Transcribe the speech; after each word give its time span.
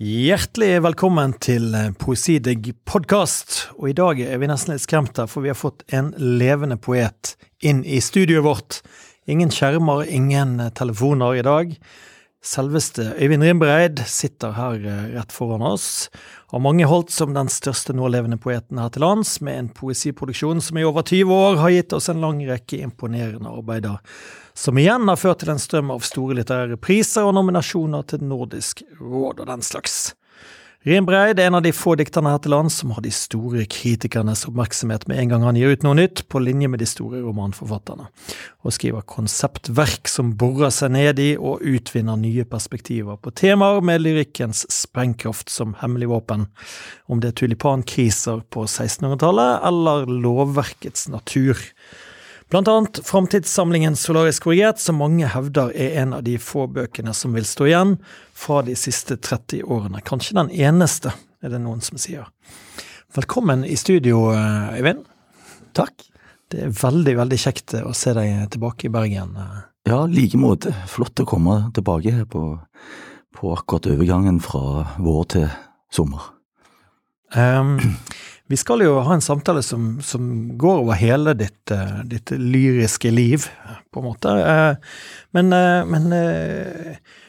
Hjertelig 0.00 0.78
velkommen 0.80 1.34
til 1.44 1.74
Poesidigg 2.00 2.70
podkast. 2.88 3.66
Og 3.76 3.90
i 3.90 3.92
dag 3.98 4.22
er 4.24 4.38
vi 4.40 4.48
nesten 4.48 4.72
litt 4.72 4.86
skremt 4.86 5.18
her, 5.20 5.26
for 5.28 5.44
vi 5.44 5.50
har 5.52 5.58
fått 5.60 5.82
en 5.92 6.08
levende 6.16 6.78
poet 6.80 7.34
inn 7.60 7.82
i 7.84 7.98
studioet 8.00 8.46
vårt. 8.46 8.78
Ingen 9.28 9.52
skjermer, 9.52 10.06
ingen 10.08 10.54
telefoner 10.72 11.36
i 11.36 11.44
dag. 11.44 11.74
Selveste 12.40 13.04
Øyvind 13.20 13.44
Rimbreid 13.44 13.98
sitter 14.08 14.54
her 14.56 14.78
eh, 14.88 15.08
rett 15.12 15.32
foran 15.32 15.60
oss, 15.60 16.08
har 16.48 16.62
mange 16.64 16.86
holdt 16.88 17.12
som 17.12 17.34
den 17.36 17.50
største 17.52 17.92
nålevende 17.92 18.38
poeten 18.40 18.80
her 18.80 18.88
til 18.94 19.04
lands, 19.04 19.34
med 19.44 19.58
en 19.58 19.68
poesiproduksjon 19.76 20.62
som 20.64 20.78
i 20.80 20.84
over 20.88 21.04
20 21.04 21.34
år 21.36 21.60
har 21.60 21.74
gitt 21.74 21.92
oss 21.92 22.08
en 22.08 22.22
lang 22.24 22.40
rekke 22.48 22.80
imponerende 22.80 23.52
arbeider, 23.52 23.98
som 24.56 24.80
igjen 24.80 25.04
har 25.12 25.20
ført 25.20 25.44
til 25.44 25.52
en 25.52 25.60
strøm 25.60 25.92
av 25.92 26.00
store 26.08 26.38
litterære 26.40 26.80
priser 26.80 27.28
og 27.28 27.36
nominasjoner 27.36 28.08
til 28.08 28.24
Nordisk 28.24 28.80
råd 28.96 29.44
og 29.44 29.52
den 29.52 29.66
slags. 29.66 30.00
Rimbreid 30.80 31.36
er 31.36 31.50
en 31.50 31.58
av 31.58 31.64
de 31.66 31.74
få 31.76 31.92
dikterne 32.00 32.30
her 32.32 32.38
til 32.40 32.54
lands 32.54 32.78
som 32.80 32.94
har 32.96 33.02
de 33.04 33.10
store 33.12 33.66
kritikernes 33.68 34.46
oppmerksomhet 34.48 35.02
med 35.10 35.18
en 35.20 35.28
gang 35.34 35.42
han 35.44 35.58
gir 35.60 35.74
ut 35.76 35.82
noe 35.84 35.98
nytt, 35.98 36.22
på 36.32 36.40
linje 36.40 36.70
med 36.72 36.80
de 36.80 36.88
store 36.88 37.20
romanforfatterne, 37.20 38.06
og 38.64 38.72
skriver 38.72 39.04
konseptverk 39.04 40.08
som 40.08 40.30
borer 40.40 40.72
seg 40.72 40.94
ned 40.96 41.20
i 41.20 41.34
og 41.36 41.60
utvinner 41.68 42.16
nye 42.16 42.46
perspektiver 42.48 43.20
på 43.20 43.34
temaer 43.36 43.84
med 43.84 44.06
lyrikkens 44.06 44.64
sprengkraft 44.72 45.52
som 45.52 45.76
hemmelig 45.82 46.08
våpen, 46.14 46.48
om 47.12 47.20
det 47.20 47.34
er 47.34 47.40
tulipankriser 47.42 48.40
på 48.48 48.64
1600-tallet 48.64 49.60
eller 49.68 50.08
lovverkets 50.08 51.10
natur. 51.12 51.60
Annet 52.50 52.98
framtidssamlingen 53.06 53.96
Solarisk 53.96 54.42
korrigert, 54.42 54.80
som 54.82 54.98
mange 54.98 55.28
hevder 55.30 55.70
er 55.70 56.00
en 56.02 56.16
av 56.16 56.24
de 56.26 56.34
få 56.42 56.64
bøkene 56.66 57.12
som 57.14 57.36
vil 57.36 57.46
stå 57.46 57.68
igjen 57.68 57.92
fra 58.34 58.58
de 58.66 58.74
siste 58.74 59.14
30 59.22 59.62
årene. 59.70 60.02
Kanskje 60.02 60.34
den 60.34 60.50
eneste, 60.50 61.12
er 61.46 61.54
det 61.54 61.60
noen 61.62 61.78
som 61.84 62.00
sier. 62.00 62.26
Velkommen 63.14 63.62
i 63.62 63.76
studio, 63.78 64.32
Øyvind. 64.34 65.04
Takk. 65.78 65.94
Det 66.50 66.64
er 66.66 66.74
veldig, 66.74 67.14
veldig 67.20 67.38
kjekt 67.38 67.76
å 67.84 67.94
se 67.94 68.16
deg 68.18 68.50
tilbake 68.50 68.88
i 68.88 68.92
Bergen. 68.98 69.38
Ja, 69.86 70.02
like 70.10 70.38
måte. 70.38 70.74
Flott 70.90 71.22
å 71.22 71.28
komme 71.30 71.60
tilbake 71.76 72.16
her 72.18 72.26
på, 72.26 72.58
på 73.38 73.54
akkurat 73.54 73.86
overgangen 73.94 74.42
fra 74.42 74.88
vår 74.98 75.22
til 75.36 75.46
sommer. 75.94 76.32
Um, 77.30 77.78
vi 78.50 78.58
skal 78.58 78.82
jo 78.82 78.96
ha 79.06 79.14
en 79.14 79.22
samtale 79.22 79.62
som, 79.62 80.00
som 80.02 80.24
går 80.58 80.80
over 80.82 80.98
hele 80.98 81.36
ditt, 81.38 81.70
uh, 81.70 82.00
ditt, 82.02 82.32
lyriske 82.34 83.12
liv, 83.14 83.46
på 83.94 84.02
en 84.02 84.08
måte. 84.08 84.32
Uh, 84.34 84.96
men, 85.36 85.52
uh, 85.54 85.86
men 85.86 86.08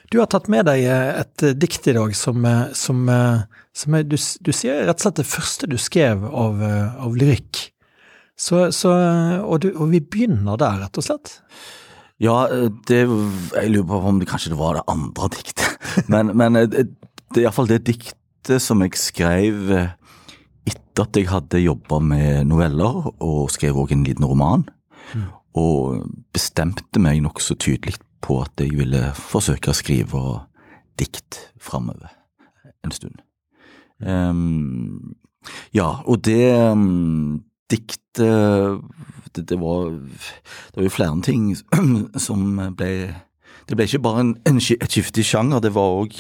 du 0.09 0.17
har 0.17 0.31
tatt 0.31 0.49
med 0.49 0.65
deg 0.65 0.87
et 0.89 1.45
dikt 1.61 1.91
i 1.91 1.95
dag 1.95 2.15
som, 2.17 2.47
som, 2.73 3.05
som 3.77 3.99
er, 3.99 4.07
du, 4.09 4.17
du, 4.17 4.49
sier 4.49 4.81
rett 4.87 4.97
og 4.97 5.05
slett 5.05 5.21
det 5.21 5.27
første 5.29 5.69
du 5.69 5.77
skrev 5.79 6.25
av, 6.25 6.59
av 7.05 7.13
lyrikk. 7.15 7.67
Så, 8.33 8.65
så, 8.73 8.91
og, 9.45 9.61
du, 9.61 9.69
og, 9.75 9.85
vi 9.93 10.01
begynner 10.01 10.57
der, 10.59 10.81
rett 10.87 10.99
og 10.99 11.05
slett. 11.05 11.37
Ja, 12.21 12.43
det, 12.89 13.05
jeg 13.05 13.71
lurer 13.71 13.87
på 13.93 14.01
om 14.09 14.19
det 14.19 14.27
kanskje 14.33 14.57
var 14.57 14.79
det 14.79 14.87
andre 14.91 15.29
diktet. 15.37 15.69
Men, 16.11 16.33
men 16.37 16.57
det 16.57 16.81
er 16.81 17.45
iallfall 17.45 17.69
det 17.69 17.83
diktet 17.87 18.57
som 18.61 18.81
jeg 18.83 18.97
skrev 18.99 19.71
etter 20.67 21.05
at 21.05 21.17
jeg 21.17 21.29
hadde 21.31 21.63
jobba 21.63 21.99
med 22.03 22.47
noveller 22.49 23.11
og 23.23 23.51
skrev 23.53 23.79
òg 23.81 23.93
en 23.95 24.05
liten 24.05 24.27
roman, 24.27 24.65
mm. 25.13 25.27
og 25.57 26.05
bestemte 26.33 27.01
meg 27.01 27.21
nokså 27.23 27.57
tydelig 27.59 27.97
på 28.21 28.41
at 28.43 28.61
jeg 28.61 28.75
ville 28.77 29.09
forsøke 29.17 29.71
å 29.71 29.77
skrive 29.77 30.21
dikt 31.01 31.39
framover 31.61 32.11
en 32.85 32.93
stund. 32.93 33.17
Um, 34.01 35.15
ja, 35.73 36.01
og 36.05 36.23
det 36.25 36.53
um, 36.71 37.43
diktet 37.71 38.01
det, 39.35 39.45
det, 39.47 39.57
var, 39.61 39.91
det 39.93 40.75
var 40.75 40.83
jo 40.83 40.91
flere 40.91 41.21
ting 41.23 41.53
som 42.19 42.59
ble 42.75 42.89
Det 43.69 43.77
ble 43.77 43.85
ikke 43.87 44.01
bare 44.03 44.23
en, 44.25 44.31
en, 44.49 44.57
et 44.57 44.91
skifte 44.91 45.21
i 45.21 45.23
sjanger, 45.23 45.61
det 45.63 45.71
var 45.71 46.01
òg 46.01 46.17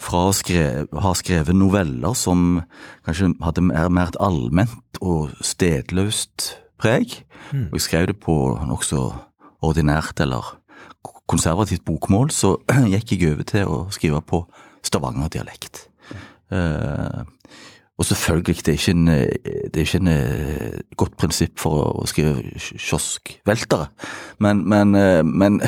fra 0.00 0.26
å 0.30 0.36
skre, 0.36 0.86
ha 0.88 1.12
skrevet 1.18 1.56
noveller 1.56 2.16
som 2.16 2.62
kanskje 3.06 3.34
hadde 3.44 3.64
mer, 3.66 3.90
mer 3.92 4.12
et 4.12 4.20
allment 4.22 5.00
og 5.00 5.34
stedløst 5.44 6.54
preg. 6.80 7.20
Mm. 7.50 7.68
Og 7.70 7.78
jeg 7.78 7.86
skrev 7.86 8.08
det 8.10 8.16
på 8.22 8.36
nokså 8.68 9.04
ordinært 9.66 10.20
eller 10.24 10.56
konservativt 11.30 11.84
bokmål, 11.86 12.32
så 12.34 12.56
gikk 12.92 13.14
jeg 13.14 13.34
over 13.34 13.46
til 13.48 13.70
å 13.70 13.80
skrive 13.94 14.22
på 14.24 14.44
stavangerdialekt. 14.86 15.86
Uh, 16.50 17.22
og 18.00 18.06
selvfølgelig, 18.06 18.56
det 18.56 18.68
er 18.68 18.72
ikke 18.72 18.90
en, 18.90 19.06
det 19.06 19.76
er 19.76 19.80
ikke 19.80 19.98
en 19.98 20.08
eh, 20.08 20.78
godt 20.96 21.18
prinsipp 21.20 21.58
for 21.60 21.98
å 22.00 22.06
skrive 22.08 22.40
kioskveltere, 22.56 23.90
men, 24.40 24.62
men, 24.72 24.94
eh, 24.96 25.20
men 25.20 25.58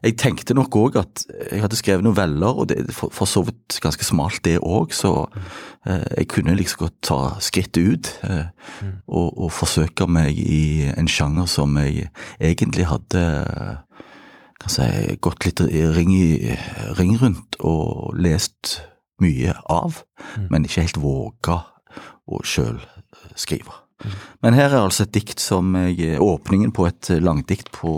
jeg 0.00 0.16
tenkte 0.16 0.56
nok 0.56 0.78
òg 0.80 0.96
at 1.02 1.26
jeg 1.50 1.60
hadde 1.60 1.76
skrevet 1.76 2.06
noveller, 2.06 2.62
og 2.62 2.70
det 2.70 2.78
er 2.80 2.96
for, 2.96 3.28
så 3.28 3.44
vidt 3.44 3.76
ganske 3.84 4.08
smalt 4.08 4.40
det 4.48 4.56
òg, 4.64 4.96
så 4.96 5.12
eh, 5.84 6.00
jeg 6.22 6.30
kunne 6.32 6.56
liksom 6.56 6.86
godt 6.86 6.96
ta 7.10 7.20
skrittet 7.44 7.84
ut 7.84 8.12
og, 8.24 9.28
og, 9.36 9.52
forsøke 9.52 10.08
meg 10.08 10.40
i 10.40 10.88
en 10.96 11.12
sjanger 11.12 11.44
som 11.44 11.76
jeg 11.76 12.08
egentlig 12.40 12.88
hadde 12.88 13.28
kan 14.56 14.72
si, 14.72 14.88
gått 15.20 15.44
litt 15.44 15.60
ring, 15.92 16.16
i, 16.16 16.56
ring 16.96 17.18
rundt 17.20 17.60
og 17.60 18.16
lest 18.16 18.78
mye 19.22 19.54
av, 19.72 20.02
mm. 20.36 20.46
men 20.50 20.66
ikke 20.66 20.84
helt 20.84 21.00
våga 21.00 21.60
å 22.26 22.40
sjøl 22.44 22.78
eh, 22.80 23.28
skrive. 23.38 23.74
Mm. 24.04 24.16
Men 24.44 24.58
her 24.58 24.70
er 24.70 24.82
altså 24.82 25.06
et 25.06 25.14
dikt 25.14 25.40
som 25.40 25.72
jeg 25.78 26.20
Åpningen 26.20 26.72
på 26.76 26.84
et 26.88 27.10
langdikt 27.22 27.70
på 27.72 27.92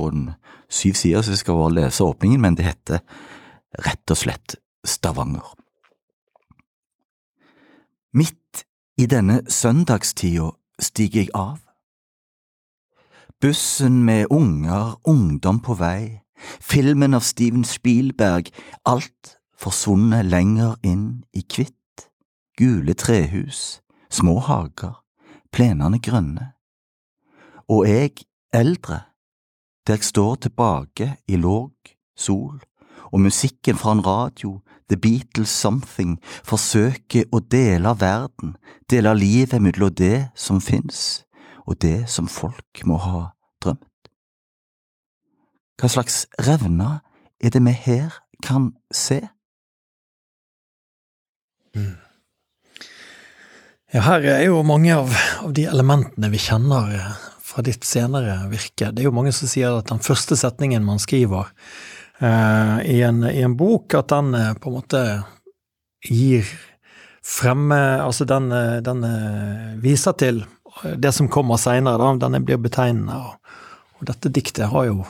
syv 0.70 0.94
sider, 0.94 1.22
så 1.22 1.34
jeg 1.34 1.42
skal 1.42 1.58
bare 1.58 1.74
lese 1.80 2.06
åpningen, 2.06 2.40
men 2.40 2.58
det 2.58 2.68
heter 2.68 3.02
rett 3.86 4.14
og 4.14 4.20
slett 4.20 4.58
Stavanger. 4.86 5.54
Midt 8.14 8.64
i 8.98 9.06
denne 9.06 9.42
søndagstida 9.50 10.52
stiger 10.80 11.26
jeg 11.26 11.32
av. 11.34 11.58
Bussen 13.40 14.02
med 14.04 14.26
unger, 14.30 14.96
ungdom 15.06 15.60
på 15.62 15.76
vei, 15.78 16.22
filmen 16.60 17.14
av 17.14 17.22
Steven 17.26 17.64
Spielberg, 17.64 18.50
alt 18.86 19.37
forsvunnet 19.58 20.26
lenger 20.26 20.76
inn 20.86 21.24
i 21.34 21.42
hvitt, 21.42 22.08
gule 22.58 22.94
trehus, 22.94 23.80
små 24.10 24.38
hager, 24.46 25.02
plenene 25.52 26.00
grønne. 26.02 26.52
Og 27.68 27.88
jeg, 27.88 28.24
eldre, 28.54 29.00
der 29.86 29.98
jeg 29.98 30.04
står 30.04 30.34
tilbake 30.34 31.16
i 31.28 31.36
låg 31.36 31.72
sol, 32.16 32.60
og 33.12 33.20
musikken 33.20 33.76
fra 33.76 33.92
en 33.92 34.06
radio, 34.06 34.60
The 34.88 34.96
Beatles 34.96 35.48
Something, 35.48 36.18
forsøker 36.44 37.28
å 37.32 37.40
dele 37.40 37.94
verden, 38.00 38.56
dele 38.90 39.14
livet 39.16 39.62
mellom 39.62 39.94
det 39.94 40.28
som 40.36 40.60
fins, 40.60 41.24
og 41.66 41.80
det 41.82 42.08
som 42.08 42.28
folk 42.28 42.84
må 42.84 42.96
ha 43.00 43.30
drømt. 43.64 43.84
Hva 45.78 45.88
slags 45.92 46.26
revner 46.42 47.00
er 47.40 47.52
det 47.54 47.62
vi 47.64 47.72
her 47.72 48.16
kan 48.42 48.72
se? 48.90 49.20
Ja, 53.88 54.02
her 54.04 54.26
er 54.28 54.42
jo 54.44 54.60
mange 54.68 54.92
av, 54.92 55.14
av, 55.40 55.52
de 55.56 55.64
elementene 55.64 56.28
vi 56.28 56.40
kjenner 56.44 56.90
eh, 56.92 57.12
fra 57.40 57.64
ditt 57.64 57.86
senere 57.88 58.42
virke. 58.50 58.90
Det 58.92 59.00
er 59.00 59.08
jo 59.08 59.14
mange 59.16 59.32
som 59.32 59.48
sier 59.48 59.78
at 59.78 59.88
den 59.88 60.02
første 60.04 60.36
setningen 60.36 60.84
man 60.84 61.00
skriver 61.00 61.48
eh, 62.20 62.74
i, 62.84 62.98
en, 63.06 63.22
i, 63.24 63.40
en, 63.42 63.56
bok, 63.56 63.96
at 63.96 64.12
den 64.12 64.34
eh, 64.36 64.52
på 64.60 64.68
en 64.68 64.76
måte 64.76 65.02
gir 66.04 66.50
fremme 67.28 67.76
Altså 68.04 68.24
den, 68.28 68.52
eh, 68.52 68.76
den 68.84 69.02
viser 69.82 70.14
til 70.20 70.44
det 70.96 71.10
som 71.16 71.30
kommer 71.32 71.58
seinere, 71.58 72.12
den 72.20 72.44
blir 72.44 72.60
betegnende. 72.62 73.16
Og, 73.16 73.56
og, 73.98 74.06
dette 74.12 74.30
diktet 74.30 74.68
har 74.70 74.90
jo 74.90 75.00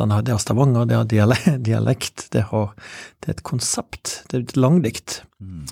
har, 0.00 0.22
Det 0.24 0.32
har 0.32 0.40
Stavanger, 0.40 0.88
det 0.88 0.96
har 0.96 1.58
dialekt, 1.60 2.30
det, 2.32 2.48
har, 2.48 2.72
det 3.20 3.28
er 3.28 3.36
et 3.36 3.44
konsept, 3.46 4.22
det 4.30 4.38
er 4.38 4.46
et 4.48 4.56
langdikt. 4.56 5.20
Mm. 5.38 5.68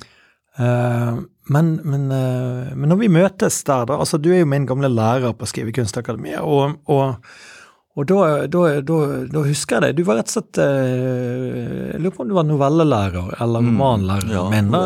Eh, 0.61 1.21
men, 1.51 1.71
men, 1.85 2.11
eh, 2.13 2.75
men, 2.75 2.89
når 2.93 2.99
vi 3.01 3.09
møtes 3.13 3.63
der, 3.67 3.87
da 3.89 3.97
altså 3.99 4.21
Du 4.21 4.31
er 4.33 4.43
jo 4.43 4.51
min 4.51 4.69
gamle 4.69 4.91
lærer 4.93 5.33
på 5.37 5.49
Skrivekunstakademiet, 5.49 6.43
og, 6.45 6.77
og, 6.91 7.17
og 7.97 8.07
da, 8.07 8.19
da, 8.47 8.65
da, 8.87 8.99
da, 9.33 9.45
husker 9.47 9.79
jeg 9.79 9.85
det. 9.87 9.93
Du 9.99 10.05
var 10.07 10.21
rett 10.21 10.31
og 10.31 10.37
slett 10.37 10.61
eh, 10.63 11.95
Jeg 11.95 12.03
lurer 12.03 12.17
på 12.17 12.25
om 12.27 12.31
du 12.31 12.37
var 12.37 12.47
novellelærer 12.49 13.33
eller 13.41 13.65
mm, 13.65 13.71
romanlærer. 13.73 14.35
Ja, 14.37 14.45
no, 14.67 14.83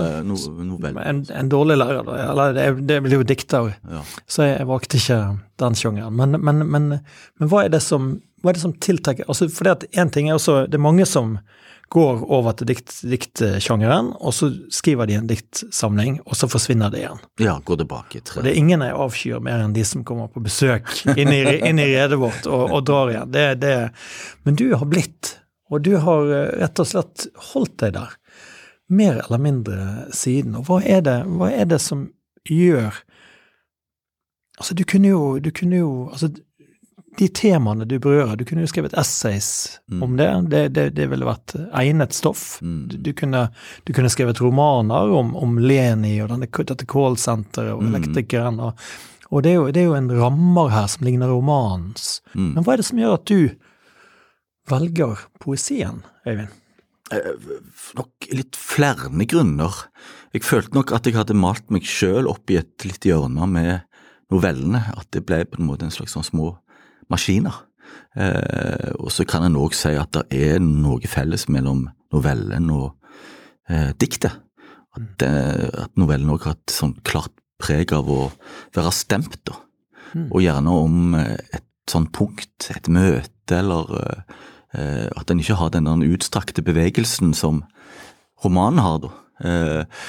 no, 0.62 0.78
en, 1.02 1.24
en, 1.26 1.50
dårlig 1.52 1.78
lærer, 1.80 2.06
da. 2.06 2.20
Eller 2.28 2.56
det, 2.56 2.68
det 2.92 3.00
blir 3.04 3.20
jo 3.20 3.26
dikter, 3.34 3.74
ja. 3.90 4.04
så 4.30 4.48
jeg, 4.48 4.70
valgte 4.70 5.02
ikke 5.02 5.20
den 5.60 5.76
sjangeren. 5.80 6.16
Men, 6.20 6.38
men, 6.40 6.64
men, 6.70 6.88
hva 7.50 7.66
er 7.66 7.74
det 7.74 7.82
som 7.84 8.14
hva 8.44 8.52
er 8.52 8.58
det 8.58 8.60
som 8.60 8.74
tiltrekker 8.76 9.24
altså 9.24 9.46
For 9.48 9.64
det 9.64 9.72
at 9.72 9.84
én 9.96 10.10
ting 10.12 10.26
er 10.28 10.36
også 10.36 10.66
Det 10.68 10.76
er 10.76 10.82
mange 10.84 11.06
som 11.08 11.38
går 11.94 12.24
over 12.26 12.56
til 12.58 12.66
dikt, 12.66 12.90
og 13.44 14.32
så 14.34 14.48
skriver 14.74 15.06
de 15.06 15.14
en 15.14 15.28
diktsamling, 15.30 16.16
og 16.26 16.34
så 16.34 16.48
forsvinner 16.50 16.90
det 16.90 17.04
igjen. 17.04 17.20
Ja, 17.38 17.54
går 17.64 17.78
tilbake 17.84 18.18
i 18.18 18.22
tre. 18.24 18.40
Og 18.40 18.46
det 18.46 18.50
er 18.50 18.58
ingen 18.58 18.82
jeg 18.82 18.96
avskyr 19.04 19.44
mer 19.44 19.62
enn 19.62 19.76
de 19.76 19.84
som 19.86 20.02
kommer 20.06 20.26
på 20.32 20.42
besøk 20.42 20.90
inn 21.14 21.30
i, 21.30 21.40
inn 21.68 21.78
i 21.78 21.86
redet 21.92 22.18
vårt 22.18 22.48
og, 22.50 22.64
og 22.74 22.82
drar 22.88 23.12
igjen. 23.12 23.30
Det, 23.34 23.46
det, 23.62 23.76
men 24.42 24.58
du 24.58 24.66
har 24.74 24.90
blitt, 24.90 25.36
og 25.70 25.86
du 25.86 25.94
har 26.02 26.34
eh, 26.34 26.50
rett 26.64 26.82
og 26.82 26.90
slett 26.90 27.28
holdt 27.52 27.78
deg 27.84 27.94
der, 28.00 28.18
mer 28.90 29.22
eller 29.22 29.44
mindre 29.46 29.78
siden. 30.14 30.58
Og 30.58 30.66
hva 30.66 30.80
er 30.82 31.04
det, 31.06 31.20
hva 31.38 31.52
er 31.54 31.70
det 31.70 31.82
som 31.82 32.08
gjør 32.50 33.04
Altså, 34.54 34.70
du 34.78 34.84
kunne 34.86 35.08
jo, 35.10 35.22
du 35.42 35.48
kunne 35.50 35.80
jo 35.80 35.88
altså, 36.14 36.28
de 37.18 37.28
temaene 37.28 37.86
du 37.88 37.96
berører, 38.02 38.36
du 38.36 38.44
kunne 38.48 38.64
jo 38.64 38.70
skrevet 38.70 38.94
essays 38.98 39.48
mm. 39.90 40.02
om 40.02 40.16
det. 40.18 40.28
Det, 40.50 40.62
det. 40.74 40.86
det, 40.96 41.06
ville 41.12 41.28
vært 41.28 41.54
egnet 41.76 42.16
stoff. 42.16 42.58
Mm. 42.62 42.80
Du, 42.90 42.96
du, 42.98 43.12
kunne, 43.16 43.46
du, 43.84 43.92
kunne, 43.94 44.10
skrevet 44.12 44.40
romaner 44.42 45.12
om, 45.14 45.34
om 45.38 45.58
Leni 45.62 46.16
og 46.24 46.32
denne, 46.32 46.48
dette 46.48 46.88
callsenteret 46.90 47.74
og 47.76 47.84
mm. 47.84 47.92
elektrikeren. 47.92 48.58
Og, 48.64 48.82
og 49.30 49.46
det, 49.46 49.52
er 49.52 49.60
jo, 49.60 49.68
det, 49.70 49.84
er 49.84 49.88
jo, 49.90 49.98
en 49.98 50.10
rammer 50.18 50.74
her 50.74 50.90
som 50.90 51.06
ligner 51.06 51.30
romanens. 51.30 52.18
Mm. 52.34 52.50
Men 52.56 52.66
hva 52.66 52.74
er 52.74 52.82
det 52.82 52.88
som 52.90 53.00
gjør 53.00 53.16
at 53.20 53.30
du 53.30 53.40
velger 54.70 55.24
poesien, 55.44 56.02
Øyvind? 56.26 56.60
Eh, 57.12 57.32
nok 57.98 58.28
litt 58.32 58.56
flere 58.56 59.10
grunner. 59.28 59.86
Jeg 60.34 60.46
følte 60.46 60.74
nok 60.74 60.94
at 60.96 61.06
jeg 61.06 61.18
hadde 61.18 61.36
malt 61.36 61.68
meg 61.70 61.86
sjøl 61.86 62.26
opp 62.30 62.50
i 62.50 62.58
et 62.62 62.86
litt 62.88 63.04
hjørne 63.06 63.46
med 63.50 63.84
novellene. 64.32 64.86
At 64.96 65.10
det 65.14 65.26
ble 65.28 65.44
på 65.46 65.60
en 65.60 65.68
måte 65.68 65.86
en 65.86 65.94
slags 65.94 66.16
sånn 66.16 66.26
små 66.26 66.54
maskiner. 67.12 67.62
Eh, 68.14 68.90
og 68.98 69.10
så 69.12 69.26
kan 69.28 69.44
en 69.46 69.58
òg 69.58 69.74
si 69.76 69.94
at 69.98 70.14
det 70.14 70.24
er 70.54 70.62
noe 70.62 71.02
felles 71.10 71.48
mellom 71.52 71.86
novellen 72.14 72.70
og 72.74 72.94
eh, 73.68 73.90
diktet. 73.98 74.40
At, 74.94 75.24
eh, 75.26 75.66
at 75.84 75.94
novellen 75.98 76.30
òg 76.34 76.46
har 76.46 76.58
et 76.58 76.74
sånn 76.74 76.94
klart 77.06 77.34
preg 77.60 77.94
av 77.96 78.08
å 78.10 78.28
være 78.74 78.92
stemt, 78.94 79.40
da. 79.46 79.58
Mm. 80.14 80.28
Og 80.30 80.44
gjerne 80.44 80.78
om 80.84 81.18
eh, 81.18 81.36
et 81.58 81.66
sånt 81.90 82.12
punkt, 82.14 82.70
et 82.70 82.88
møte, 82.92 83.58
eller 83.58 83.90
eh, 84.74 85.10
at 85.10 85.30
en 85.30 85.42
ikke 85.42 85.58
har 85.58 85.74
den 85.74 85.90
utstrakte 86.06 86.64
bevegelsen 86.66 87.34
som 87.36 87.64
romanen 88.44 88.82
har, 88.84 89.02
da. 89.02 89.12
Eh, 89.44 90.04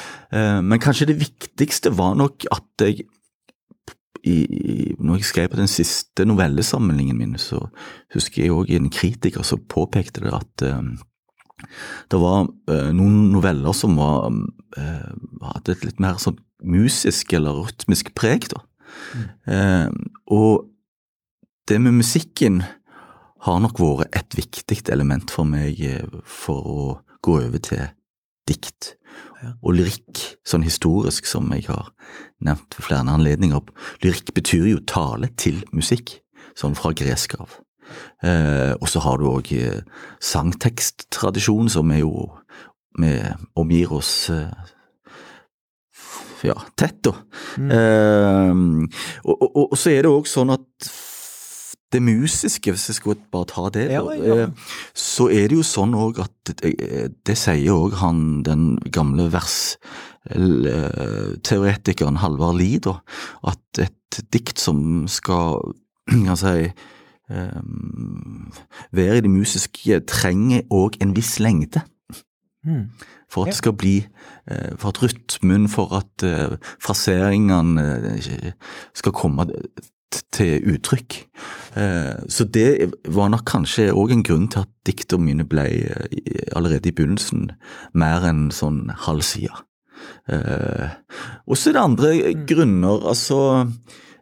men 0.61 0.81
kanskje 0.81 1.09
det 1.09 1.17
viktigste 1.17 1.89
var 1.97 2.13
nok 2.19 2.45
at 2.53 2.83
jeg 2.83 3.07
i, 4.25 4.95
når 4.99 5.19
jeg 5.19 5.27
skrev 5.29 5.49
på 5.51 5.59
den 5.59 5.69
siste 5.69 6.25
novellesamlingen 6.25 7.17
min, 7.17 7.35
så 7.41 7.59
husker 8.15 8.43
jeg 8.43 8.53
òg 8.55 8.71
en 8.73 8.89
kritiker 8.93 9.45
som 9.45 9.63
påpekte 9.69 10.23
det 10.25 10.33
at 10.33 10.65
uh, 10.65 10.81
det 12.11 12.21
var 12.21 12.47
uh, 12.49 12.89
noen 12.95 13.29
noveller 13.33 13.75
som 13.77 13.97
var, 13.99 14.31
uh, 14.79 15.11
hadde 15.51 15.75
et 15.75 15.85
litt 15.87 16.01
mer 16.03 16.17
sånn 16.21 16.39
musisk 16.65 17.35
eller 17.37 17.65
rytmisk 17.67 18.13
preg. 18.17 18.49
da. 18.53 18.63
Mm. 19.11 19.91
og 20.31 20.69
det 21.67 21.81
med 21.83 21.97
musikken 21.97 22.61
har 23.43 23.57
nok 23.59 23.81
vært 23.81 24.15
et 24.15 24.37
viktig 24.37 24.77
element 24.93 25.33
for 25.33 25.43
meg 25.43 25.81
for 26.23 26.69
å 26.69 26.85
gå 27.25 27.35
over 27.41 27.59
til 27.65 27.83
dikt 28.47 28.93
og 29.61 29.75
lyrikk, 29.77 30.21
sånn 30.47 30.65
historisk 30.65 31.27
som 31.29 31.51
jeg 31.55 31.67
har 31.69 31.91
nevnt 32.45 32.77
ved 32.77 32.87
flere 32.87 33.15
anledninger. 33.15 33.61
Lyrikk 34.03 34.33
betyr 34.37 34.69
jo 34.71 34.81
tale 34.89 35.31
til 35.39 35.63
musikk, 35.75 36.17
sånn 36.57 36.77
fra 36.77 36.93
gresk 36.95 37.37
av. 37.39 37.59
Eh, 38.25 38.73
og 38.79 38.87
så 38.89 39.01
har 39.05 39.19
du 39.21 39.27
òg 39.29 39.51
eh, 39.55 39.81
sangteksttradisjon, 40.23 41.69
som 41.69 41.91
er 41.93 42.01
jo 42.01 42.29
vi 42.95 43.11
omgir 43.59 43.91
oss 43.93 44.29
eh, 44.31 44.71
ja, 46.45 46.55
tett, 46.77 47.01
da. 47.03 47.13
Mm. 47.57 47.71
Eh, 47.71 48.53
og, 49.25 49.35
og, 49.35 49.59
og, 49.65 49.77
så 49.79 49.91
er 49.93 50.05
det 50.05 50.11
òg 50.11 50.29
sånn 50.29 50.53
at 50.55 50.89
det 51.93 52.01
musiske, 52.03 52.71
hvis 52.71 52.89
jeg 52.89 52.95
skulle 52.95 53.19
bare 53.31 53.45
ta 53.45 53.69
det, 53.73 53.91
ja, 53.91 54.11
ja. 54.11 54.43
Eh, 54.43 54.49
så 54.93 55.29
er 55.29 55.47
det 55.49 55.57
jo 55.59 55.63
sånn 55.65 55.93
òg 55.97 56.19
at 56.23 56.31
Det, 56.45 56.53
det 57.25 57.37
sier 57.37 57.71
òg 57.73 57.93
han 57.97 58.43
den 58.45 58.77
gamle 58.93 59.31
versteoretikeren 59.33 62.17
Halvard 62.21 62.55
Lie, 62.59 62.79
da, 62.79 62.93
at 63.49 63.79
et 63.81 64.19
dikt 64.33 64.59
som 64.61 65.07
skal 65.09 65.73
kan 66.27 66.37
si 66.37 66.69
um, 67.33 68.51
være 68.93 69.17
i 69.17 69.21
det 69.25 69.33
musiske, 69.33 69.99
trenger 70.05 70.61
òg 70.69 71.01
en 71.01 71.17
viss 71.17 71.41
lengde. 71.41 71.81
Mm. 72.65 72.89
For 73.29 73.41
at 73.41 73.47
det 73.53 73.57
skal 73.57 73.73
bli 73.77 74.07
eh, 74.49 74.73
For 74.77 74.89
at 74.89 75.03
rytmen, 75.03 75.69
for 75.69 75.93
at 75.97 76.23
fraseringene 76.81 78.17
skal 78.93 79.11
komme 79.13 79.45
til 80.35 80.63
uttrykk. 80.75 81.17
Eh, 81.75 82.15
så 82.29 82.47
det 82.47 82.91
var 83.11 83.31
nok 83.31 83.45
kanskje 83.49 83.91
òg 83.93 84.13
en 84.15 84.23
grunn 84.25 84.47
til 84.51 84.63
at 84.65 84.71
diktene 84.87 85.27
mine 85.29 85.45
ble 85.49 85.65
eh, 85.83 86.49
allerede 86.55 86.91
i 86.91 86.95
begynnelsen 86.95 87.49
mer 87.97 88.27
enn 88.29 88.49
sånn 88.55 88.87
halv 89.05 89.25
side. 89.27 89.63
Eh, 90.31 90.91
og 91.45 91.57
så 91.57 91.71
er 91.71 91.77
det 91.77 91.83
andre 91.83 92.11
mm. 92.17 92.43
grunner. 92.49 93.07
Altså, 93.11 93.39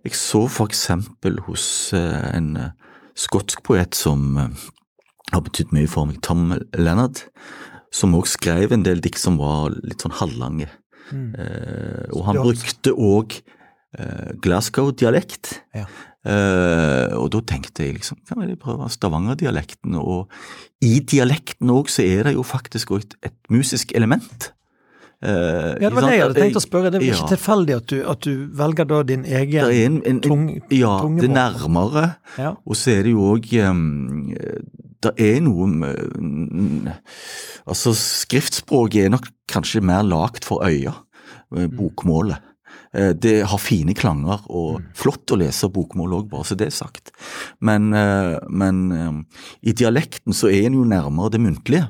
jeg 0.03 0.18
så 0.19 0.45
for 0.51 0.71
eksempel 0.71 1.41
hos 1.47 1.65
en 1.95 2.56
skotsk 3.18 3.63
poet 3.65 3.95
som 3.95 4.38
har 4.38 5.44
betydd 5.45 5.74
mye 5.75 5.89
for 5.89 6.09
meg, 6.09 6.19
Tom 6.25 6.51
Leonard, 6.75 7.25
som 7.94 8.15
òg 8.18 8.27
skrev 8.29 8.74
en 8.74 8.86
del 8.86 9.01
dikt 9.01 9.21
som 9.21 9.38
var 9.41 9.74
litt 9.83 10.03
sånn 10.03 10.18
halvlange. 10.21 10.69
Mm. 11.13 11.33
og 12.15 12.21
han 12.25 12.38
brukte 12.39 12.94
òg 12.95 13.36
Glasgow-dialekt. 14.43 15.57
Ja. 15.77 15.85
Uh, 16.23 17.11
og 17.19 17.33
da 17.35 17.41
tenkte 17.43 17.83
jeg 17.83 17.97
liksom, 17.97 18.21
kan 18.23 18.39
vi 18.39 18.55
prøve 18.55 18.87
Stavanger-dialekten? 18.87 19.97
Og 19.99 20.31
i 20.83 21.01
dialekten 21.03 21.71
òg 21.73 21.91
så 21.91 22.05
er 22.07 22.29
det 22.29 22.37
jo 22.37 22.45
faktisk 22.47 22.93
òg 22.95 23.03
et, 23.03 23.15
et, 23.27 23.39
musisk 23.51 23.91
element. 23.97 24.53
Uh, 25.23 25.75
ja, 25.79 25.89
det 25.89 25.91
var 25.95 26.07
det 26.07 26.13
jeg 26.15 26.23
hadde 26.23 26.39
tenkt 26.39 26.59
å 26.59 26.63
spørre. 26.63 26.93
Det 26.93 27.01
er 27.01 27.05
ja. 27.09 27.17
ikke 27.17 27.33
tilfeldig 27.35 27.75
at 27.75 27.89
du, 27.91 27.97
at 28.13 28.23
du, 28.23 28.45
velger 28.55 28.87
da 28.87 29.01
din 29.07 29.25
egen 29.27 29.67
en, 29.67 29.99
en, 30.07 30.21
tung, 30.23 30.47
Ja, 30.71 30.95
det 31.19 31.27
er 31.27 31.35
nærmere. 31.35 32.05
Ja. 32.39 32.53
Og 32.63 32.79
så 32.79 32.95
er 32.95 33.03
det 33.03 33.15
jo 33.17 33.27
òg 33.33 33.51
um, 33.67 34.31
Det 35.03 35.13
er 35.19 35.43
noe 35.43 35.67
med 35.67 36.91
Altså, 37.67 37.91
skriftspråket 37.95 39.05
er 39.05 39.11
nok 39.11 39.27
kanskje 39.51 39.83
mer 39.83 40.07
lagt 40.07 40.47
for 40.47 40.63
øya, 40.67 40.95
bokmålet. 41.51 42.52
Eh, 42.93 43.12
det 43.17 43.41
har 43.50 43.62
fine 43.62 43.95
klanger 43.97 44.43
og 44.50 44.79
mm. 44.81 44.89
flott 44.97 45.33
å 45.33 45.39
lese 45.41 45.69
bokmål 45.73 46.17
òg, 46.19 46.31
bare 46.31 46.47
så 46.47 46.57
det 46.59 46.69
er 46.69 46.75
sagt. 46.75 47.13
Men, 47.65 47.91
eh, 47.97 48.38
men, 48.50 48.81
eh, 48.93 49.45
i 49.65 49.73
dialekten 49.73 50.35
så 50.38 50.51
er 50.51 50.67
en 50.67 50.77
jo 50.77 50.85
nærmere 50.88 51.33
det 51.33 51.41
muntlige, 51.41 51.88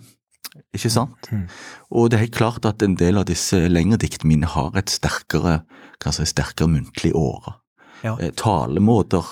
ikke 0.75 0.93
sant? 0.93 1.31
Mm. 1.31 1.48
Og 1.91 2.10
det 2.10 2.17
er 2.17 2.25
helt 2.27 2.39
klart 2.39 2.69
at 2.69 2.86
en 2.86 2.95
del 3.00 3.19
av 3.19 3.27
disse 3.27 3.60
lengre 3.67 4.00
diktene 4.00 4.31
mine 4.31 4.53
har 4.55 4.72
et 4.79 4.93
sterkere, 4.93 5.62
kanskje 6.03 6.29
sterkere 6.31 6.72
muntlig 6.72 7.13
åre. 7.17 7.60
Ja. 8.03 8.17
talemåter, 8.36 9.24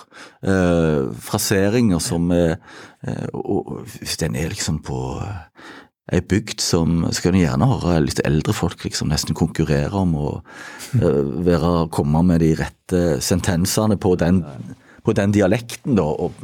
eh, 0.48 1.10
fraseringer 1.20 2.00
som 2.00 2.30
eh, 2.32 2.56
og 3.34 3.82
Hvis 3.84 4.16
den 4.22 4.38
er 4.40 4.48
liksom 4.48 4.78
på 4.80 5.20
ei 6.10 6.22
bygd 6.26 6.62
som 6.64 7.04
skal 7.14 7.38
gjerne 7.38 7.68
ha 7.70 7.98
litt 8.02 8.22
eldre 8.26 8.56
folk 8.56 8.84
liksom 8.86 9.12
nesten 9.12 9.38
konkurrere 9.38 9.94
om 10.02 10.16
å 10.18 10.30
uh, 10.42 11.22
være, 11.46 11.74
komme 11.94 12.24
med 12.26 12.42
de 12.44 12.54
rette 12.60 13.04
sentensene 13.24 14.00
på 14.02 14.16
den, 14.20 14.42
på 15.06 15.16
den 15.18 15.36
dialekten, 15.36 15.96
da, 16.00 16.08
og 16.10 16.36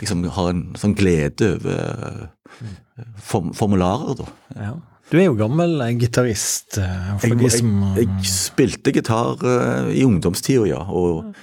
liksom 0.00 0.24
ha 0.38 0.46
en 0.52 0.64
sånn 0.78 0.96
glede 0.98 1.54
over 1.56 2.22
uh, 2.22 3.12
form, 3.18 3.52
formularer, 3.58 4.22
da. 4.22 4.30
Ja. 4.68 4.72
Du 5.12 5.18
er 5.18 5.26
jo 5.26 5.36
gammel 5.36 5.74
eh, 5.84 5.90
gitarist. 6.00 6.78
Jeg, 6.78 7.34
jeg, 7.36 7.72
jeg, 7.98 8.28
spilte 8.32 8.94
gitar 8.96 9.42
uh, 9.44 9.90
i 9.92 10.06
ungdomstida, 10.08 10.64
ja, 10.70 10.80
og 10.88 11.34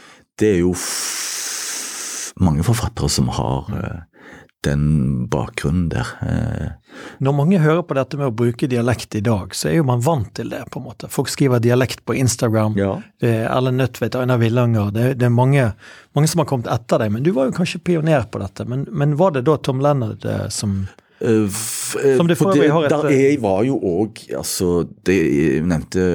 det 0.41 0.55
er 0.55 0.61
jo 0.63 0.71
mange 2.39 2.63
forfattere 2.65 3.11
som 3.11 3.27
har 3.35 3.67
den 4.65 5.27
bakgrunnen 5.31 5.87
der. 5.91 6.07
Eh. 6.21 6.95
Når 7.23 7.35
mange 7.35 7.59
hører 7.63 7.83
på 7.87 7.95
dette 7.95 8.19
med 8.19 8.27
å 8.27 8.35
bruke 8.35 8.67
dialekt 8.67 9.15
i 9.15 9.23
dag, 9.23 9.55
så 9.55 9.69
er 9.71 9.77
jo 9.77 9.87
man 9.87 10.03
vant 10.03 10.33
til 10.35 10.51
det, 10.51 10.65
på 10.73 10.81
en 10.81 10.87
måte. 10.89 11.09
Folk 11.11 11.31
skriver 11.31 11.63
dialekt 11.63 12.03
på 12.07 12.17
Instagram. 12.19 12.75
Ja. 12.79 12.93
Det 13.21 13.31
er 13.37 13.47
Erlend 13.47 13.79
Nødtvedt, 13.79 14.17
Einar 14.19 14.41
Villanger, 14.41 14.91
det, 14.95 15.05
det, 15.21 15.29
er 15.29 15.35
mange, 15.35 15.69
mange, 16.17 16.31
som 16.31 16.43
har 16.43 16.49
kommet 16.51 16.71
etter 16.71 17.03
deg. 17.03 17.13
Men 17.15 17.23
du 17.23 17.31
var 17.35 17.47
jo 17.47 17.55
kanskje 17.55 17.83
pioner 17.87 18.27
på 18.31 18.41
dette. 18.43 18.67
Men, 18.67 18.87
men 18.91 19.15
var 19.19 19.37
det 19.37 19.45
da 19.47 19.55
Tom 19.63 19.83
Leonard 19.85 20.25
eh, 20.27 20.47
som 20.53 20.81
Uh, 21.19 21.51
som 21.51 22.29
det, 22.29 22.37
for 22.39 22.55
det, 22.55 22.69
har 22.71 22.85
et, 22.87 22.93
der 22.93 23.09
jeg 23.11 23.41
var 23.43 23.65
jo 23.67 23.73
òg 23.75 24.21
altså, 24.39 24.85
det, 25.03 25.17
Jeg 25.19 25.65
nevnte 25.67 26.05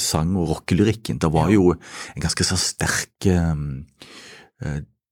sang- 0.00 0.32
og 0.40 0.54
rockelyrikken. 0.54 1.18
Det 1.20 1.28
var 1.28 1.50
jo 1.52 1.74
en 1.74 2.24
ganske 2.24 2.46
så 2.48 2.56
sterk 2.56 3.28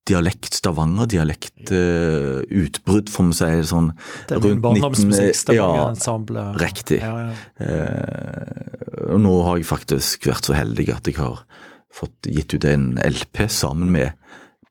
dialekt, 0.09 0.57
Stavanger-dialekt, 0.59 1.71
uh, 1.71 2.41
utbrudd, 2.43 3.11
får 3.11 3.29
vi 3.29 3.37
si 3.39 3.51
sånn 3.71 3.91
Det 4.29 4.37
er 4.37 4.41
min 4.43 4.63
barndomsmusikk, 4.63 5.29
ja, 5.29 5.37
Stavanger-ensemblet. 5.39 6.57
riktig. 6.61 6.99
Ja, 7.03 7.29
ja. 7.29 7.35
Uh, 7.59 9.13
og 9.13 9.21
nå 9.23 9.35
har 9.47 9.59
jeg 9.59 9.69
faktisk 9.69 10.27
vært 10.31 10.49
så 10.49 10.57
heldig 10.57 10.89
at 10.93 11.07
jeg 11.07 11.19
har 11.19 11.45
fått 11.93 12.27
gitt 12.27 12.55
ut 12.55 12.67
en 12.67 12.93
LP 13.03 13.45
sammen 13.51 13.91
med 13.93 14.17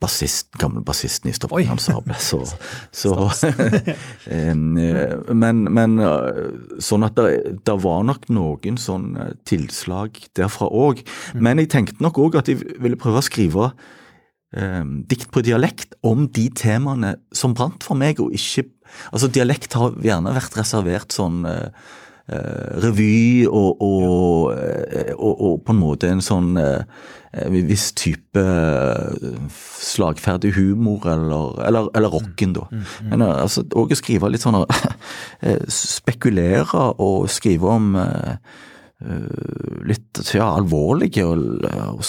bassist, 0.03 0.49
gamle 0.59 0.83
bassisten 0.83 1.31
i 1.31 1.35
Stavanger 1.37 1.77
Ensemble. 1.77 2.17
Så, 2.19 2.41
så 3.03 3.15
eh, 4.27 4.57
men, 4.59 5.63
men 5.71 5.95
sånn 6.83 7.07
at 7.07 7.15
det, 7.21 7.61
det 7.63 7.77
var 7.85 8.03
nok 8.09 8.27
noen 8.35 8.81
sånn 8.83 9.13
tilslag 9.49 10.19
derfra 10.35 10.67
òg. 10.67 11.05
Men 11.39 11.63
jeg 11.63 11.71
tenkte 11.77 12.03
nok 12.03 12.19
òg 12.25 12.41
at 12.43 12.51
jeg 12.51 12.65
ville 12.83 12.99
prøve 12.99 13.23
å 13.23 13.29
skrive 13.29 13.71
em, 14.57 15.03
dikt 15.09 15.31
på 15.35 15.43
dialekt 15.45 15.97
om 16.07 16.27
de 16.29 16.49
temaene 16.57 17.17
som 17.35 17.55
brant 17.57 17.85
for 17.85 17.99
meg, 17.99 18.21
og 18.23 18.35
ikke 18.37 18.69
Altså, 19.09 19.31
dialekt 19.33 19.73
har 19.73 19.95
gjerne 20.05 20.35
vært 20.37 20.57
reservert 20.59 21.15
sånn 21.17 21.47
eh, 21.49 21.87
eh, 22.29 22.81
revy 22.85 23.47
og, 23.49 23.81
og, 23.81 24.53
eh, 24.53 25.15
og, 25.17 25.33
og 25.33 25.63
på 25.65 25.73
en 25.73 25.81
måte 25.81 26.11
en 26.13 26.21
sånn 26.21 26.51
eh, 26.61 26.85
en 27.33 27.57
viss 27.69 27.87
type 27.97 28.37
eh, 28.37 29.39
slagferdig 29.81 30.53
humor, 30.59 31.07
eller, 31.09 31.63
eller, 31.65 31.89
eller 31.97 32.13
rocken, 32.13 32.53
da. 32.59 32.67
Men 33.09 33.25
eh, 33.25 33.39
altså, 33.47 33.65
òg 33.73 33.95
å 33.95 33.99
skrive 33.99 34.29
litt 34.33 34.45
sånn 34.45 34.61
eh, 34.61 35.63
Spekulere 35.73 36.91
og 37.01 37.31
skrive 37.33 37.73
om 37.73 37.95
eh, 37.97 38.37
eh, 38.37 38.69
litt 39.89 40.21
ja, 40.35 40.47
alvorlige 40.57 41.25
og, 41.27 41.65
og, 41.67 42.03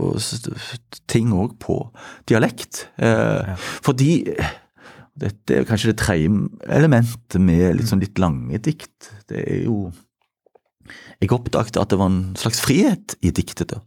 og 0.00 1.04
ting 1.10 1.32
òg 1.36 1.56
på 1.62 1.76
dialekt. 2.30 2.86
Eh, 3.02 3.52
Fordi 3.84 4.22
dette 5.20 5.58
er 5.60 5.66
kanskje 5.68 5.92
det 5.92 6.00
tredje 6.00 6.30
elementet 6.72 7.40
med 7.42 7.76
litt 7.78 7.90
sånn 7.90 8.02
litt 8.02 8.18
lange 8.22 8.60
dikt. 8.62 9.10
Det 9.28 9.42
er 9.44 9.64
jo 9.66 9.90
Jeg 11.20 11.30
oppdaget 11.36 11.76
at 11.76 11.90
det 11.92 11.98
var 12.00 12.08
en 12.10 12.34
slags 12.40 12.62
frihet 12.64 13.14
i 13.22 13.30
diktet, 13.30 13.70
da, 13.74 13.82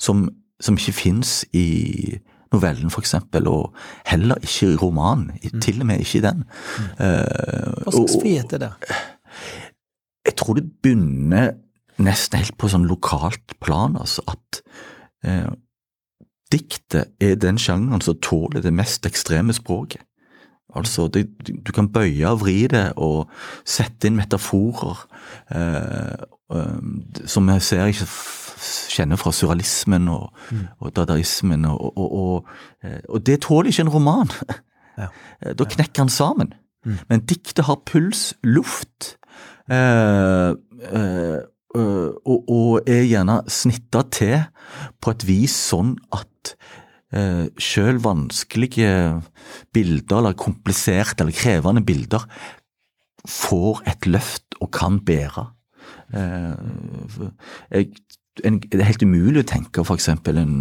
som, 0.00 0.24
som 0.58 0.78
ikke 0.78 0.96
fins 0.96 1.44
i 1.52 2.16
novellen, 2.50 2.88
eksempel, 2.88 3.46
og 3.46 3.76
heller 4.08 4.40
ikke 4.40 4.70
i 4.72 4.78
romanen. 4.80 5.34
Mm. 5.36 5.60
Til 5.60 5.82
og 5.84 5.86
med 5.90 6.00
ikke 6.00 6.18
i 6.18 6.24
den. 6.24 6.46
Eh, 6.96 7.82
Hva 7.84 7.92
slags 7.92 8.16
frihet 8.22 8.56
er 8.56 8.64
det? 8.64 8.72
jeg 10.28 10.36
tror 10.36 10.58
det 10.58 10.66
begynner 10.82 11.52
nesten 11.98 12.38
helt 12.40 12.56
på 12.58 12.70
sånn 12.70 12.86
lokalt 12.88 13.56
plan, 13.60 13.96
altså 13.98 14.22
at 14.30 14.60
eh, 15.26 15.48
diktet 16.52 17.10
er 17.20 17.34
den 17.40 17.58
sjangeren 17.60 18.00
som 18.04 18.18
tåler 18.24 18.62
det 18.64 18.72
mest 18.74 19.06
ekstreme 19.08 19.52
språket. 19.56 20.04
Altså, 20.76 21.06
det, 21.08 21.22
du 21.48 21.72
kan 21.72 21.88
bøye 21.88 22.28
og 22.28 22.42
vri 22.42 22.66
det 22.68 22.90
og 23.00 23.30
sette 23.64 24.10
inn 24.10 24.18
metaforer 24.18 24.98
eh, 25.56 26.24
eh, 26.52 27.24
som 27.24 27.48
jeg 27.48 27.64
ser 27.64 27.88
ikke 27.88 28.08
kjenner 28.92 29.16
fra 29.20 29.32
surrealismen 29.32 30.10
og, 30.12 30.28
og 30.82 30.92
dadaismen, 30.96 31.64
og, 31.70 31.96
og, 31.96 32.12
og, 32.20 32.50
eh, 32.84 33.00
det 33.24 33.40
tåler 33.46 33.72
ikke 33.72 33.86
en 33.86 33.94
roman. 33.96 34.34
Ja. 34.98 35.08
Eh, 35.40 35.54
Da 35.56 35.64
knekker 35.64 36.04
han 36.04 36.12
sammen. 36.12 36.52
Men 37.08 37.24
diktet 37.28 37.64
har 37.68 37.80
puls, 37.88 38.34
luft, 38.44 39.16
eh, 39.70 40.52
eh, 40.90 41.38
og, 41.76 42.48
og 42.48 42.88
er 42.88 43.04
gjerne 43.04 43.42
snitta 43.52 44.04
til 44.14 44.38
på 45.02 45.12
et 45.12 45.26
vis 45.28 45.56
sånn 45.68 45.96
at 46.16 46.54
eh, 47.12 47.46
sjøl 47.60 48.00
vanskelige 48.04 48.92
bilder, 49.74 50.20
eller 50.20 50.38
kompliserte 50.38 51.24
eller 51.24 51.36
krevende 51.36 51.84
bilder, 51.84 52.24
får 53.28 53.82
et 53.90 54.08
løft 54.08 54.58
og 54.62 54.72
kan 54.74 55.00
bære. 55.04 55.48
Eh, 56.16 57.26
jeg, 57.70 57.90
en, 58.46 58.60
det 58.62 58.78
er 58.78 58.90
helt 58.92 59.02
umulig 59.02 59.42
å 59.42 59.48
tenke 59.50 59.82
f.eks. 59.82 60.08
en, 60.12 60.20
en, 60.38 60.58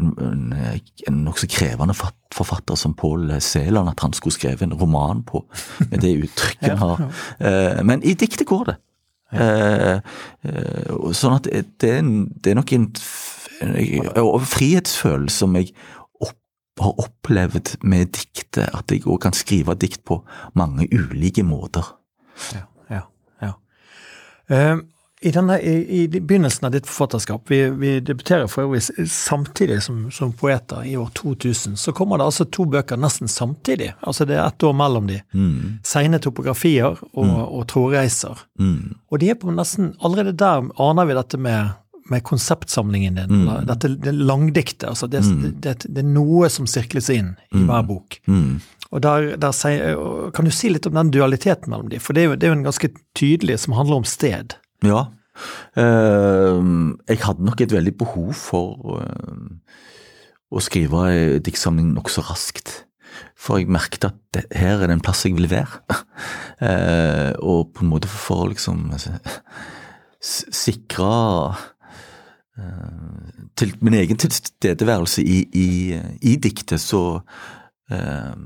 en, 0.00 0.44
en 0.56 1.18
nokså 1.26 1.48
krevende 1.52 1.96
forfatter 1.96 2.78
som 2.78 2.94
Pål 2.98 3.34
Sæland, 3.44 3.90
at 3.92 4.00
han 4.04 4.16
skulle 4.16 4.36
skrevet 4.36 4.64
en 4.64 4.76
roman 4.78 5.20
på, 5.28 5.44
med 5.90 6.00
det 6.04 6.16
uttrykket 6.24 6.72
han 6.72 6.96
har. 6.96 7.04
Eh, 7.42 7.82
men 7.84 8.02
i 8.06 8.14
diktet 8.18 8.46
går 8.48 8.70
det. 8.70 8.78
Eh, 9.32 9.98
eh, 10.44 10.92
sånn 11.16 11.38
at 11.38 11.48
det, 11.48 11.88
er 11.88 12.04
det 12.04 12.52
er 12.52 12.58
nok 12.58 12.72
en, 12.76 12.88
en 13.64 14.46
frihetsfølelse 14.52 15.44
som 15.44 15.56
jeg 15.56 15.72
har 16.80 16.94
opplevd 17.00 17.76
med 17.84 18.12
diktet, 18.16 18.68
at 18.72 18.92
jeg 18.92 19.04
òg 19.06 19.20
kan 19.26 19.36
skrive 19.36 19.76
dikt 19.78 20.04
på 20.08 20.22
mange 20.58 20.88
ulike 20.92 21.44
måter. 21.46 21.84
Ja, 22.54 22.64
ja, 22.90 23.02
ja. 23.44 23.52
Eh, 24.48 24.76
i, 25.22 25.30
denne, 25.34 25.56
i, 25.60 25.72
I 25.96 26.08
begynnelsen 26.08 26.66
av 26.66 26.72
ditt 26.74 26.86
forfatterskap, 26.90 27.50
vi, 27.50 27.58
vi 27.80 27.92
debuterer 28.00 28.46
for 28.50 28.64
øvrig 28.66 28.80
samtidig 29.10 29.80
som, 29.82 30.10
som 30.10 30.32
poeter 30.32 30.82
i 30.88 30.96
år 30.96 31.10
2000, 31.18 31.76
så 31.78 31.92
kommer 31.96 32.18
det 32.18 32.26
altså 32.30 32.44
to 32.50 32.64
bøker 32.70 32.98
nesten 33.00 33.28
samtidig. 33.30 33.92
Altså 34.02 34.26
det 34.28 34.36
er 34.38 34.46
ett 34.46 34.62
år 34.66 34.74
mellom 34.78 35.06
de. 35.10 35.20
Mm, 35.34 35.78
Seine 35.86 36.18
topografier 36.22 36.98
og, 37.12 37.30
og 37.44 37.62
trådreiser. 37.70 38.42
mm, 38.58 38.94
Og 39.12 39.20
de 39.22 39.30
er 39.30 39.38
på 39.38 39.54
nesten 39.54 39.92
Allerede 40.02 40.32
der 40.38 40.66
aner 40.82 41.06
vi 41.06 41.14
dette 41.18 41.38
med, 41.38 41.72
med 42.10 42.22
konseptsamlingen 42.26 43.14
din. 43.20 43.34
eller 43.46 43.64
Dette 43.68 43.88
det 44.02 44.12
langdiktet. 44.18 44.88
Altså 44.88 45.06
det, 45.06 45.22
det, 45.62 45.76
det 45.86 46.02
er 46.02 46.08
noe 46.08 46.48
som 46.50 46.66
sirkles 46.66 47.10
inn 47.14 47.34
i 47.54 47.62
hver 47.68 47.86
bok. 47.86 48.18
mm. 48.26 48.60
Og 48.92 49.00
der, 49.00 49.36
der 49.40 49.52
Kan 50.36 50.44
du 50.44 50.50
si 50.52 50.68
litt 50.68 50.84
om 50.86 50.92
den 50.98 51.10
dualiteten 51.14 51.70
mellom 51.72 51.88
de? 51.88 51.96
For 51.98 52.12
det 52.12 52.22
er 52.22 52.26
jo, 52.26 52.34
det 52.36 52.44
er 52.44 52.50
jo 52.52 52.58
en 52.58 52.66
ganske 52.66 52.90
tydelig 53.16 53.54
som 53.62 53.72
handler 53.78 54.02
om 54.02 54.04
sted. 54.04 54.52
Ja. 54.82 55.06
Eh, 55.78 56.62
jeg 57.08 57.20
hadde 57.24 57.46
nok 57.46 57.60
et 57.62 57.72
veldig 57.72 57.94
behov 57.98 58.32
for 58.36 58.98
eh, 59.00 59.76
å 60.52 60.62
skrive 60.62 61.04
en 61.08 61.44
diktsamling 61.44 61.92
nokså 61.96 62.24
raskt. 62.28 62.82
For 63.36 63.60
jeg 63.60 63.72
merket 63.72 64.06
at 64.08 64.18
det, 64.34 64.46
her 64.56 64.80
er 64.80 64.90
det 64.90 64.98
en 64.98 65.04
plass 65.04 65.24
jeg 65.26 65.38
vil 65.38 65.50
være. 65.52 65.82
Eh, 66.62 67.32
og 67.42 67.72
på 67.74 67.82
en 67.82 67.88
måte 67.90 68.06
for 68.06 68.44
å 68.44 68.50
liksom 68.52 68.92
altså, 68.94 69.16
sikre 70.22 71.08
til 73.58 73.72
min 73.82 73.96
egen 73.98 74.20
tilstedeværelse 74.22 75.24
i, 75.26 75.40
i, 75.58 75.98
i 76.22 76.36
diktet, 76.38 76.78
så 76.78 77.18
eh, 77.90 78.36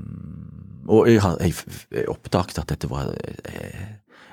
Og 0.87 1.11
jeg, 1.11 1.21
jeg, 1.21 1.53
jeg 1.91 2.09
oppdaget 2.09 2.57
at 2.63 2.73
dette 2.73 2.89
var 2.89 3.13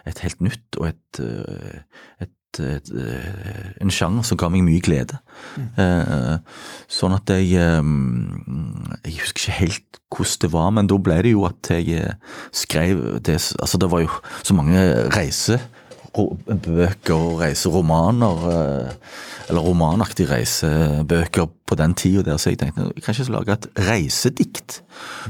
et 0.06 0.18
helt 0.24 0.40
nytt 0.44 0.78
og 0.80 0.88
et, 0.90 1.20
eh, 1.20 1.78
et, 2.26 2.60
et, 2.60 2.90
eh, 2.94 3.70
en 3.82 3.90
sjanger 3.90 4.26
som 4.26 4.38
ga 4.38 4.50
meg 4.52 4.64
mye 4.66 4.82
glede. 4.84 5.18
Eh, 5.58 6.36
Sånn 6.88 7.16
at 7.16 7.30
jeg 7.32 7.50
Jeg 7.56 9.16
husker 9.20 9.40
ikke 9.40 9.58
helt 9.58 10.00
hvordan 10.14 10.40
det 10.44 10.52
var, 10.52 10.70
men 10.70 10.86
da 10.86 10.98
ble 11.02 11.16
det 11.26 11.32
jo 11.32 11.44
at 11.48 11.70
jeg 11.74 12.14
skrev 12.54 13.20
det 13.24 13.40
Altså, 13.58 13.78
det 13.80 13.90
var 13.90 14.04
jo 14.04 14.10
så 14.42 14.54
mange 14.54 14.78
reisebøker 16.14 17.14
og 17.14 17.40
reiseromaner, 17.40 18.44
eh, 18.50 18.94
eller 19.48 19.60
romanaktige 19.60 20.30
reisebøker 20.30 21.46
på 21.66 21.74
den 21.74 21.94
tida 21.94 22.22
der, 22.22 22.36
så 22.36 22.50
jeg 22.50 22.58
tenkte 22.58 22.92
kanskje 23.02 23.20
jeg 23.20 23.26
skal 23.26 23.34
lage 23.38 23.52
et 23.52 23.68
reisedikt. 23.88 24.82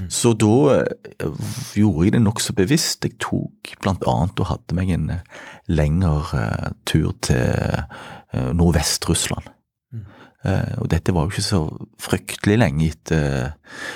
Så 0.08 0.34
da 0.34 0.84
eh, 0.84 1.28
gjorde 1.74 2.04
jeg 2.04 2.12
det 2.12 2.22
nokså 2.22 2.52
bevisst. 2.52 3.04
Jeg 3.04 3.18
tok 3.18 3.74
blant 3.82 4.04
annet 4.06 4.40
og 4.40 4.46
hadde 4.46 4.74
meg 4.74 4.90
en 4.90 5.10
eh, 5.10 5.24
lengre 5.68 6.72
tur 6.86 7.14
til 7.22 7.82
Nordvest-Russland. 8.34 9.48
Eh, 10.44 10.74
og 10.82 10.90
dette 10.92 11.12
var 11.16 11.24
jo 11.24 11.32
ikke 11.32 11.44
så 11.46 11.60
fryktelig 12.04 12.58
lenge 12.60 12.88
etter 12.90 13.54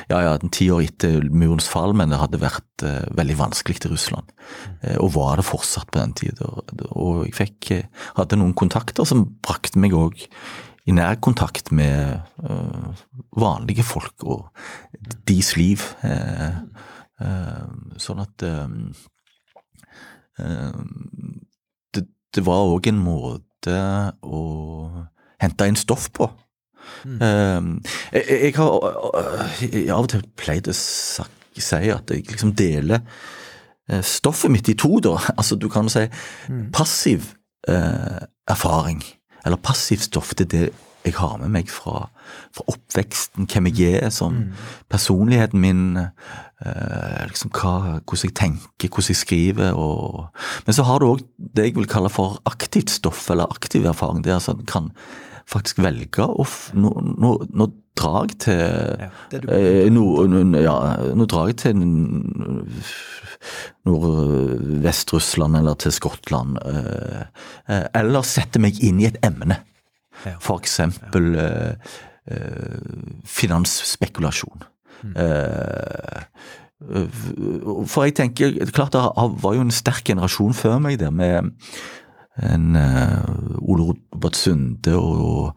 Ja, 0.09 0.21
ja, 0.25 0.33
ti 0.52 0.71
år 0.73 0.87
etter 0.87 1.26
murens 1.28 1.69
fall, 1.69 1.93
men 1.97 2.09
det 2.12 2.21
hadde 2.23 2.40
vært 2.40 2.85
eh, 2.87 3.05
veldig 3.19 3.37
vanskelig 3.38 3.83
til 3.85 3.93
Russland. 3.93 4.33
Eh, 4.81 4.97
og 4.97 5.12
var 5.19 5.37
det 5.38 5.49
fortsatt 5.49 5.93
på 5.93 6.00
den 6.00 6.14
tida. 6.17 6.49
Og 6.97 7.26
jeg 7.26 7.37
fikk, 7.37 7.71
hadde 8.17 8.40
noen 8.40 8.57
kontakter 8.57 9.05
som 9.09 9.26
brakte 9.45 9.81
meg 9.83 9.97
òg 9.97 10.25
i 10.88 10.95
nær 10.97 11.19
kontakt 11.21 11.69
med 11.69 12.17
vanlige 13.37 13.85
folk 13.85 14.25
og 14.25 14.47
deres 15.28 15.50
liv. 15.59 15.83
Sånn 18.00 18.23
at 18.25 18.45
det 22.33 22.45
var 22.47 22.73
òg 22.73 22.88
en 22.88 23.02
måte 23.05 23.76
å 24.25 24.40
hente 25.42 25.68
inn 25.68 25.78
stoff 25.78 26.09
på. 26.14 26.30
Eh, 27.04 27.68
jeg, 28.12 28.25
jeg 28.28 28.54
har 28.57 28.88
jeg 29.62 29.90
av 29.95 30.07
og 30.07 30.12
til 30.12 30.25
pleid 30.38 30.71
å 30.71 30.75
si 30.75 31.23
at 31.92 32.11
jeg 32.14 32.25
liksom 32.30 32.54
deler 32.59 33.02
eh, 33.90 34.02
stoffet 34.02 34.52
mitt 34.52 34.71
i 34.71 34.76
to, 34.78 34.99
da. 35.04 35.16
Altså, 35.38 35.59
du 35.59 35.68
kan 35.73 35.90
si 35.92 36.07
passiv 36.75 37.33
eh, 37.68 38.26
erfaring, 38.49 39.02
eller 39.45 39.61
passivt 39.62 40.09
stoff, 40.09 40.35
det 40.35 40.49
er 40.49 40.54
det 40.57 40.68
jeg 41.07 41.14
har 41.16 41.38
med 41.40 41.52
meg 41.54 41.71
fra, 41.73 42.09
fra 42.52 42.64
oppveksten, 42.68 43.47
hvem 43.49 43.68
jeg 43.71 44.00
er 44.02 44.11
som 44.12 44.35
personligheten 44.90 45.61
min, 45.62 45.83
eh, 45.97 47.23
liksom 47.30 47.52
hva, 47.54 48.00
hvordan 48.02 48.26
jeg 48.26 48.35
tenker, 48.37 48.90
hvordan 48.90 49.14
jeg 49.14 49.21
skriver. 49.23 49.78
Og, 49.78 50.26
men 50.66 50.76
så 50.76 50.85
har 50.88 51.00
du 51.00 51.09
òg 51.12 51.23
det 51.38 51.68
jeg 51.68 51.78
vil 51.78 51.88
kalle 51.88 52.11
for 52.12 52.42
aktivt 52.50 52.92
stoff, 52.92 53.28
eller 53.30 53.49
aktiv 53.49 53.87
erfaring. 53.88 54.25
Det 54.25 54.35
er 54.35 54.40
altså 54.40 54.57
en 54.59 54.68
kan 54.68 54.92
faktisk 55.49 55.81
velge 55.85 56.25
å 56.28 56.45
Nå, 56.76 56.90
nå, 57.19 57.31
nå 57.57 57.67
drar 57.99 58.26
jeg 58.28 58.38
til 58.45 59.40
du- 59.40 59.49
eh, 59.50 59.88
nå, 59.90 60.05
nå- 60.31 60.61
ja, 60.62 60.75
nå 61.19 61.26
drar 61.26 61.49
jeg 61.50 61.57
til 61.64 61.81
Nordvest-Russland 64.19 65.57
eller 65.59 65.75
til 65.75 65.93
Skottland. 65.93 66.59
eh, 66.64 67.25
eh, 67.69 67.87
Eller 67.95 68.23
setter 68.23 68.61
meg 68.61 68.78
inn 68.85 69.00
i 69.00 69.07
et 69.07 69.19
emne. 69.25 69.59
Ja. 70.25 70.37
For 70.43 70.59
eksempel 70.61 71.35
eh, 71.38 71.75
finansspekulasjon. 73.25 74.62
Eh, 75.14 76.23
for 77.87 78.05
jeg 78.07 78.14
tenker, 78.19 78.55
er 78.62 78.71
klart 78.75 78.93
det 78.95 79.02
var 79.43 79.55
jo 79.57 79.61
en 79.64 79.71
sterk 79.75 80.05
generasjon 80.11 80.55
før 80.55 80.78
meg 80.83 80.99
der 81.00 81.11
med 81.14 81.52
en 82.47 82.76
eh, 82.76 83.61
Ole 83.62 83.90
Robert 83.90 84.37
Sunde 84.38 84.95
og 84.97 85.54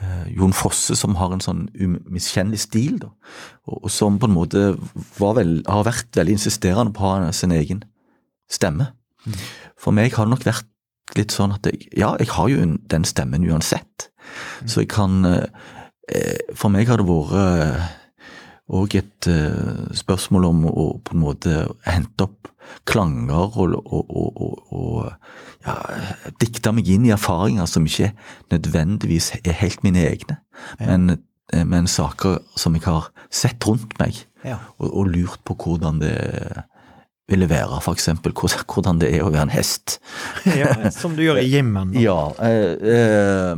eh, 0.00 0.34
Jon 0.34 0.54
Fosse 0.56 0.96
som 0.98 1.16
har 1.20 1.34
en 1.34 1.42
sånn 1.44 1.66
umiskjennelig 1.76 2.64
stil, 2.64 2.98
da. 3.02 3.10
Og, 3.68 3.88
som 3.92 4.18
på 4.20 4.30
en 4.30 4.36
måte 4.36 4.64
var 5.18 5.36
vel, 5.40 5.58
har 5.68 5.86
vært 5.88 6.16
veldig 6.16 6.38
insisterende 6.38 6.94
på 6.94 7.04
å 7.04 7.12
ha 7.14 7.32
sin 7.36 7.54
egen 7.54 7.84
stemme. 8.50 8.92
For 9.80 9.96
meg 9.96 10.16
har 10.16 10.28
det 10.28 10.34
nok 10.34 10.46
vært 10.46 10.70
litt 11.18 11.32
sånn 11.32 11.54
at 11.54 11.66
jeg, 11.68 11.86
ja, 11.96 12.14
jeg 12.20 12.32
har 12.32 12.48
jo 12.50 12.64
den 12.92 13.06
stemmen 13.08 13.44
uansett. 13.48 14.10
Så 14.68 14.82
jeg 14.82 14.90
kan 14.92 15.20
eh, 15.28 15.48
For 16.56 16.72
meg 16.72 16.88
har 16.90 17.00
det 17.00 17.08
vært 17.08 18.00
òg 18.74 18.94
et 18.96 19.26
spørsmål 19.96 20.46
om 20.48 20.62
å 20.68 20.84
på 21.04 21.12
en 21.12 21.20
måte 21.20 21.54
hente 21.84 22.26
opp 22.26 22.48
klanger 22.88 23.56
og, 23.58 23.74
og, 23.86 24.10
og, 24.10 24.72
og, 24.72 25.12
ja, 25.66 25.76
dikte 26.40 26.72
meg 26.76 26.88
inn 26.92 27.06
i 27.08 27.14
erfaringer 27.14 27.68
som 27.70 27.86
ikke 27.88 28.12
nødvendigvis 28.52 29.32
er 29.42 29.56
helt 29.62 29.84
mine 29.86 30.04
egne, 30.10 30.38
men, 30.80 31.18
eh, 31.52 31.64
men 31.64 31.88
saker 31.90 32.42
som 32.56 32.76
jeg 32.76 32.86
har 32.88 33.10
sett 33.30 33.64
rundt 33.68 33.98
meg 34.02 34.24
Ja. 34.44 34.58
og, 34.78 35.06
lurt 35.08 35.40
på 35.48 35.54
hvordan 35.56 36.00
det 36.02 36.64
ville 37.28 37.48
være, 37.48 37.80
for 37.80 37.94
eksempel 37.94 38.32
hvordan- 38.32 38.98
det 39.00 39.14
er 39.14 39.22
å 39.24 39.32
være 39.32 39.42
en 39.42 39.48
hest. 39.48 39.98
ja, 40.44 40.90
som 40.90 41.16
du 41.16 41.22
gjør 41.22 41.40
i 41.40 41.48
da. 41.48 41.84
Ja, 41.98 42.28
eh, 42.44 42.76
eh, 42.82 43.56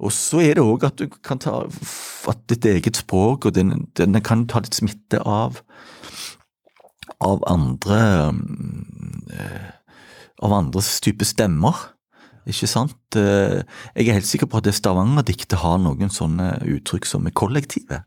og 0.00 0.10
så 0.10 0.40
er 0.40 0.54
det 0.54 0.64
òg 0.64 0.84
at 0.84 0.96
du 0.96 1.08
kan 1.08 1.38
ta 1.38 1.66
at 2.28 2.46
ditt 2.48 2.64
eget 2.64 2.96
språk, 2.96 3.46
og 3.46 3.54
den, 3.54 3.86
den 3.94 4.20
kan 4.22 4.46
ta 4.46 4.60
litt 4.60 4.74
smitte 4.74 5.20
av 5.24 5.60
av 7.24 7.42
andre 7.50 8.00
eh, 9.34 9.68
av 10.44 10.52
andres 10.52 10.98
type 11.04 11.24
stemmer. 11.26 11.76
Ikke 12.50 12.68
sant? 12.68 12.98
Eh, 13.16 13.62
Jeg 13.96 14.08
er 14.08 14.18
helt 14.18 14.28
sikker 14.28 14.50
på 14.50 14.60
at 14.60 14.66
det 14.68 14.74
Stavanger-diktet 14.76 15.58
har 15.62 15.78
noen 15.80 16.12
sånne 16.12 16.58
uttrykk 16.76 17.08
som 17.08 17.26
er 17.26 17.36
kollektive. 17.36 18.02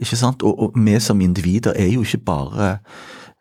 Ikke 0.00 0.16
sant? 0.16 0.42
Og, 0.46 0.56
og 0.56 0.78
vi 0.80 0.96
som 1.04 1.20
individer 1.20 1.76
er 1.76 1.90
jo 1.92 2.04
ikke 2.06 2.22
bare 2.24 2.68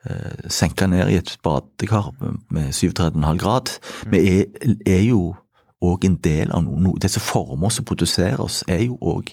eh, 0.05 0.49
senka 0.51 0.87
ned 0.91 1.13
i 1.13 1.19
et 1.21 1.37
badekar 1.45 2.11
med 2.51 2.73
37,5 2.75 3.39
grad. 3.39 3.71
Vi 4.11 4.21
er, 4.41 4.45
er 4.85 5.03
jo 5.07 5.35
òg 5.83 6.05
en 6.07 6.15
del 6.23 6.51
av 6.55 6.63
noe. 6.63 6.99
Det 7.01 7.11
som 7.11 7.23
former 7.23 7.67
oss 7.67 7.81
og 7.81 7.87
produserer 7.89 8.41
oss, 8.41 8.61
er 8.71 8.85
jo 8.85 8.95
òg 9.01 9.31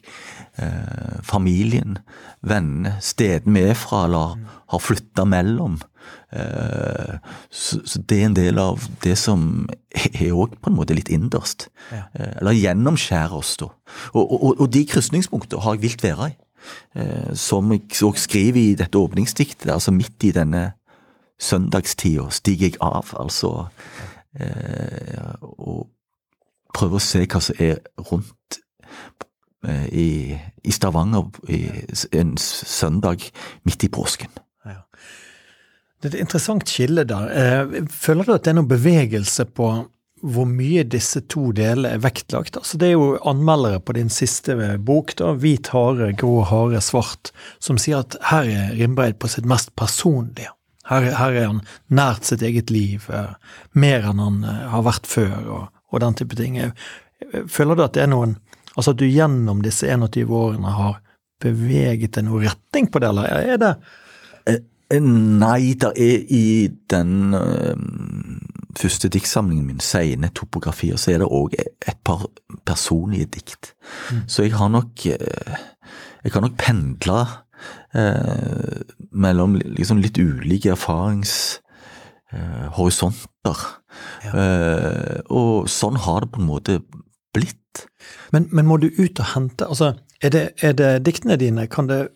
eh, 0.59 1.21
familien, 1.27 1.99
vennene, 2.43 2.97
stedene 3.05 3.55
vi 3.59 3.71
er 3.71 3.79
fra 3.79 4.05
eller 4.09 4.37
har 4.73 4.83
flytta 4.83 5.25
mellom. 5.29 5.79
Eh, 6.35 7.17
så, 7.51 7.81
så 7.87 8.03
det 8.09 8.19
er 8.19 8.29
en 8.31 8.37
del 8.37 8.61
av 8.61 8.83
det 9.05 9.15
som 9.21 9.67
er 9.93 10.33
òg 10.35 10.59
på 10.59 10.73
en 10.73 10.79
måte 10.79 10.97
litt 10.97 11.13
innerst. 11.13 11.69
Ja. 11.93 12.07
Eh, 12.17 12.37
eller 12.41 12.59
gjennomskjærer 12.59 13.39
oss, 13.39 13.57
da. 13.63 13.71
Og, 14.13 14.23
og, 14.23 14.51
og 14.57 14.71
de 14.73 14.87
krysningspunktene 14.89 15.63
har 15.63 15.79
jeg 15.79 15.87
vilt 15.87 16.07
være 16.07 16.33
i. 16.33 16.39
Eh, 16.95 17.33
som 17.39 17.73
jeg 17.75 17.89
òg 18.07 18.21
skriver 18.21 18.61
i 18.61 18.79
dette 18.79 18.99
åpningsdiktet, 18.99 19.71
altså 19.73 19.95
midt 19.95 20.29
i 20.29 20.35
denne 20.35 20.73
søndagstida 21.43 22.29
stiger 22.31 22.71
jeg 22.71 22.79
av, 22.83 23.15
altså. 23.19 23.67
Eh, 24.39 25.33
og 25.43 25.89
prøver 26.75 26.99
å 26.99 27.05
se 27.05 27.25
hva 27.27 27.41
som 27.45 27.63
er 27.63 27.81
rundt 28.11 28.61
eh, 29.69 29.87
i, 29.89 30.09
i 30.65 30.75
Stavanger 30.75 31.29
i, 31.53 31.65
en 32.19 32.37
søndag 32.41 33.29
midt 33.69 33.87
i 33.87 33.93
påsken. 33.93 34.33
Ja. 34.69 34.83
Det 36.01 36.11
er 36.11 36.17
et 36.17 36.23
interessant 36.27 36.69
skille 36.69 37.07
der. 37.09 37.33
Eh, 37.33 37.83
Føler 37.93 38.27
du 38.27 38.37
at 38.37 38.47
det 38.47 38.55
er 38.55 38.61
noen 38.61 38.71
bevegelse 38.73 39.49
på 39.55 39.73
hvor 40.23 40.47
mye 40.47 40.85
disse 40.87 41.25
to 41.31 41.49
delene 41.57 41.97
er 41.97 42.03
vektlagt? 42.03 42.57
Altså 42.61 42.79
Det 42.79 42.89
er 42.89 42.93
jo 42.95 43.17
anmeldere 43.27 43.81
på 43.83 43.97
din 43.97 44.11
siste 44.11 44.55
bok, 44.79 45.17
da, 45.19 45.33
'Hvit 45.35 45.73
hare, 45.75 46.13
grå 46.15 46.45
hare, 46.47 46.79
svart', 46.81 47.33
som 47.59 47.79
sier 47.79 48.05
at 48.05 48.17
her 48.31 48.47
er 48.47 48.77
Rimbeid 48.79 49.19
på 49.19 49.29
sitt 49.29 49.47
mest 49.51 49.75
personlige. 49.75 50.55
Her, 50.87 51.09
her 51.19 51.33
er 51.33 51.47
han 51.47 51.61
nært 51.91 52.27
sitt 52.27 52.43
eget 52.43 52.71
liv, 52.71 53.07
eh, 53.11 53.35
mer 53.75 54.07
enn 54.11 54.23
han 54.23 54.43
har 54.45 54.83
vært 54.87 55.07
før, 55.07 55.39
og, 55.47 55.82
og 55.93 56.01
den 56.01 56.15
type 56.19 56.37
ting. 56.39 56.59
Eh, 56.59 56.73
Føler 57.49 57.79
du 57.79 57.85
at 57.85 57.95
det 57.95 58.03
er 58.03 58.11
noen 58.11 58.39
Altså 58.73 58.95
at 58.95 58.99
du 58.99 59.05
gjennom 59.05 59.59
disse 59.61 59.85
21 59.85 60.31
årene 60.33 60.71
har 60.73 60.95
beveget 61.45 62.15
deg 62.17 62.25
noen 62.25 62.47
retning 62.47 62.87
på 62.89 63.03
det, 63.03 63.11
eller 63.13 63.29
er 63.29 63.59
det 63.61 63.75
Eh, 64.93 65.01
Nei, 65.01 65.73
det 65.81 65.93
er 65.97 66.25
i 66.29 66.69
den 66.93 67.35
øh, 67.35 67.77
første 68.77 69.09
diktsamlingen 69.09 69.67
min, 69.67 69.81
Seine 69.81 70.29
topografier, 70.37 70.97
så 71.01 71.15
er 71.15 71.23
det 71.23 71.31
òg 71.33 71.55
et 71.57 71.97
par 72.05 72.27
personlige 72.69 73.31
dikt. 73.39 73.73
Så 74.29 74.43
jeg 74.45 74.53
har 74.53 74.69
nok 74.69 75.07
eh, 75.07 75.57
Jeg 76.25 76.33
har 76.33 76.41
nok 76.45 76.59
pendla 76.59 77.27
øh, 77.97 78.83
mellom 79.11 79.55
liksom 79.65 79.99
litt 79.99 80.19
ulike 80.19 80.71
erfaringshorisonter. 80.71 81.61
Eh, 84.33 85.19
og 85.29 85.69
sånn 85.71 85.99
har 86.01 86.25
det 86.25 86.33
på 86.33 86.41
en 86.41 86.49
måte 86.49 86.79
blitt. 87.35 87.87
Men, 88.33 88.49
men 88.53 88.69
må 88.69 88.79
du 88.81 88.89
ut 88.89 89.21
og 89.21 89.31
hente 89.35 89.69
altså, 89.69 89.95
er 90.23 90.33
det, 90.35 90.43
er 90.65 90.75
det 90.77 90.91
diktene 91.07 91.39
dine, 91.41 91.67
kan 91.73 91.89
det 91.89 92.07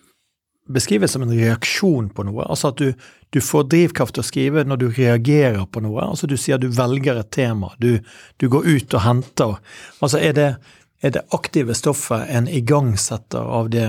beskrives 0.73 1.15
som 1.15 1.23
en 1.25 1.35
reaksjon 1.35 2.11
på 2.15 2.27
noe? 2.27 2.47
Altså 2.47 2.73
at 2.73 2.81
du, 2.81 2.93
du 3.35 3.41
får 3.43 3.69
drivkraft 3.71 4.17
til 4.17 4.25
å 4.25 4.27
skrive 4.27 4.65
når 4.67 4.83
du 4.83 4.87
reagerer 4.91 5.65
på 5.71 5.83
noe? 5.85 6.05
Altså 6.05 6.29
du 6.31 6.37
sier 6.41 6.61
du 6.61 6.69
velger 6.75 7.21
et 7.21 7.31
tema, 7.35 7.73
du, 7.83 7.99
du 8.41 8.49
går 8.53 8.67
ut 8.67 8.99
og 8.99 9.05
henter. 9.05 9.57
Altså 10.01 10.21
er 10.23 10.37
det, 10.37 10.51
er 11.03 11.17
det 11.17 11.27
aktive 11.37 11.77
stoffet 11.79 12.29
en 12.33 12.51
igangsetter 12.51 13.53
av 13.61 13.71
det, 13.75 13.89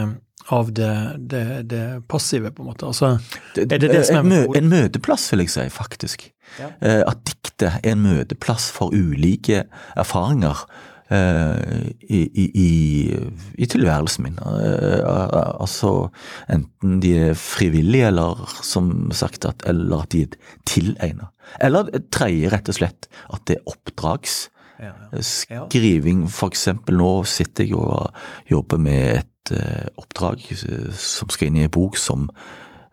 av 0.53 0.71
det, 0.71 0.91
det, 1.19 1.45
det 1.67 1.83
passive, 2.07 2.51
på 2.55 2.63
en 2.63 2.69
måte? 2.69 2.87
Altså, 2.87 3.17
er 3.59 3.67
det 3.67 3.89
det 3.91 4.05
som 4.07 4.19
er 4.19 4.23
en, 4.23 4.29
mø 4.31 4.59
en 4.59 4.69
møteplass, 4.71 5.29
vil 5.33 5.43
jeg 5.43 5.53
si, 5.53 5.65
faktisk. 5.73 6.27
Ja. 6.59 6.69
Eh, 6.79 7.01
at 7.03 7.23
diktet 7.27 7.81
er 7.83 7.91
en 7.91 8.05
møteplass 8.05 8.69
for 8.71 8.95
ulike 8.95 9.65
erfaringer 9.99 10.63
eh, 11.11 11.91
i, 12.07 12.21
i, 12.23 12.47
i, 12.63 12.71
i 13.59 13.67
tilværelsen 13.67 14.23
min. 14.23 14.39
Eh, 14.39 15.03
al- 15.03 15.37
altså 15.59 15.93
enten 16.47 17.01
de 17.03 17.15
er 17.29 17.39
frivillige, 17.39 18.07
eller 18.13 18.47
som 18.63 19.11
sagt, 19.11 19.45
at, 19.49 19.67
eller 19.67 20.07
at 20.07 20.13
de 20.15 20.25
er 20.29 20.37
tilegnet. 20.69 21.27
Eller 21.63 21.91
tredje, 22.11 22.51
rett 22.55 22.71
og 22.71 22.79
slett, 22.79 23.11
at 23.33 23.43
det 23.47 23.59
er 23.59 23.73
oppdrags. 23.75 24.45
Ja, 24.77 24.91
ja. 25.09 25.19
Skriving, 25.25 26.27
for 26.29 26.53
eksempel 26.53 26.99
nå 26.99 27.23
sitter 27.25 27.65
jeg 27.65 27.79
og 27.81 28.13
jobber 28.51 28.77
med 28.77 29.23
et 29.23 29.31
eh, 29.55 29.87
oppdrag 29.99 30.43
eh, 30.51 30.91
som 30.93 31.29
skal 31.33 31.49
inn 31.49 31.59
i 31.61 31.65
en 31.67 31.73
bok 31.73 31.97
som 31.99 32.27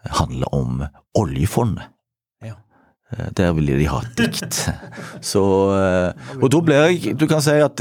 handler 0.04 0.50
om 0.54 0.82
oljefondet. 1.18 1.86
Ja. 2.44 2.56
Eh, 3.12 3.30
Der 3.36 3.52
ville 3.56 3.78
de 3.78 3.88
ha 3.88 4.00
et 4.04 4.18
dikt. 4.18 4.58
Så, 5.32 5.44
og 6.40 6.50
da 6.52 6.60
blir 6.60 6.88
jeg 6.88 7.16
Du 7.20 7.26
kan 7.30 7.44
si 7.44 7.56
at 7.62 7.80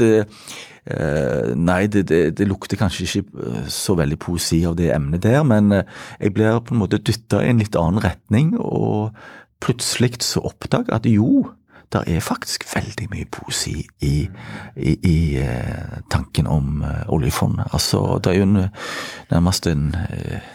Nei, 0.84 1.86
det, 1.88 2.02
det, 2.10 2.18
det 2.36 2.44
lukter 2.44 2.76
kanskje 2.76 3.06
ikke 3.06 3.68
så 3.72 3.94
veldig 3.96 4.18
poesi 4.20 4.58
av 4.68 4.74
det 4.76 4.90
emnet 4.92 5.22
der, 5.24 5.38
men 5.48 5.72
jeg 5.72 6.34
blir 6.36 6.58
på 6.60 6.74
en 6.74 6.82
måte 6.82 6.98
dytta 7.00 7.40
i 7.40 7.48
en 7.54 7.62
litt 7.62 7.78
annen 7.80 8.02
retning, 8.04 8.50
og 8.60 9.16
plutselig 9.64 10.18
så 10.20 10.42
oppdager 10.44 10.92
jeg 10.92 10.98
at 10.98 11.08
jo, 11.08 11.46
det 11.92 12.02
er 12.10 12.20
faktisk 12.24 12.64
veldig 12.70 13.08
mye 13.12 13.26
poesi 13.30 13.76
i, 14.00 14.14
i, 14.76 14.94
i 15.06 15.16
eh, 15.42 16.00
tanken 16.10 16.46
om 16.50 16.82
eh, 16.82 17.04
oljefondet. 17.12 17.70
Altså, 17.72 18.18
det 18.24 18.32
er 18.32 18.40
jo 18.40 18.48
en, 18.48 18.68
nærmest 19.30 19.66
en 19.70 19.90
eh, 19.94 20.52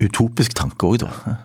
utopisk 0.00 0.56
tanke 0.56 0.86
òg, 0.86 1.02
da. 1.04 1.36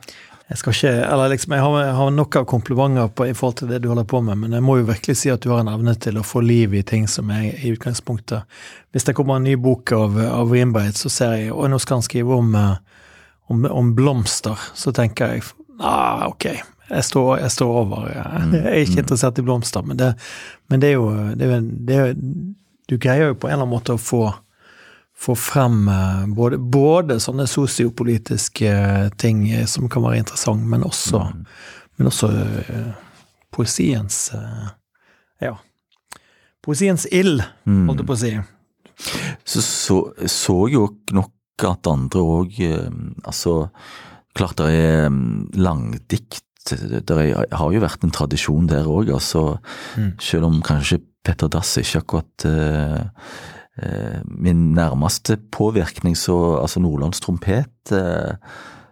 Jeg 0.49 0.59
skal 0.59 0.75
ikke, 0.75 0.89
eller 1.07 1.31
liksom, 1.31 1.53
jeg 1.55 1.63
har, 1.63 1.75
jeg 1.81 1.93
har 1.97 2.09
nok 2.13 2.35
av 2.35 2.45
komplimenter 2.45 3.07
på, 3.15 3.25
i 3.25 3.33
forhold 3.33 3.55
til 3.61 3.69
det 3.71 3.79
du 3.81 3.87
holder 3.89 4.05
på 4.05 4.19
med, 4.21 4.37
men 4.41 4.53
jeg 4.53 4.63
må 4.63 4.75
jo 4.77 4.89
virkelig 4.89 5.15
si 5.17 5.31
at 5.31 5.41
du 5.41 5.49
har 5.53 5.63
en 5.63 5.71
evne 5.71 5.95
til 5.95 6.19
å 6.19 6.25
få 6.27 6.43
liv 6.43 6.75
i 6.75 6.83
ting 6.85 7.07
som 7.09 7.31
er 7.33 7.47
i 7.55 7.71
utgangspunktet 7.73 8.43
Hvis 8.91 9.07
det 9.07 9.15
kommer 9.17 9.39
en 9.39 9.47
ny 9.47 9.55
bok 9.57 9.95
av, 9.95 10.19
av 10.19 10.51
Wimbreit, 10.51 10.99
så 10.99 11.09
ser 11.09 11.37
jeg 11.39 11.53
og 11.55 11.71
nå 11.71 11.79
skal 11.81 12.01
han 12.01 12.05
skrive 12.05 12.35
om, 12.35 12.53
om, 13.49 13.65
om 13.71 13.95
blomster, 13.95 14.59
så 14.75 14.93
tenker 14.93 15.33
jeg 15.33 15.47
ah, 15.79 16.27
ok, 16.27 16.51
jeg 16.89 17.05
står, 17.07 17.37
jeg 17.39 17.51
står 17.51 17.75
over. 17.83 18.07
Jeg 18.11 18.61
er 18.61 18.79
ikke 18.81 19.03
interessert 19.03 19.39
i 19.39 19.45
blomster, 19.45 19.85
men 19.87 19.99
det, 19.99 20.13
men 20.69 20.81
det 20.83 20.91
er 20.91 20.97
jo 20.97 21.11
det 21.39 21.47
er, 21.47 21.61
det 21.61 21.99
er, 21.99 22.15
Du 22.89 22.97
greier 22.99 23.31
jo 23.31 23.37
på 23.39 23.47
en 23.47 23.53
eller 23.53 23.63
annen 23.63 23.75
måte 23.77 23.95
å 23.95 24.01
få 24.01 24.25
få 25.23 25.35
frem 25.39 25.87
eh, 25.87 26.25
både, 26.35 26.57
både 26.57 27.19
sånne 27.21 27.45
sosiopolitiske 27.47 28.71
ting 29.21 29.45
som 29.69 29.87
kan 29.89 30.03
være 30.03 30.23
interessant, 30.23 30.65
men 30.67 30.83
også, 30.83 31.21
mm. 31.29 31.45
men 31.97 32.09
også 32.11 32.31
poesiens 33.53 34.31
Ja. 35.43 35.53
Poesiens 36.63 37.05
ild, 37.11 37.43
holdt 37.67 38.01
jeg 38.01 38.07
på 38.07 38.15
å 38.15 38.19
si. 38.19 38.33
Så 39.43 39.63
så, 39.63 39.97
så 40.31 40.57
jo 40.71 40.87
nok 41.11 41.65
at 41.67 41.87
andre 41.91 42.21
òg 42.23 42.55
Altså, 43.27 43.67
klart 44.35 44.57
det 44.61 44.69
er 44.71 45.09
langdikt. 45.59 46.45
Det 46.69 47.15
har 47.51 47.73
jo 47.73 47.81
vært 47.83 48.05
en 48.05 48.13
tradisjon 48.15 48.69
der 48.71 48.87
òg, 48.87 49.11
altså. 49.11 49.57
Mm. 49.99 50.13
Selv 50.23 50.47
om 50.47 50.61
kanskje 50.63 51.01
Petter 51.23 51.51
Dass 51.51 51.77
ikke 51.79 52.03
akkurat 52.03 52.47
Eh, 53.81 54.21
min 54.25 54.73
nærmeste 54.73 55.37
påvirkning, 55.51 56.17
så 56.17 56.59
altså 56.61 56.79
Nordlands 56.79 57.19
trompet 57.19 57.89
eh, 57.91 58.35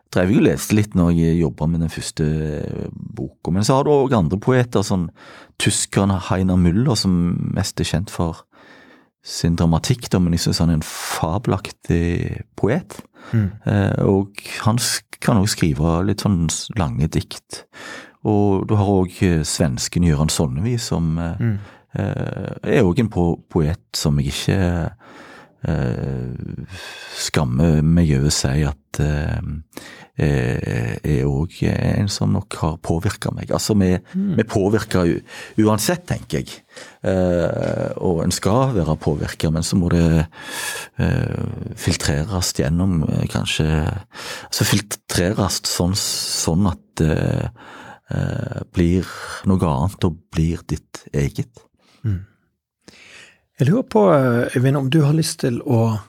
drev 0.10 0.32
jeg 0.32 0.40
og 0.42 0.46
leste 0.48 0.74
litt 0.74 0.96
når 0.98 1.12
jeg 1.14 1.38
jobba 1.38 1.68
med 1.70 1.84
den 1.84 1.94
første 1.94 2.26
eh, 2.26 2.88
boka. 2.90 3.54
Men 3.54 3.68
så 3.68 3.78
har 3.78 3.86
du 3.86 3.92
òg 3.94 4.16
andre 4.18 4.40
poeter, 4.42 4.82
sånn 4.82 5.12
tyskeren 5.62 6.16
Heiner 6.32 6.58
Müller, 6.58 6.98
som 6.98 7.14
mest 7.54 7.78
er 7.78 7.92
kjent 7.92 8.10
for 8.10 8.42
sin 9.24 9.58
dramatikk, 9.60 10.10
da, 10.12 10.20
men 10.20 10.34
jeg 10.34 10.46
syns 10.48 10.62
han 10.64 10.72
er 10.74 10.80
en 10.80 10.88
fabelaktig 10.88 12.42
poet. 12.60 13.00
Mm. 13.32 13.50
Eh, 13.70 14.00
og 14.08 14.40
han 14.66 14.80
kan 15.22 15.42
òg 15.42 15.52
skrive 15.52 16.00
litt 16.08 16.26
sånn 16.26 16.48
lange 16.80 17.10
dikt. 17.14 17.66
Og 18.26 18.66
du 18.70 18.76
har 18.78 18.90
òg 18.90 19.14
svensken 19.48 20.06
Gøran 20.06 20.30
Sonnevi, 20.34 20.78
som 20.82 21.14
mm 21.18 21.54
Eh, 21.92 22.52
er 22.78 22.86
òg 22.88 23.02
en 23.04 23.10
poet 23.12 23.82
som 23.98 24.20
jeg 24.22 24.32
ikke 24.32 24.60
eh, 25.68 26.30
skammer 27.20 27.82
meg 27.84 28.14
over 28.16 28.32
å 28.32 28.36
si 28.36 28.64
at 28.64 29.02
eh, 29.04 29.42
er 30.18 31.26
òg 31.26 31.56
en 31.72 32.10
som 32.12 32.34
nok 32.36 32.58
har 32.62 32.78
påvirka 32.84 33.32
meg. 33.36 33.52
Altså, 33.56 33.76
vi, 33.80 33.94
mm. 33.96 34.34
vi 34.38 34.46
påvirker 34.48 35.14
uansett, 35.64 36.06
tenker 36.10 36.42
jeg. 36.42 36.62
og 37.98 38.22
en 38.24 38.34
skal 38.36 38.76
være 38.76 38.98
påvirka, 39.02 39.50
men 39.52 39.64
så 39.64 39.80
må 39.80 39.90
det 39.94 40.26
filtreres 41.80 42.54
gjennom, 42.60 43.02
kanskje 43.32 43.68
Altså 43.72 44.68
filtreres 44.68 45.62
sånn, 45.68 45.96
sånn 45.98 46.68
at 46.70 46.82
det 47.02 47.18
blir 48.76 49.08
noe 49.50 49.72
annet 49.72 50.08
og 50.08 50.20
blir 50.34 50.64
ditt 50.68 51.06
eget. 51.16 51.64
Mm. 52.04 52.22
Jeg 53.60 53.70
lurer 53.70 53.88
på, 53.94 54.02
Øyvind, 54.56 54.78
om 54.78 54.90
du 54.90 55.02
har 55.06 55.14
lyst 55.14 55.42
til 55.44 55.62
å 55.62 56.00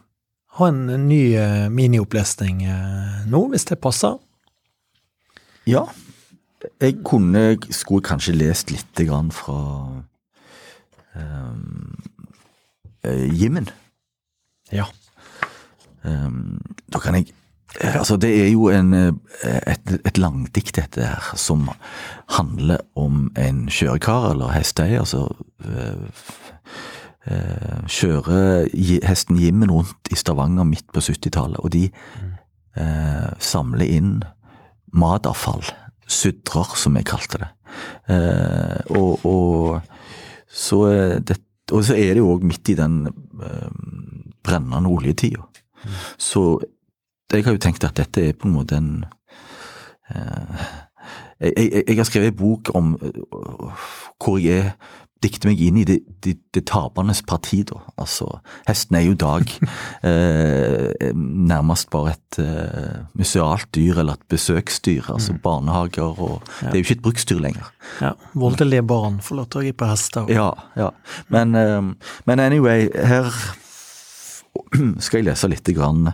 ha 0.59 0.69
en 0.69 0.87
ny 1.09 1.21
eh, 1.39 1.69
miniopplesning 1.73 2.63
eh, 2.69 3.21
nå, 3.31 3.47
hvis 3.53 3.67
det 3.71 3.81
passer? 3.81 4.19
Ja. 5.69 5.87
Jeg 6.83 7.01
kunne, 7.07 7.57
skulle 7.75 8.05
kanskje 8.07 8.37
lest 8.37 8.71
litt 8.71 9.01
grann 9.09 9.33
fra 9.35 9.59
um, 11.17 11.97
Jimmen. 13.03 13.67
Ja. 14.71 14.87
Um, 16.03 16.61
da 16.93 17.03
kan 17.03 17.19
jeg 17.19 17.33
Altså, 17.81 18.19
det 18.21 18.29
er 18.37 18.51
jo 18.53 18.67
en, 18.69 18.93
et, 18.93 19.93
et 20.05 20.19
langdikt, 20.21 20.75
dette 20.77 21.07
her, 21.09 21.31
som 21.41 21.71
handler 22.37 22.83
om 23.01 23.31
en 23.33 23.63
kjørekar 23.73 24.35
eller 24.35 24.53
hesteeier 24.53 25.07
som 25.09 25.31
altså, 25.31 26.52
kjører 27.23 28.67
hesten 29.07 29.39
Jimmen 29.39 29.71
rundt 29.71 30.11
i 30.11 30.17
Stavanger 30.19 30.67
midt 30.67 30.89
på 30.91 30.99
70-tallet, 31.05 31.61
og 31.63 31.71
de 31.71 31.85
eh, 31.87 33.29
samler 33.39 33.87
inn 33.87 34.17
matavfall. 34.93 35.65
Sudrer, 36.09 36.75
som 36.77 36.99
jeg 36.99 37.07
kalte 37.09 37.45
det. 37.45 37.49
Eh, 38.11 38.97
og, 38.99 39.23
og, 39.25 39.81
så 40.51 40.83
det, 41.23 41.39
og, 41.71 41.85
så 41.87 41.95
er 41.95 42.13
det 42.13 42.25
jo 42.25 42.33
òg 42.35 42.45
midt 42.51 42.75
i 42.75 42.77
den 42.77 43.07
brennende 44.43 44.91
oljetida. 44.91 45.47
Mm. 45.83 45.99
Så 46.19 46.43
jeg 47.33 47.45
har 47.47 47.55
jo 47.55 47.63
tenkt 47.63 47.85
at 47.87 47.97
dette 47.97 48.29
er 48.29 48.37
på 48.37 48.49
en 48.49 48.55
måte 48.55 48.77
en 48.77 49.05
uh, 50.13 50.65
jeg, 51.41 51.53
jeg, 51.57 51.85
jeg, 51.89 51.97
har 51.97 52.05
skrevet 52.07 52.29
en 52.35 52.37
bok 52.37 52.71
om 52.77 52.93
uh, 53.01 53.87
hvor 54.21 54.37
jeg 54.43 54.67
er 54.67 54.75
dikter 55.23 55.51
meg 55.51 55.61
inn 55.63 55.79
i 55.81 55.85
det, 55.89 55.99
det, 56.25 56.35
det 56.55 56.65
tapernes 56.71 57.23
parti, 57.27 57.63
da. 57.69 57.81
Altså, 58.01 58.29
hesten 58.69 58.99
er 58.99 59.07
jo 59.07 59.17
dag 59.19 59.49
eh, 60.09 61.13
nærmest 61.15 61.91
bare 61.93 62.15
et 62.17 62.41
eh, 62.43 63.01
musealt 63.19 63.69
dyr 63.77 64.03
eller 64.03 64.19
et 64.19 64.29
besøksdyr. 64.33 65.11
Altså 65.15 65.37
mm. 65.37 65.41
barnehager 65.45 66.13
og 66.13 66.39
ja. 66.61 66.69
Det 66.69 66.75
er 66.75 66.79
jo 66.81 66.87
ikke 66.87 66.99
et 66.99 67.07
bruksdyr 67.07 67.43
lenger. 67.43 67.73
Ja, 68.03 68.15
Voldelige 68.35 68.85
barn 68.87 69.21
får 69.25 69.41
lov 69.41 69.51
til 69.53 69.63
å 69.63 69.67
gi 69.67 69.75
på 69.77 69.91
hester. 69.91 70.31
Ja, 70.33 70.51
ja. 70.79 70.93
Men, 71.33 71.57
eh, 71.59 72.15
men 72.29 72.43
anyway, 72.43 72.89
her 72.93 73.31
skal 75.03 75.23
jeg 75.23 75.31
lese 75.31 75.51
litt 75.51 75.69
grann 75.77 76.13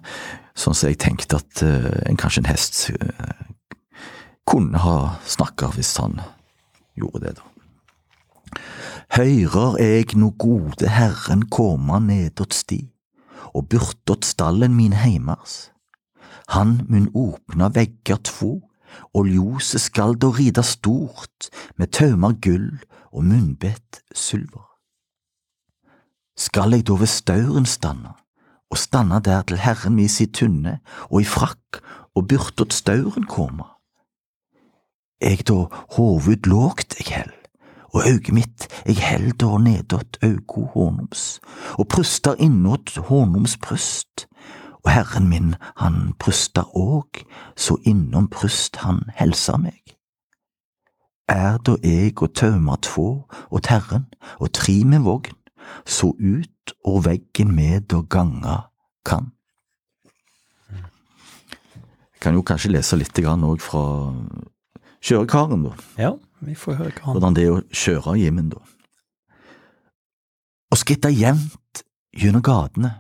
Sånn 0.59 0.75
som 0.75 0.91
jeg 0.91 0.99
tenkte 0.99 1.39
at 1.39 1.61
uh, 1.63 1.93
en, 2.09 2.17
kanskje 2.19 2.43
en 2.43 2.49
hest 2.51 2.81
uh, 2.91 3.45
kunne 4.49 4.81
ha 4.83 4.97
snakka 5.29 5.69
hvis 5.77 5.93
han 6.01 6.19
gjorde 6.99 7.21
det, 7.29 7.35
da. 7.39 7.48
Høyrer 9.09 9.79
eg 9.81 10.13
no 10.21 10.29
gode 10.37 10.91
Herren 10.93 11.47
koma 11.49 11.97
nedåt 11.99 12.53
sti, 12.53 12.83
og 13.57 13.71
burtåt 13.73 14.27
stallen 14.29 14.75
min 14.77 14.93
heimars. 14.93 15.71
Han 16.53 16.83
mun 16.89 17.09
åpna 17.17 17.71
vegger 17.73 18.21
tvo, 18.25 18.69
og 19.17 19.29
ljoset 19.29 19.81
skal 19.81 20.17
då 20.21 20.31
rida 20.33 20.63
stort, 20.63 21.49
med 21.77 21.93
taumar 21.93 22.37
gull 22.41 22.79
og 23.13 23.25
munnbett 23.25 24.03
sylver. 24.15 24.65
Skal 26.37 26.77
eg 26.77 26.85
då 26.85 26.97
ved 27.01 27.09
stauren 27.09 27.67
stanna, 27.67 28.13
og 28.71 28.79
stanna 28.79 29.21
der 29.25 29.43
til 29.43 29.61
Herren 29.65 29.97
mi 29.97 30.09
si 30.09 30.27
tunne 30.27 30.79
og 31.09 31.23
i 31.25 31.29
frakk 31.29 31.81
og 32.15 32.29
byrtåt 32.29 32.77
stauren 32.77 33.25
koma. 33.25 33.73
Eg 35.21 35.49
då 35.49 35.67
hovud 35.97 36.47
lågt 36.47 37.01
eg 37.01 37.13
held, 37.17 37.38
og 37.95 38.05
auget 38.05 38.33
mitt 38.35 38.67
eg 38.89 39.01
held 39.01 39.39
da 39.41 39.59
nedåt 39.63 40.19
augo 40.25 40.67
Hornums, 40.75 41.41
og 41.79 41.89
prustar 41.89 42.39
innåt 42.43 42.97
Hornums 43.09 43.57
prust, 43.63 44.27
og 44.85 44.91
Herren 44.93 45.29
min 45.29 45.55
han 45.81 46.15
prustar 46.21 46.69
òg, 46.77 47.25
så 47.57 47.79
innom 47.85 48.29
prust 48.33 48.81
han 48.85 49.03
helsar 49.17 49.61
meg. 49.63 49.81
Er 51.29 51.59
da 51.61 51.77
eg 51.85 52.23
og 52.25 52.33
tauma 52.35 52.79
två 52.81 53.09
og 53.29 53.69
Herren 53.69 54.07
og 54.39 54.53
tri 54.57 54.81
med 54.85 55.05
vogn, 55.05 55.37
så 55.85 56.15
ut 56.17 56.73
og 56.85 57.05
veggen 57.05 57.53
med 57.57 57.93
og 57.93 58.09
ganga 58.09 58.71
kan. 59.05 59.33
Jeg 60.73 62.25
kan 62.25 62.35
jo 62.35 62.43
kanskje 62.43 62.73
lese 62.73 62.97
litt 62.97 63.19
òg 63.19 63.61
fra 63.61 63.83
kjørekaren, 65.05 65.69
da. 65.69 65.75
Ja, 65.99 66.17
vi 66.45 66.55
får 66.55 66.79
høre 66.79 66.95
hva 66.97 67.09
han 67.09 67.19
Hvordan 67.19 67.37
det 67.37 67.45
er 67.45 67.57
å 67.57 67.65
kjøre 67.73 68.17
Jimmen, 68.21 68.53
da. 68.53 68.63
Å 70.69 70.79
skritte 70.79 71.11
jevnt 71.13 71.83
gjennom 72.17 72.45
gatene, 72.45 72.93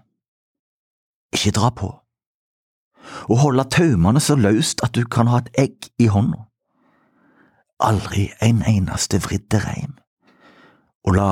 ikke 1.34 1.54
dra 1.58 1.70
på. 1.76 1.92
Å 3.28 3.38
holde 3.40 3.64
taumene 3.72 4.20
så 4.20 4.36
løst 4.36 4.82
at 4.84 4.96
du 4.96 5.04
kan 5.04 5.30
ha 5.30 5.42
et 5.42 5.50
egg 5.60 5.90
i 6.00 6.08
hånda. 6.12 6.46
Aldri 7.84 8.30
en 8.44 8.64
eneste 8.66 9.20
vridde 9.22 9.60
reim 9.62 9.98
og 11.08 11.16
la 11.16 11.30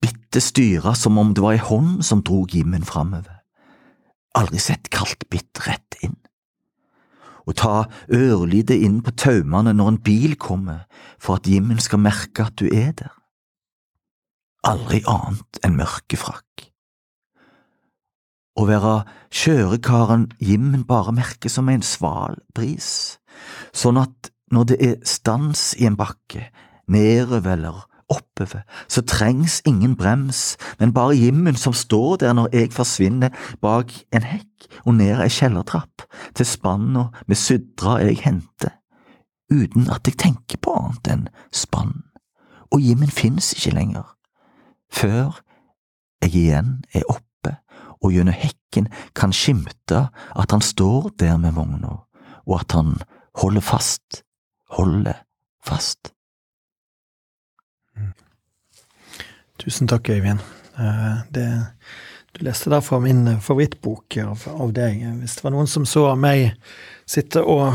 bittet 0.00 0.44
styre 0.44 0.94
som 0.96 1.18
om 1.20 1.34
det 1.34 1.44
var 1.44 1.56
ei 1.56 1.62
hånd 1.62 2.04
som 2.06 2.22
drog 2.24 2.54
Jimmen 2.54 2.86
framover. 2.86 3.42
Aldri 4.38 4.60
sett 4.62 4.90
kaldt 4.94 5.26
bitt 5.32 5.60
rett. 5.66 5.87
Og 7.48 7.56
ta 7.56 7.86
ørlite 8.12 8.76
inn 8.76 9.00
på 9.04 9.14
taumene 9.16 9.72
når 9.72 9.94
en 9.94 10.02
bil 10.04 10.36
kommer, 10.36 10.84
for 11.16 11.40
at 11.40 11.48
Jimmen 11.48 11.80
skal 11.80 12.02
merke 12.04 12.44
at 12.44 12.58
du 12.60 12.68
er 12.68 12.92
der. 12.92 13.14
Aldri 14.68 15.00
annet 15.08 15.60
enn 15.64 15.78
mørkefrakk. 15.78 16.68
Å 18.58 18.64
være 18.66 18.94
kjørekaren 19.32 20.26
Jimmen 20.42 20.82
bare 20.84 21.14
merker 21.14 21.52
som 21.52 21.70
en 21.70 21.84
sval 21.86 22.36
bris, 22.54 23.16
sånn 23.72 24.00
at 24.02 24.32
når 24.52 24.64
det 24.72 24.78
er 24.82 24.96
stans 25.06 25.70
i 25.78 25.86
en 25.86 25.96
bakke, 25.96 26.48
nedover 26.90 27.54
eller 27.54 27.84
oppover, 28.08 28.64
så 28.88 29.02
trengs 29.02 29.60
ingen 29.66 29.96
brems, 29.96 30.56
men 30.78 30.92
bare 30.92 31.16
Jimmen 31.16 31.56
som 31.56 31.72
står 31.76 32.16
der 32.24 32.32
når 32.32 32.48
jeg 32.52 32.72
forsvinner 32.72 33.34
bak 33.62 33.92
en 34.14 34.26
hekk 34.26 34.68
og 34.84 34.94
ned 34.98 35.22
ei 35.22 35.30
kjellertrapp, 35.32 36.06
til 36.34 36.46
spanna 36.48 37.08
med 37.26 37.36
sydra 37.36 37.98
jeg 38.04 38.20
henter, 38.24 38.74
uten 39.52 39.90
at 39.92 40.08
jeg 40.08 40.18
tenker 40.20 40.60
på 40.62 40.74
annet 40.76 41.12
enn 41.12 41.28
spann, 41.52 41.96
og 42.72 42.80
Jimmen 42.84 43.12
finnes 43.12 43.52
ikke 43.56 43.76
lenger, 43.76 44.06
før 44.92 45.40
jeg 46.22 46.34
igjen 46.34 46.78
er 46.94 47.06
oppe 47.08 47.28
og 48.02 48.14
gjennom 48.14 48.36
hekken 48.36 48.88
kan 49.18 49.32
skimte 49.34 50.04
at 50.12 50.54
han 50.54 50.62
står 50.64 51.10
der 51.18 51.36
med 51.40 51.56
vogna, 51.56 52.02
og 52.46 52.60
at 52.60 52.76
han 52.76 52.94
holder 53.40 53.64
fast, 53.64 54.22
holder 54.70 55.24
fast. 55.64 56.12
Tusen 59.58 59.88
takk, 59.90 60.08
Øyvind. 60.08 60.38
Eh, 60.78 61.14
det, 61.34 61.46
du 62.32 62.44
leste 62.46 62.70
der 62.70 62.80
fra 62.80 63.00
min 63.02 63.40
favorittbok 63.40 64.16
av, 64.22 64.44
av, 64.54 64.72
deg. 64.72 65.02
Hvis 65.18 65.38
det 65.38 65.46
var 65.46 65.54
noen 65.54 65.70
som 65.70 65.86
så 65.88 66.12
meg 66.14 66.52
sitte 67.08 67.42
og 67.42 67.72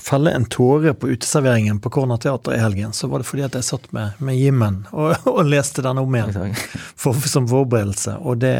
felle 0.00 0.32
en 0.36 0.44
tåre 0.44 0.92
på 0.94 1.08
uteserveringen 1.08 1.80
på 1.80 1.90
Corner 1.92 2.20
Teater 2.20 2.54
i 2.56 2.60
helgen, 2.60 2.92
så 2.92 3.08
var 3.08 3.20
det 3.20 3.28
fordi 3.28 3.44
at 3.46 3.56
jeg 3.56 3.68
satt 3.68 3.88
med, 3.96 4.20
med 4.20 4.36
Jimmen 4.36 4.82
og, 4.92 5.14
og, 5.32 5.42
leste 5.48 5.84
den 5.84 6.00
om 6.00 6.16
igjen 6.16 6.54
for, 6.96 7.16
som 7.28 7.48
forberedelse. 7.48 8.18
Og 8.20 8.40
det, 8.44 8.54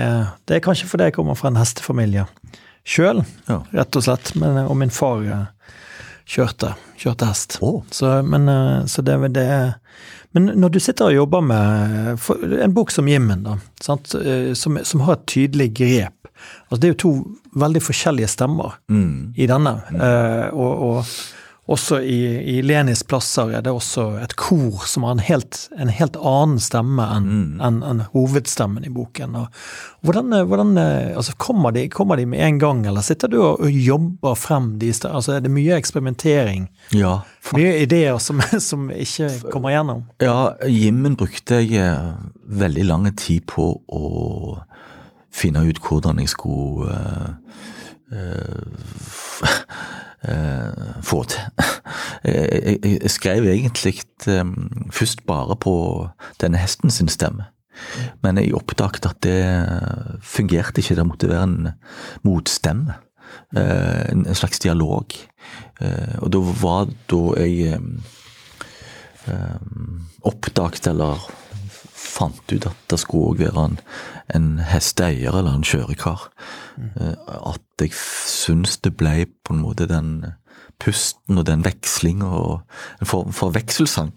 det, 0.48 0.56
er 0.56 0.64
kanskje 0.64 0.88
fordi 0.90 1.10
jeg 1.10 1.18
kommer 1.18 1.38
fra 1.38 1.52
en 1.52 1.60
hestefamilie 1.60 2.26
sjøl, 2.88 3.20
ja. 3.48 3.60
rett 3.76 4.00
og 4.00 4.06
slett. 4.06 4.32
Men, 4.40 4.62
og 4.64 4.76
min 4.80 4.92
far 4.94 5.24
eh, 5.28 5.76
kjørte, 6.24 6.74
kjørte 7.00 7.28
hest. 7.28 7.58
Oh. 7.60 7.82
Så, 7.92 8.20
men, 8.24 8.48
eh, 8.48 8.86
så 8.88 9.04
det, 9.04 9.20
det 9.36 9.44
er 9.44 9.74
men 10.36 10.52
når 10.62 10.74
du 10.74 10.78
sitter 10.82 11.10
og 11.10 11.16
jobber 11.16 11.42
med 11.42 12.62
en 12.62 12.74
bok 12.74 12.92
som 12.94 13.08
Jimmen, 13.10 13.42
da, 13.46 13.56
eh, 14.20 14.52
som, 14.54 14.78
som, 14.86 15.02
har 15.06 15.18
et 15.18 15.26
tydelig 15.30 15.70
grep 15.74 16.16
altså 16.70 16.80
Det 16.80 16.86
er 16.86 16.92
jo 16.94 17.00
to 17.02 17.12
veldig 17.60 17.82
forskjellige 17.82 18.30
stemmer 18.30 18.78
mm. 18.88 19.34
i 19.36 19.48
denne. 19.50 19.74
Mm. 19.90 19.98
Uh, 20.00 20.46
og, 20.54 20.84
og, 20.86 21.10
også 21.70 22.00
i, 22.02 22.18
i, 22.50 22.56
Lenis 22.66 23.02
plasser 23.06 23.52
er 23.54 23.62
det 23.62 23.70
også 23.70 24.06
et 24.18 24.34
kor 24.40 24.82
som 24.90 25.04
har 25.06 25.14
en 25.14 25.22
helt, 25.22 25.58
en 25.78 25.92
helt 25.92 26.16
annen 26.18 26.58
stemme 26.62 27.04
enn 27.14 27.28
mm. 27.28 27.60
en, 27.66 27.78
en 27.86 28.02
hovedstemmen 28.10 28.86
i 28.88 28.90
boken. 28.90 29.36
Og, 29.38 29.60
hvordan, 30.06 30.34
hvordan 30.50 30.80
altså 30.80 31.36
kommer, 31.38 31.74
de, 31.76 31.86
kommer, 31.92 32.18
de, 32.18 32.26
med 32.26 32.42
en 32.42 32.58
gang, 32.58 32.82
eller 32.90 33.06
sitter 33.06 33.30
du 33.30 33.38
og, 33.38 33.62
og 33.62 33.70
jobber 33.70 34.34
frem 34.34 34.72
de 34.80 34.90
altså 35.06 35.36
Er 35.36 35.44
det 35.44 35.52
mye 35.54 35.78
eksperimentering? 35.78 36.66
Ja. 36.96 37.20
Mye 37.54 37.76
ideer 37.84 38.18
som, 38.18 38.42
som 38.70 38.90
ikke 38.90 39.30
kommer 39.52 39.74
gjennom? 39.74 40.04
Ja, 40.22 40.56
Jimmen 40.66 41.16
brukte 41.20 41.62
jeg 41.62 41.78
eh, 41.78 42.10
veldig 42.50 42.88
lang 42.90 43.06
tid 43.14 43.46
på 43.46 43.72
å 43.86 44.04
finne 45.30 45.62
ut 45.68 45.78
hvordan 45.86 46.18
jeg 46.18 46.32
skulle 46.32 46.90
uh, 46.90 47.30
uh, 48.10 49.99
få 51.02 51.22
til. 51.24 51.40
Jeg, 52.24 53.10
skrev 53.10 53.46
egentlig 53.48 54.02
um, 54.28 54.88
først 54.92 55.22
bare 55.26 55.56
på 55.56 55.74
denne 56.42 56.60
hesten 56.60 56.92
sin 56.92 57.08
stemme. 57.08 57.46
Men 58.20 58.36
jeg 58.36 58.52
oppdaget 58.54 59.06
at 59.08 59.22
det 59.24 59.40
fungerte 60.20 60.82
ikke. 60.82 60.98
Det 60.98 61.06
måtte 61.06 61.30
være 61.30 61.46
en 61.48 61.68
motstemme. 62.22 62.98
En, 63.56 64.26
en 64.26 64.36
slags 64.36 64.60
dialog. 64.60 65.16
Og 66.20 66.32
da 66.34 66.42
var 66.60 66.90
da 67.08 67.20
jeg 67.40 67.80
oppdaget, 70.22 70.86
eller 70.92 71.24
fant 72.10 72.52
ut 72.52 72.66
at 72.68 72.82
det 72.90 72.98
skulle 73.00 73.32
òg 73.32 73.44
være 73.44 73.64
en, 73.70 73.78
en, 74.34 74.48
hesteeier 74.70 75.36
eller 75.38 75.56
en 75.56 75.66
kjørekar. 75.66 76.26
Mm. 76.76 77.14
At 77.52 77.84
jeg 77.84 77.94
syns 77.94 78.78
det 78.84 78.96
ble 79.00 79.24
på 79.44 79.54
en 79.54 79.62
måte 79.62 79.88
den 79.90 80.12
pusten 80.80 81.38
og 81.38 81.46
den 81.48 81.64
vekslinga 81.64 82.28
og 82.40 82.60
en 83.00 83.08
form 83.08 83.32
for 83.36 83.52
vekselsang 83.54 84.12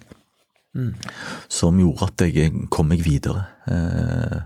mm. 0.76 0.94
som 1.52 1.80
gjorde 1.80 2.10
at 2.10 2.26
jeg 2.28 2.54
kom 2.74 2.90
meg 2.92 3.04
videre. 3.06 3.46
Eh, 3.68 4.38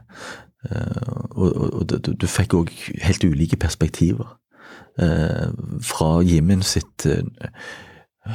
eh, 0.70 1.14
og, 1.32 1.58
og, 1.82 1.84
du, 1.90 2.14
du, 2.14 2.28
fikk 2.28 2.58
òg 2.58 2.74
helt 3.04 3.28
ulike 3.28 3.60
perspektiver. 3.60 4.36
Eh, 5.00 5.48
fra 5.86 6.10
Jimin 6.26 6.66
sitt 6.66 7.06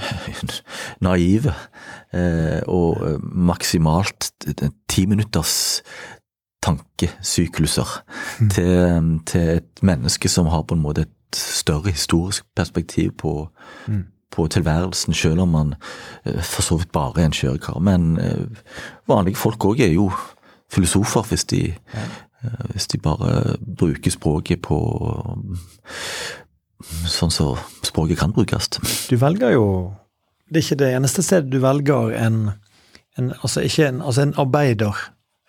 naive 1.01 1.55
eh, 2.15 2.61
og 2.69 3.03
eh, 3.09 3.19
maksimalt 3.23 4.31
ti 4.89 5.07
minutters 5.07 5.83
tankesykluser 6.63 7.89
mm. 8.41 8.51
til, 8.51 9.21
til, 9.27 9.41
et 9.41 9.83
menneske 9.83 10.29
som 10.29 10.47
har 10.47 10.63
på 10.63 10.75
en 10.75 10.83
måte 10.83 11.07
et 11.07 11.37
større 11.37 11.91
historisk 11.91 12.45
perspektiv 12.57 13.17
på, 13.19 13.49
mm. 13.87 14.05
på 14.31 14.47
tilværelsen, 14.47 15.15
selv 15.15 15.41
om 15.41 15.49
man 15.49 15.75
eh, 16.25 16.43
for 16.43 16.63
så 16.63 16.77
vidt 16.77 16.93
bare 16.93 17.21
er 17.21 17.27
en 17.27 17.33
kjørekar. 17.33 17.79
Men 17.79 18.19
vanlige 19.09 19.37
folk 19.37 19.65
òg 19.65 19.81
er 19.81 19.95
jo 19.95 20.13
filosofer 20.73 21.23
hvis 21.29 21.45
de, 21.45 21.75
ja. 21.95 22.05
hvis 22.71 22.87
de 22.87 22.99
bare 22.99 23.57
bruker 23.79 24.11
språket 24.11 24.63
på 24.63 24.79
sånn 26.83 27.31
som 27.31 27.57
så 27.57 27.87
språket 27.87 28.21
kan 28.21 28.33
brukes. 28.35 28.69
Du 29.09 29.17
velger 29.21 29.55
jo 29.57 29.67
Det 30.49 30.61
er 30.61 30.67
ikke 30.67 30.81
det 30.83 30.93
eneste 30.97 31.25
stedet 31.25 31.51
du 31.51 31.59
velger 31.63 32.13
en, 32.19 32.39
en 33.17 33.33
altså 33.41 33.63
ikke 33.65 33.87
en, 33.89 34.01
altså 34.05 34.27
en 34.27 34.35
arbeider 34.37 34.99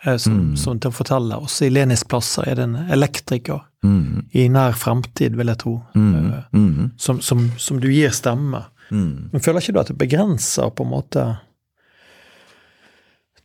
eh, 0.06 0.17
som, 0.17 0.38
mm. 0.38 0.58
som, 0.58 0.80
til 0.80 0.93
å 0.93 0.96
fortelle. 0.96 1.39
Også 1.43 1.67
i 1.67 1.74
Lenis 1.74 2.06
plasser 2.08 2.48
er 2.48 2.60
det 2.60 2.67
en 2.69 2.78
elektriker 2.93 3.65
mm. 3.84 4.30
i 4.32 4.48
nær 4.54 4.78
fremtid, 4.80 5.36
vil 5.36 5.52
jeg 5.52 5.60
tro, 5.65 5.74
mm. 5.96 6.13
Eh, 6.22 6.46
mm. 6.56 6.93
som, 6.98 7.19
som, 7.22 7.50
som, 7.60 7.82
du 7.84 7.89
gir 7.91 8.15
stemme. 8.15 8.63
Mm. 8.91 9.34
Men 9.34 9.43
føler 9.43 9.60
ikke 9.60 9.76
du 9.76 9.82
at 9.84 9.91
det 9.91 10.00
begrenser 10.00 10.72
på 10.72 10.88
en 10.88 10.93
måte 10.93 11.28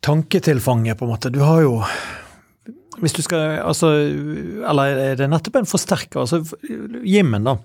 tanketilfanget, 0.06 0.98
på 0.98 1.08
en 1.08 1.14
måte? 1.16 1.34
Du 1.34 1.42
har 1.42 1.64
jo 1.64 1.82
hvis 3.02 3.14
du 3.14 3.22
skal 3.22 3.60
Altså, 3.62 3.90
eller 4.68 5.02
er 5.02 5.18
det 5.18 5.30
nettopp 5.30 5.60
en 5.60 5.70
forsterker? 5.70 6.20
Altså, 6.24 6.42
Jimmen, 7.06 7.46
da. 7.46 7.58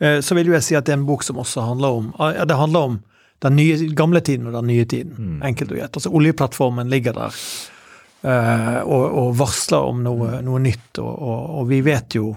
Eh, 0.00 0.20
så 0.20 0.34
vil 0.34 0.50
jo 0.50 0.56
jeg 0.56 0.66
si 0.66 0.78
at 0.78 0.86
det 0.86 0.94
er 0.94 1.00
en 1.00 1.08
bok 1.08 1.22
som 1.26 1.38
også 1.38 1.66
handler 1.68 2.00
om 2.00 2.08
ja, 2.18 2.44
Det 2.48 2.56
handler 2.58 2.88
om 2.90 2.96
den 3.44 3.56
nye, 3.56 3.76
gamle 3.94 4.20
tiden 4.24 4.46
og 4.48 4.56
den 4.56 4.66
nye 4.72 4.84
tiden. 4.88 5.14
Mm. 5.18 5.42
Enkelt 5.44 5.72
og 5.72 5.78
greit. 5.78 5.96
Altså, 5.96 6.10
oljeplattformen 6.10 6.90
ligger 6.90 7.16
der 7.18 7.38
eh, 8.24 8.80
og, 8.82 9.04
og, 9.04 9.30
varsler 9.38 9.90
om 9.90 10.02
noe, 10.06 10.30
mm. 10.36 10.44
noe 10.46 10.62
nytt. 10.64 10.90
Og, 11.02 11.12
og, 11.12 11.40
og, 11.60 11.68
vi 11.68 11.80
vet 11.84 12.16
jo 12.18 12.32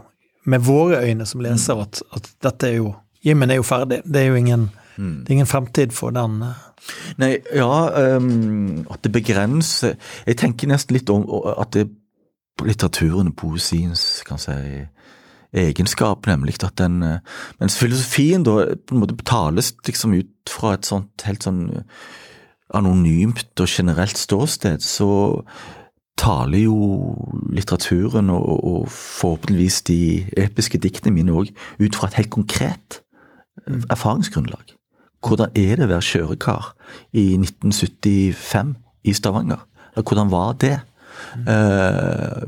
med 0.47 0.63
våre 0.63 1.01
øyne 1.03 1.25
som 1.27 1.43
leser 1.43 1.79
at, 1.83 2.01
at 2.15 2.31
dette 2.43 2.71
er 2.71 2.81
jo 2.81 2.95
Jimmen 3.25 3.49
er 3.51 3.57
jo 3.57 3.63
ferdig. 3.65 3.97
Det 4.05 4.21
er 4.21 4.27
jo 4.29 4.35
ingen, 4.39 4.67
mm. 4.95 5.15
det 5.25 5.31
er 5.31 5.35
ingen 5.39 5.49
fremtid 5.49 5.91
for 5.91 6.13
den. 6.15 6.37
Uh. 6.45 6.67
Nei, 7.17 7.31
ja 7.55 8.15
um, 8.15 8.85
At 8.93 9.01
det 9.03 9.11
begrenser 9.11 9.95
Jeg 10.27 10.37
tenker 10.39 10.69
nesten 10.69 10.95
litt 10.95 11.09
om 11.11 11.25
at 11.57 11.73
det 11.75 11.87
litteraturen 12.63 13.31
og 13.31 13.35
poesiens 13.37 14.03
kan 14.25 14.39
si, 14.41 14.53
egenskap, 15.57 16.27
nemlig 16.29 16.59
at 16.63 16.77
den 16.79 17.01
eh, 17.03 17.19
Mens 17.59 17.77
filosofien 17.79 18.45
da 18.45 18.75
på 18.75 18.95
en 18.95 19.01
måte 19.01 19.17
tales 19.25 19.73
liksom 19.87 20.15
ut 20.17 20.51
fra 20.51 20.75
et 20.77 20.87
sånt 20.87 21.25
helt 21.27 21.45
sånn 21.45 21.67
anonymt 22.75 23.59
og 23.63 23.69
generelt 23.71 24.17
ståsted, 24.19 24.83
så 24.83 25.09
taler 26.17 26.65
jo 26.65 26.77
litteraturen 27.53 28.31
og, 28.33 28.47
og 28.71 28.89
forhåpentligvis 28.91 29.81
de 29.87 29.99
episke 30.37 30.79
diktene 30.81 31.13
mine 31.15 31.35
òg 31.35 31.51
ut 31.79 31.95
fra 31.95 32.09
et 32.09 32.17
helt 32.21 32.33
konkret 32.33 33.01
eh, 33.67 33.83
erfaringsgrunnlag. 33.93 34.73
Hvordan 35.27 35.53
er 35.57 35.77
det 35.77 35.87
å 35.87 35.91
være 35.91 36.05
kjørekar 36.05 36.73
i 37.17 37.31
1975 37.39 38.75
i 39.07 39.15
Stavanger? 39.17 39.63
Hvordan 39.97 40.29
var 40.31 40.53
det? 40.61 40.77
Uh, 41.47 42.43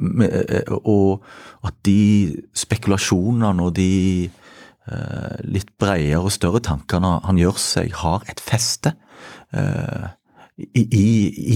og 0.84 1.24
at 1.68 1.76
de 1.86 2.36
spekulasjonene 2.56 3.66
og 3.66 3.74
de 3.76 3.92
eh, 4.30 5.40
litt 5.44 5.74
bredere 5.76 6.22
og 6.24 6.32
større 6.32 6.62
tankene 6.64 7.18
han 7.26 7.40
gjør 7.42 7.60
seg, 7.60 7.92
har 8.00 8.24
et 8.32 8.40
feste 8.40 8.94
Eh, 9.52 10.08
i, 10.58 10.82
i, 10.82 11.04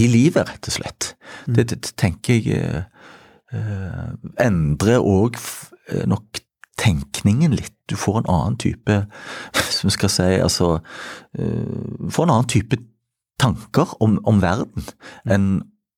i, 0.02 0.06
livet, 0.08 0.48
rett 0.48 0.68
og 0.70 0.74
slett. 0.78 1.10
Mm. 1.44 1.56
Det, 1.58 1.64
det, 1.74 1.90
tenker 2.00 2.40
jeg 2.40 2.84
endrer 4.40 5.04
òg 5.04 5.36
nok 6.08 6.40
tenkningen 6.80 7.52
litt. 7.54 7.76
Du 7.86 7.94
får 8.00 8.22
en 8.22 8.30
annen 8.32 8.56
type 8.58 8.96
som 9.76 9.92
skal 9.92 10.10
si, 10.10 10.30
altså 10.40 10.78
Får 11.36 12.24
en 12.24 12.32
annen 12.32 12.48
type 12.50 12.80
tanker 13.38 13.92
om, 14.02 14.16
om 14.24 14.40
verden 14.42 14.88
enn 15.28 15.46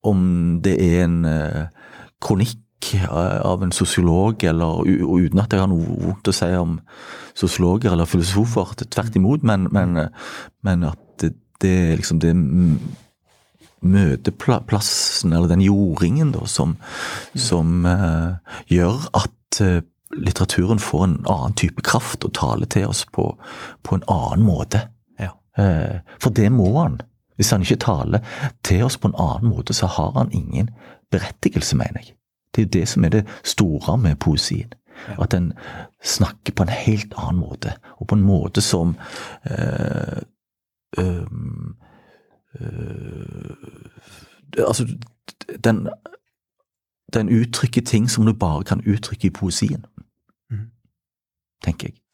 om 0.07 0.21
det 0.65 0.77
er 0.83 1.05
en 1.05 1.19
uh, 1.25 1.91
kronikk 2.23 2.63
av 3.11 3.63
en 3.65 3.73
sosiolog, 3.73 4.45
eller 4.47 4.85
uten 4.87 5.41
at 5.43 5.53
jeg 5.53 5.63
har 5.63 5.71
noe 5.71 5.97
vondt 6.05 6.29
å 6.31 6.35
si 6.37 6.49
om 6.55 6.77
sosiologer 7.37 7.93
eller 7.93 8.09
filosofer, 8.09 8.77
tvert 8.85 9.17
imot, 9.17 9.43
men, 9.49 9.67
men, 9.75 9.97
men 10.63 10.85
at 10.87 11.01
det, 11.23 11.33
det 11.65 11.73
er 11.73 11.99
liksom 11.99 12.21
det 12.23 12.35
møteplassen, 13.87 15.33
eller 15.33 15.51
den 15.51 15.65
jordingen, 15.65 16.33
da, 16.35 16.47
som, 16.51 16.77
som 17.35 17.85
uh, 17.89 18.39
gjør 18.73 19.09
at 19.17 19.61
uh, 19.63 19.81
litteraturen 20.17 20.81
får 20.83 21.05
en 21.05 21.19
annen 21.25 21.57
type 21.59 21.83
kraft 21.87 22.25
og 22.25 22.35
taler 22.37 22.69
til 22.73 22.89
oss 22.91 23.05
på, 23.13 23.33
på 23.83 23.99
en 23.99 24.07
annen 24.13 24.47
måte. 24.47 24.87
Ja. 25.21 25.35
Uh, 25.59 26.01
for 26.23 26.35
det 26.37 26.51
må 26.55 26.71
han. 26.79 27.01
Hvis 27.37 27.51
han 27.51 27.61
ikke 27.61 27.77
taler 27.77 28.19
til 28.65 28.85
oss 28.85 28.99
på 28.99 29.09
en 29.09 29.19
annen 29.19 29.51
måte, 29.51 29.75
så 29.75 29.87
har 29.87 30.11
han 30.19 30.33
ingen 30.33 30.71
berettigelse, 31.11 31.77
mener 31.77 32.01
jeg. 32.01 32.15
Det 32.55 32.63
er 32.63 32.67
jo 32.67 32.81
det 32.81 32.89
som 32.89 33.05
er 33.05 33.09
det 33.09 33.27
store 33.45 33.99
med 33.99 34.17
poesien. 34.17 34.73
At 35.21 35.31
den 35.31 35.53
snakker 36.05 36.53
på 36.57 36.63
en 36.63 36.69
helt 36.69 37.15
annen 37.17 37.41
måte, 37.41 37.73
og 37.97 38.07
på 38.07 38.15
en 38.15 38.23
måte 38.23 38.61
som 38.61 38.97
øh, 39.51 40.23
øh, 40.99 41.27
øh, 42.61 43.57
Altså, 44.59 44.99
den, 45.65 45.89
den 47.15 47.41
uttrykker 47.41 47.81
ting 47.81 48.11
som 48.11 48.27
du 48.27 48.33
bare 48.33 48.65
kan 48.65 48.83
uttrykke 48.93 49.27
i 49.27 49.31
poesien. 49.31 49.85
Mm. 50.51 50.71
Tenker 51.65 51.89
jeg. 51.89 52.06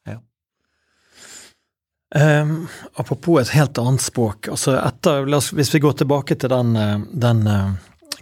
Um, 2.13 2.67
apropos 2.93 3.39
et 3.41 3.55
helt 3.55 3.77
annet 3.81 4.01
språk. 4.01 4.47
altså 4.53 4.75
etter, 4.77 5.25
oss, 5.33 5.49
Hvis 5.53 5.73
vi 5.73 5.81
går 5.81 5.97
tilbake 6.03 6.35
til 6.37 6.51
den, 6.53 6.75
eh, 6.77 6.99
den 7.09 7.47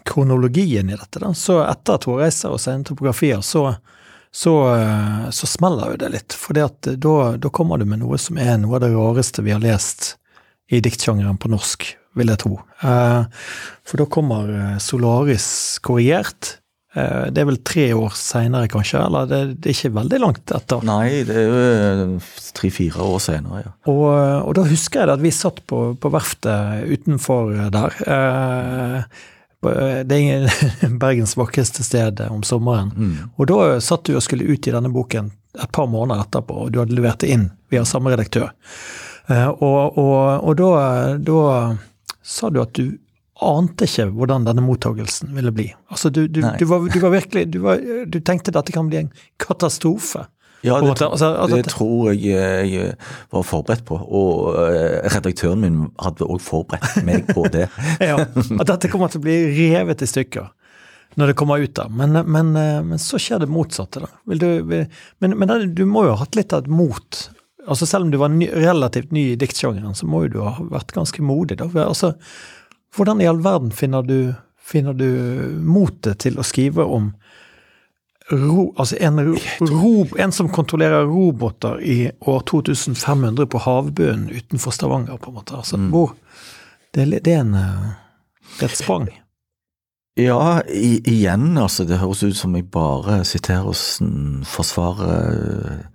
kronologien 0.03 0.89
i 0.89 0.95
dette, 0.95 1.19
da, 1.19 1.33
så 1.33 1.61
etter 1.65 1.99
to 2.01 2.17
reiser 2.19 2.53
og 2.53 2.61
sene 2.61 2.87
topografier, 2.87 3.41
så, 3.45 3.75
så, 4.31 4.55
eh, 4.75 5.29
så, 5.29 5.47
smeller 5.47 5.93
jo 5.93 6.01
det 6.01 6.11
litt. 6.15 6.37
For 6.37 6.57
da, 6.57 6.69
da 7.37 7.51
kommer 7.53 7.77
du 7.81 7.85
med 7.85 8.01
noe 8.03 8.19
som 8.21 8.39
er 8.41 8.57
noe 8.61 8.79
av 8.79 8.85
det 8.85 8.93
rareste 8.95 9.45
vi 9.45 9.53
har 9.55 9.63
lest 9.63 10.15
i 10.71 10.81
diktsjangeren 10.83 11.39
på 11.41 11.51
norsk, 11.51 11.85
vil 12.15 12.31
jeg 12.31 12.43
tro. 12.45 12.57
Eh, 12.87 13.21
for 13.87 14.01
da 14.01 14.07
kommer 14.07 14.55
eh, 14.55 14.77
Solaris 14.83 15.79
korrigert. 15.83 16.57
Det 16.91 17.39
er 17.39 17.45
vel 17.47 17.59
tre 17.63 17.85
år 17.95 18.15
seinere, 18.19 18.67
kanskje? 18.67 18.99
Eller 18.99 19.27
det, 19.29 19.37
er 19.63 19.71
ikke 19.71 19.93
veldig 19.95 20.17
langt 20.19 20.51
etter? 20.51 20.81
Nei, 20.83 21.21
det 21.23 21.37
er 21.39 22.01
jo 22.01 22.17
tre-fire 22.57 23.05
år 23.05 23.21
seinere, 23.23 23.61
ja. 23.63 23.71
Og, 23.87 24.09
og, 24.09 24.51
da 24.57 24.65
husker 24.67 25.05
jeg 25.05 25.13
at 25.13 25.23
vi 25.23 25.31
satt 25.31 25.61
på, 25.71 25.79
på 25.95 26.11
verftet 26.11 26.91
utenfor 26.91 27.53
der. 27.71 27.95
Eh, 28.03 29.21
Eh, 29.65 29.99
det 30.05 30.17
er 30.17 30.49
Bergens 31.01 31.37
vakreste 31.37 31.83
sted 31.85 32.21
om 32.29 32.43
sommeren. 32.43 32.91
Mm. 32.95 33.29
Og 33.37 33.47
da 33.51 33.77
satt 33.83 34.05
du 34.07 34.15
og 34.15 34.25
skulle 34.25 34.47
ut 34.49 34.67
i 34.67 34.73
denne 34.73 34.91
boken 34.93 35.31
et 35.59 35.71
par 35.75 35.89
måneder 35.91 36.23
etterpå, 36.23 36.65
og 36.65 36.71
du 36.71 36.79
hadde 36.81 36.95
levert 36.95 37.21
det 37.23 37.31
inn 37.33 37.49
via 37.71 37.83
samme 37.85 38.13
redaktør. 38.13 38.51
Eh, 39.27 39.47
og, 39.49 39.97
og, 39.99 40.47
og 40.47 40.57
da, 40.59 40.71
da, 41.19 41.41
sa 42.21 42.51
du 42.53 42.61
at 42.61 42.73
du 42.77 42.97
ante 43.41 43.87
ikke 43.87 44.09
hvordan 44.13 44.45
denne 44.45 44.63
mottagelsen 44.65 45.31
ville 45.35 45.53
bli. 45.55 45.67
Altså, 45.89 46.11
du, 46.13 46.27
du, 46.27 46.41
du, 46.41 46.65
var, 46.69 46.85
du 46.85 46.99
var, 47.01 47.15
virkelig 47.15 47.47
Du 47.51 48.19
tenkte 48.19 48.51
at 48.51 48.59
dette 48.59 48.75
kan 48.75 48.89
bli 48.91 49.03
en 49.05 49.11
katastrofe. 49.41 50.27
Ja, 50.61 50.75
det, 50.77 50.89
altså, 51.01 51.25
altså, 51.25 51.57
det 51.57 51.71
tror 51.73 52.11
jeg 52.13 52.69
jeg 52.69 52.93
var 53.33 53.45
forberedt 53.49 53.85
på. 53.85 53.97
Og 53.97 54.53
uh, 54.53 55.01
redaktøren 55.09 55.63
min 55.63 55.79
hadde 55.97 56.27
òg 56.27 56.41
forberedt 56.45 57.01
meg 57.07 57.25
på 57.33 57.47
det. 57.49 57.65
ja, 58.11 58.19
At 58.21 58.69
dette 58.69 58.91
kommer 58.91 59.09
til 59.09 59.23
å 59.23 59.25
bli 59.25 59.37
revet 59.57 60.05
i 60.05 60.09
stykker 60.09 60.51
når 61.19 61.31
det 61.31 61.37
kommer 61.41 61.59
ut. 61.59 61.73
da. 61.75 61.89
Men, 61.89 62.13
men, 62.31 62.55
eh, 62.55 62.79
men 62.83 62.99
så 62.99 63.19
skjer 63.19 63.41
det 63.43 63.51
motsatte. 63.51 63.99
da. 63.99 64.35
Du, 64.35 64.47
men, 65.19 65.37
men, 65.37 65.75
du 65.75 65.83
må 65.85 66.05
jo 66.05 66.13
ha 66.15 66.21
hatt 66.23 66.37
litt 66.39 66.53
av 66.55 66.63
et 66.63 66.71
mot. 66.71 67.19
Altså 67.67 67.85
Selv 67.85 68.07
om 68.07 68.13
du 68.13 68.17
var 68.21 68.31
ny, 68.31 68.47
relativt 68.53 69.11
ny 69.11 69.31
i 69.33 69.39
diktsjangeren, 69.39 69.95
så 69.97 70.07
må 70.07 70.23
jo 70.25 70.33
du 70.35 70.39
ha 70.45 70.55
vært 70.71 70.93
ganske 70.95 71.25
modig. 71.25 71.59
da. 71.59 71.67
Altså, 71.83 72.13
Hvordan 72.95 73.21
i 73.21 73.27
all 73.27 73.41
verden 73.43 73.71
finner 73.71 74.03
du, 74.03 74.33
finner 74.59 74.93
du 74.97 75.07
motet 75.63 76.19
til 76.25 76.39
å 76.39 76.45
skrive 76.45 76.83
om 76.83 77.13
ro, 78.31 78.73
altså 78.77 78.97
en, 78.99 79.21
ro, 79.59 79.93
en, 80.19 80.31
som 80.31 80.49
kontrollerer 80.51 81.07
roboter 81.07 81.81
i 81.83 82.11
år 82.19 82.43
2500 82.49 83.47
på 83.47 83.63
havbunnen 83.63 84.29
utenfor 84.29 84.75
Stavanger, 84.75 85.17
på 85.17 85.31
en 85.31 85.39
måte. 85.39 85.55
Altså, 85.55 85.79
mm. 85.79 85.89
hvor, 85.91 86.13
det, 86.95 87.07
det, 87.23 87.33
er 87.33 87.45
en, 87.45 87.55
det 87.55 88.67
er 88.67 88.71
et 88.71 88.79
sprang. 88.79 89.09
Ja, 90.19 90.59
i, 90.67 90.99
igjen, 91.07 91.55
altså. 91.57 91.85
Det 91.87 92.01
høres 92.01 92.23
ut 92.23 92.37
som 92.37 92.55
jeg 92.55 92.67
bare 92.71 93.21
siterer 93.27 93.71
og 93.71 94.45
forsvarer 94.47 95.87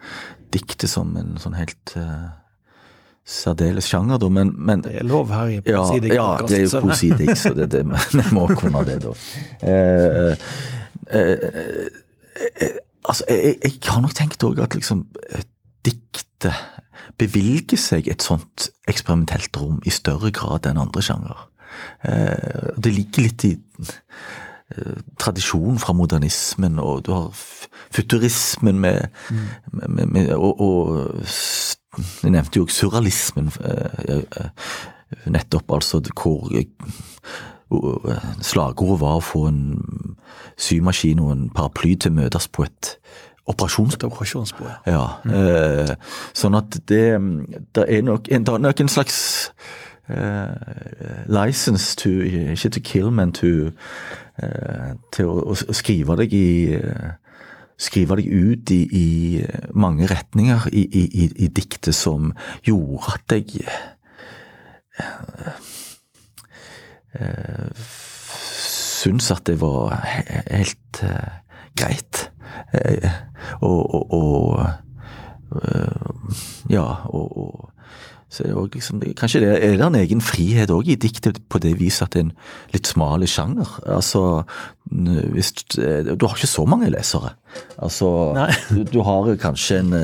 diktet 0.55 0.89
som 0.89 1.13
en 1.21 1.37
sånn 1.41 1.57
helt 1.59 1.93
uh, 2.01 2.33
særdeles 3.27 3.89
sjanger, 3.91 4.21
da, 4.23 4.29
men, 4.31 4.53
men, 4.55 4.85
Det 4.85 4.95
er 5.01 5.07
lov 5.07 5.33
her 5.35 5.51
i 5.51 5.61
poesidikt. 5.61 6.15
Ja, 6.15 6.29
ja, 6.39 6.47
det 6.47 6.61
er 6.61 6.65
jo 6.67 6.83
poesidikt, 6.87 7.39
så 7.41 7.55
det, 7.57 7.71
det, 7.75 7.83
vi 8.15 8.25
må 8.37 8.47
kunne 8.55 8.85
det, 8.87 9.01
da. 9.03 9.15
Eh, 9.67 10.49
eh, 11.11 12.75
Altså, 13.07 13.25
jeg, 13.31 13.59
jeg, 13.62 13.77
har 13.87 14.01
nok 14.03 14.15
tenkt 14.19 14.43
òg 14.43 14.59
at 14.65 14.75
liksom 14.75 15.05
diktet 15.87 16.57
bevilger 17.21 17.79
seg 17.79 18.09
et 18.11 18.25
sånt 18.25 18.69
eksperimentelt 18.91 19.57
rom 19.61 19.79
i 19.87 19.93
større 19.95 20.33
grad 20.35 20.67
enn 20.67 20.81
andre 20.81 21.05
sjanger. 21.07 21.47
Eh, 22.09 22.75
det 22.83 22.93
ligger 22.97 23.29
litt 23.29 23.47
i 23.47 23.53
eh, 24.74 25.00
tradisjonen 25.18 25.79
fra 25.79 25.92
modernismen, 25.92 26.79
og 26.79 27.07
du 27.07 27.12
har 27.12 27.31
futurismen 27.94 28.81
med, 28.81 29.09
mm. 29.31 29.88
med, 29.88 30.07
med 30.07 30.35
og, 30.35 30.61
og, 30.61 31.24
Jeg 32.22 32.31
nevnte 32.31 32.59
jo 32.59 32.66
også 32.66 32.76
surrealismen 32.76 33.46
eh, 33.64 34.48
nettopp, 35.33 35.72
altså 35.72 36.02
hvor 36.12 36.50
Slagordet 38.42 39.00
var 39.00 39.16
å 39.16 39.24
få 39.24 39.46
en 39.48 39.62
symaskin 40.61 41.22
og 41.24 41.33
en 41.33 41.48
paraply 41.50 41.94
til 41.96 42.12
å 42.12 42.18
møtes 42.20 42.48
på 42.48 42.66
et 42.66 42.92
operasjonsbord. 43.46 44.12
operasjonsbord. 44.12 44.70
Ja. 44.87 45.07
Mm. 45.24 45.35
Eh, 45.35 45.94
sånn 46.35 46.59
at 46.59 46.79
det, 46.88 47.05
det, 47.74 47.85
er 47.88 48.07
nok 48.07 48.31
en, 48.31 48.46
er 48.46 48.62
nok 48.66 48.83
en 48.83 48.90
slags 48.90 49.18
eh, 50.09 51.26
license 51.31 51.96
to 51.96 52.11
Ikke 52.26 52.70
to 52.70 52.81
kill, 52.81 53.11
men 53.11 53.33
to, 53.33 53.70
eh, 53.70 53.72
til 54.37 55.31
å, 55.33 55.55
å, 55.55 55.72
skrive 55.72 56.16
deg 56.20 56.35
i 56.37 56.49
skrive 57.77 58.16
deg 58.20 58.29
ut 58.33 58.70
i, 58.72 58.81
i 58.88 59.07
mange 59.77 60.09
retninger 60.09 60.68
i, 60.72 60.87
i, 60.87 61.27
i, 61.44 61.49
diktet 61.53 61.94
som 61.96 62.33
gjorde 62.64 63.12
at 63.14 63.35
jeg 63.37 63.66
eh, 67.20 67.77
syns 68.96 69.31
at 69.35 69.44
det 69.49 69.59
var 69.61 69.94
helt 70.49 71.03
uh, 71.05 71.37
greit. 71.77 72.31
Uh, 72.72 73.11
og, 73.61 73.94
og, 73.94 74.12
og 74.16 74.83
Ja, 76.68 77.07
og, 77.07 77.37
og 77.38 77.76
så 78.29 78.69
liksom, 78.75 79.01
Kanskje 79.17 79.41
det 79.41 79.51
er 79.65 79.77
det 79.79 79.87
en 79.87 79.99
egen 80.01 80.21
frihet 80.21 80.71
òg 80.75 80.89
i 80.91 80.99
diktet 80.99 81.39
på 81.49 81.61
det 81.62 81.77
viset 81.79 82.09
at 82.09 82.17
det 82.17 82.21
er 82.21 82.27
en 82.27 82.33
litt 82.75 82.91
smal 82.91 83.27
sjanger. 83.27 83.71
Altså, 83.87 84.43
hvis, 84.91 85.53
Du 85.77 86.27
har 86.27 86.35
ikke 86.35 86.51
så 86.51 86.67
mange 86.67 86.91
lesere. 86.91 87.37
Altså, 87.79 88.35
du, 88.75 88.83
du, 88.83 89.01
har 89.03 89.37
kanskje 89.37 89.79
en 89.79 89.95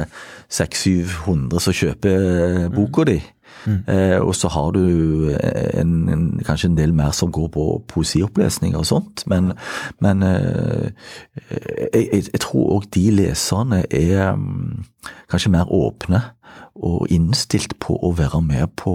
600-700 0.51 1.61
som 1.61 1.73
kjøper 1.73 2.69
boka 2.75 3.05
di. 3.11 3.21
Mm. 3.67 3.85
Eh, 3.89 4.19
og 4.19 4.35
så 4.35 4.49
har 4.49 4.71
du 4.75 4.81
en, 5.75 6.09
en, 6.09 6.41
kanskje 6.47 6.69
en 6.71 6.77
del 6.77 6.95
mer 6.95 7.11
som 7.15 7.31
går 7.33 7.49
på 7.55 7.67
poesiopplesninger 7.89 8.79
og 8.79 8.87
sånt. 8.87 9.27
Men, 9.27 9.53
men 10.01 10.23
eh, 10.23 10.91
jeg, 11.95 12.09
jeg, 12.33 12.41
tror 12.41 12.79
òg 12.79 12.89
de 12.95 13.05
leserne 13.15 13.85
er 13.91 14.33
um, 14.33 14.85
kanskje 15.31 15.53
mer 15.55 15.71
åpne 15.71 16.23
og 16.75 17.11
innstilt 17.13 17.79
på 17.83 17.97
å 17.97 18.13
være 18.17 18.43
med 18.45 18.75
på, 18.81 18.95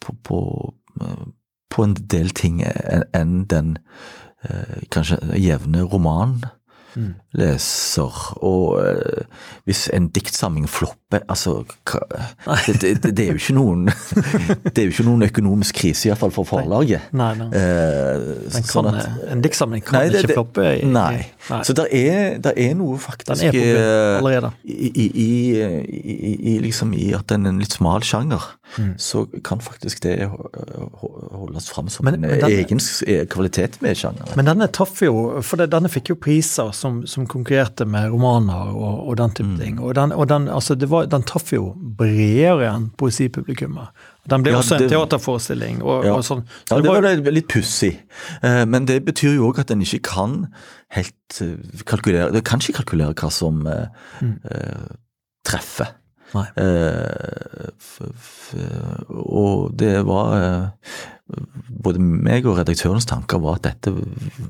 på, 0.00 0.14
på, 0.24 0.38
på 1.70 1.84
en 1.84 1.94
del 1.94 2.30
ting 2.36 2.62
enn 2.62 3.44
den 3.50 3.76
eh, 4.46 4.82
kanskje 4.92 5.18
jevne 5.40 5.86
romanen 5.88 6.44
mm. 6.94 7.14
Leser. 7.38 8.18
Og 8.42 8.78
uh, 8.80 9.24
hvis 9.68 9.86
en 9.94 10.08
diktsamling 10.14 10.68
flopper 10.68 10.98
Altså, 11.28 11.58
det, 12.80 13.02
det, 13.02 13.10
det, 13.16 13.24
er 13.26 13.34
jo 13.34 13.40
ikke 13.40 13.52
noen 13.52 13.82
Det 14.72 14.78
er 14.80 14.86
jo 14.86 14.92
ikke 14.94 15.04
noen 15.04 15.26
økonomisk 15.26 15.76
krise, 15.82 16.06
iallfall 16.08 16.32
for 16.32 16.48
forlaget. 16.48 17.10
Nei, 17.12 17.34
nei. 17.36 17.48
Uh, 17.52 18.46
sånn 18.64 18.88
at, 18.88 19.02
eh, 19.04 19.18
en 19.34 19.42
diktsamling 19.44 19.84
kan 19.84 19.98
nei, 19.98 20.06
ikke 20.22 20.32
floppe. 20.38 20.64
I, 20.80 20.86
nei. 20.88 21.26
Nei. 21.50 21.60
Så 21.68 21.76
det 21.76 21.84
er, 21.98 22.38
er 22.54 22.72
noe 22.80 22.96
faktisk 23.02 23.28
Den 23.42 23.50
er 23.50 23.52
på 23.52 23.60
eh, 23.60 24.16
allerede. 24.22 24.52
i, 24.64 24.88
i, 24.88 25.06
i, 25.26 25.28
i, 25.60 26.32
i, 26.54 26.56
liksom 26.64 26.94
i 26.96 27.10
at 27.18 27.28
den 27.34 27.44
er 27.48 27.52
en 27.54 27.60
litt 27.64 27.76
smal 27.78 28.04
sjanger, 28.08 28.52
Mm. 28.72 28.94
så 28.96 29.26
kan 29.44 29.60
faktisk 29.60 29.98
det 30.00 30.14
ho- 30.30 30.46
ho- 30.96 31.26
holdes 31.42 31.66
fram 31.68 31.90
som 31.92 32.06
Men- 32.06 32.14
en 32.14 32.20
men 32.22 32.38
den- 32.40 32.54
egen 32.56 32.80
eh, 33.06 33.26
kvalitet 33.28 33.76
med 33.84 33.98
sjangeren. 34.00 34.30
Men 34.34 34.46
denne 34.48 34.64
traff 34.72 35.02
jo, 35.04 35.42
for 35.44 35.60
denne 35.60 35.90
fikk 35.92 36.08
jo 36.08 36.16
priser 36.16 36.72
som, 36.72 37.02
som 37.06 37.21
konkurrerte 37.26 37.84
med 37.86 38.10
romaner 38.10 38.72
og, 38.74 39.08
og 39.08 39.16
den 39.16 39.30
Mm. 39.42 39.58
ting. 39.58 39.78
Og 39.80 39.94
den, 39.94 40.12
og 40.12 40.28
den, 40.28 40.48
altså 40.48 40.74
det 40.78 40.88
var, 40.90 41.06
den 41.06 41.22
traff 41.22 41.52
jo 41.52 41.74
bredere 41.98 42.68
enn 42.74 42.90
poesipublikummet. 42.98 43.88
Den 44.28 44.42
ble 44.42 44.52
Ja, 44.52 44.58
også 44.58 44.74
en 44.76 44.82
det- 44.82 44.90
teaterforestilling 44.90 45.82
og, 45.82 46.04
Ja. 46.04 46.14
sånn. 46.22 46.44
Så 46.68 46.76
Ja, 46.76 46.80
det 46.80 46.88
var- 46.90 47.02
var 47.02 47.32
litt 47.32 47.48
pussig. 47.48 47.98
Eh, 48.42 48.64
Men 48.66 48.84
det 48.86 49.04
betyr 49.04 49.34
jo 49.34 49.50
òg 49.52 49.58
at 49.58 49.70
en 49.70 49.80
ikke 49.82 50.02
kan 50.02 50.48
helt 50.90 51.40
eh, 51.40 51.56
kalkulere 51.84 52.32
Det 52.32 52.44
kan 52.44 52.58
ikke 52.60 52.74
kalkulere 52.84 53.14
hva 53.14 53.30
som 53.32 53.66
eh, 53.66 53.86
eh, 54.22 54.88
treffer. 55.44 55.88
Nei. 56.34 56.46
Eh, 56.56 57.68
f, 57.78 58.54
og 59.10 59.76
det 59.76 60.04
var 60.06 60.72
Både 61.82 61.98
meg 61.98 62.44
og 62.46 62.58
redaktørens 62.58 63.06
tanker 63.08 63.38
var 63.40 63.54
at 63.56 63.62
dette 63.62 63.92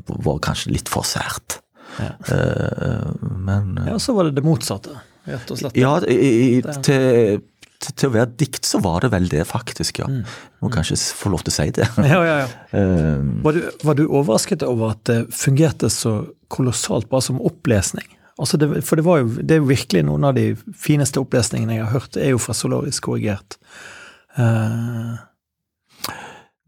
var 0.09 0.39
kanskje 0.43 0.73
litt 0.73 0.89
for 0.89 1.03
sært. 1.07 1.61
Ja. 2.01 2.11
Eh, 2.32 3.09
men 3.36 3.78
eh, 3.78 3.88
Ja, 3.93 3.99
så 4.01 4.14
var 4.16 4.24
det 4.30 4.36
det 4.38 4.45
motsatte, 4.47 4.95
rett 5.28 5.51
og 5.53 5.59
slett. 5.61 5.76
ja, 5.76 5.97
i, 6.09 6.16
i, 6.59 6.62
til, 6.84 7.43
til, 7.82 8.07
å 8.09 8.12
være 8.14 8.30
dikt 8.40 8.64
så 8.68 8.78
var 8.84 9.03
det 9.05 9.11
vel 9.12 9.26
det, 9.28 9.43
faktisk. 9.49 9.99
ja. 10.05 10.07
Mm. 10.09 10.22
Må 10.62 10.70
kanskje 10.72 10.97
få 11.18 11.32
lov 11.34 11.43
til 11.45 11.53
å 11.53 11.57
si 11.59 11.68
det. 11.76 11.88
Ja, 12.12 12.22
ja, 12.24 12.36
ja. 12.45 12.49
Eh, 12.78 13.18
Var 13.45 13.53
du, 13.59 13.61
var 13.84 13.99
du 13.99 14.05
overrasket 14.07 14.62
over 14.64 14.95
at 14.95 15.05
det 15.11 15.18
fungerte 15.34 15.90
så 15.93 16.12
kolossalt 16.53 17.09
bra 17.11 17.20
som 17.20 17.40
opplesning? 17.43 18.07
Altså 18.40 18.57
det, 18.57 18.70
for 18.88 18.97
det, 18.97 19.05
var 19.05 19.18
jo, 19.20 19.28
det 19.43 19.55
er 19.55 19.61
jo 19.61 19.68
virkelig 19.68 20.01
noen 20.09 20.24
av 20.24 20.32
de 20.38 20.55
fineste 20.80 21.20
opplesningene 21.20 21.76
jeg 21.76 21.84
har 21.84 21.93
hørt, 21.99 22.16
er 22.16 22.32
jo 22.32 22.40
fra 22.40 22.55
Solarisk 22.57 23.05
korrigert. 23.11 23.59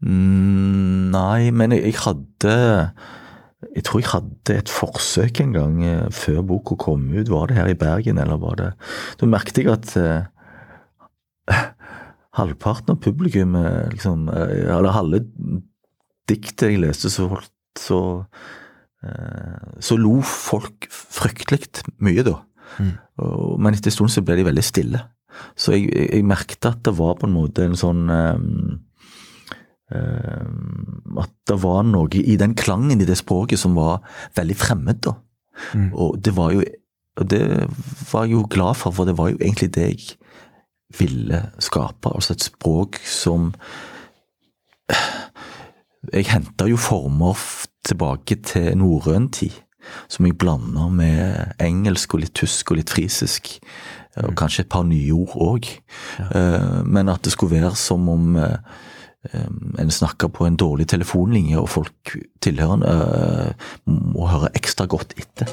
Mm, 0.05 1.09
Nei, 1.15 1.49
men 1.55 1.73
jeg, 1.75 1.87
jeg 1.89 1.97
hadde 2.03 2.55
Jeg 3.75 3.83
tror 3.83 4.01
jeg 4.01 4.11
hadde 4.13 4.55
et 4.55 4.71
forsøk 4.71 5.41
en 5.43 5.55
gang 5.55 5.79
eh, 5.83 6.05
før 6.15 6.41
boka 6.47 6.77
kom 6.79 7.09
ut. 7.11 7.31
Var 7.31 7.49
det 7.49 7.57
her 7.57 7.71
i 7.71 7.77
Bergen, 7.79 8.19
eller 8.21 8.39
var 8.39 8.59
det 8.59 8.71
Da 9.19 9.27
merket 9.27 9.59
jeg 9.59 9.71
at 9.73 9.95
eh, 9.99 10.27
halvparten 12.39 12.95
av 12.95 13.01
publikum 13.03 13.57
liksom 13.91 14.29
eh, 14.31 14.71
Eller 14.77 14.95
halve 14.95 15.23
diktet 16.29 16.71
jeg 16.71 16.81
leste, 16.81 17.11
så, 17.13 17.27
så 17.77 17.99
eh, 19.03 19.75
Så 19.83 19.99
lo 19.99 20.17
folk 20.25 20.87
fryktelig 20.89 21.67
mye, 21.99 22.23
da. 22.25 22.39
Mm. 22.79 22.95
Men 23.61 23.75
etter 23.75 23.91
en 23.91 23.95
stund 23.99 24.11
så 24.11 24.23
ble 24.25 24.39
de 24.39 24.47
veldig 24.47 24.63
stille. 24.65 24.99
Så 25.59 25.75
jeg, 25.75 25.89
jeg, 25.91 26.09
jeg 26.17 26.27
merket 26.27 26.67
at 26.67 26.81
det 26.87 26.95
var 26.97 27.17
på 27.19 27.27
en 27.27 27.35
måte 27.35 27.65
en 27.67 27.77
sånn 27.79 28.07
eh, 28.11 28.39
At 29.91 31.33
det 31.45 31.59
var 31.61 31.83
noe 31.85 32.09
i 32.17 32.37
den 32.41 32.55
klangen 32.57 33.01
i 33.01 33.05
det 33.05 33.19
språket 33.19 33.61
som 33.61 33.75
var 33.77 33.99
veldig 34.37 34.57
fremmed, 34.57 35.03
da. 35.05 35.13
Mm. 35.77 35.91
Og 35.93 36.17
det 36.19 36.33
var 36.35 36.55
jo 36.55 36.63
og 37.15 37.29
det 37.31 37.43
var 38.11 38.25
jeg 38.25 38.35
jo 38.35 38.47
glad 38.49 38.75
for, 38.75 38.91
for 38.91 39.07
det 39.07 39.17
var 39.17 39.29
jo 39.31 39.39
egentlig 39.39 39.71
det 39.75 39.85
jeg 39.87 40.17
ville 40.99 41.41
skape. 41.63 42.11
Altså 42.11 42.35
et 42.35 42.43
språk 42.43 42.99
som 43.07 43.53
Jeg 46.13 46.27
henta 46.29 46.67
jo 46.69 46.77
former 46.77 47.39
tilbake 47.87 48.35
til 48.45 48.75
norrøn 48.77 49.31
tid, 49.33 49.55
som 50.07 50.25
jeg 50.27 50.37
blanda 50.37 50.85
med 50.93 51.55
engelsk 51.59 52.13
og 52.13 52.21
litt 52.21 52.35
tysk 52.37 52.71
og 52.71 52.77
litt 52.77 52.93
frisisk. 52.93 53.55
Og 54.21 54.35
kanskje 54.37 54.61
et 54.61 54.69
par 54.69 54.83
nye 54.85 55.11
ord 55.15 55.33
òg. 55.41 55.71
Men 56.85 57.09
at 57.09 57.25
det 57.25 57.33
skulle 57.33 57.57
være 57.57 57.73
som 57.75 58.05
om 58.09 58.37
eh, 58.37 58.53
eh, 58.53 58.85
en 59.33 59.91
snakker 59.91 60.31
på 60.33 60.45
en 60.47 60.57
dårlig 60.59 60.87
telefonlinje, 60.91 61.59
og 61.59 61.69
folk 61.69 62.15
tilhørende 62.45 62.91
eh, 62.91 63.69
må 63.89 64.27
høre 64.31 64.51
ekstra 64.57 64.87
godt 64.91 65.15
etter. 65.17 65.49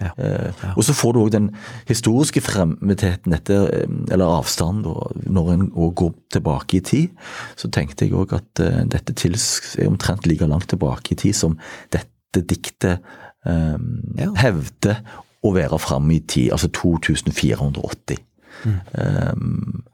Ja. 0.00 0.10
ja. 0.18 0.72
Og 0.76 0.84
så 0.84 0.92
får 0.96 1.14
du 1.14 1.20
òg 1.22 1.30
den 1.32 1.46
historiske 1.88 2.42
fremmedheten 2.44 3.32
etter, 3.36 3.68
eh, 3.72 3.92
eller 4.12 4.38
avstand, 4.40 4.86
når 5.26 5.52
en 5.54 5.68
går 5.70 6.12
tilbake 6.32 6.80
i 6.80 6.84
tid. 6.84 7.28
Så 7.56 7.70
tenkte 7.72 8.06
jeg 8.06 8.16
òg 8.16 8.36
at 8.36 8.64
eh, 8.64 8.82
dette 8.92 9.16
tils 9.16 9.76
er 9.78 9.88
omtrent 9.90 10.28
like 10.28 10.46
langt 10.46 10.68
tilbake 10.72 11.14
i 11.14 11.20
tid 11.26 11.36
som 11.36 11.58
dette 11.94 12.12
diktet 12.36 13.00
um, 13.46 14.02
Ja. 14.18 14.28
hevder 14.36 14.98
å 15.46 15.52
være 15.54 15.78
fram 15.80 16.10
i 16.10 16.18
tid, 16.20 16.50
altså 16.52 16.68
2480. 16.68 18.18
Um, 18.66 19.84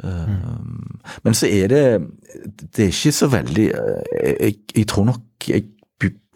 um, 0.00 1.00
Men 1.24 1.34
så 1.34 1.46
er 1.46 1.68
det 1.68 1.84
Det 2.76 2.86
er 2.86 2.92
ikke 2.92 3.12
så 3.12 3.28
veldig 3.28 3.66
eh, 3.68 4.32
Jeg, 4.40 4.54
jeg 4.76 4.86
tror 4.88 5.04
nok 5.10 5.48
jeg 5.48 5.68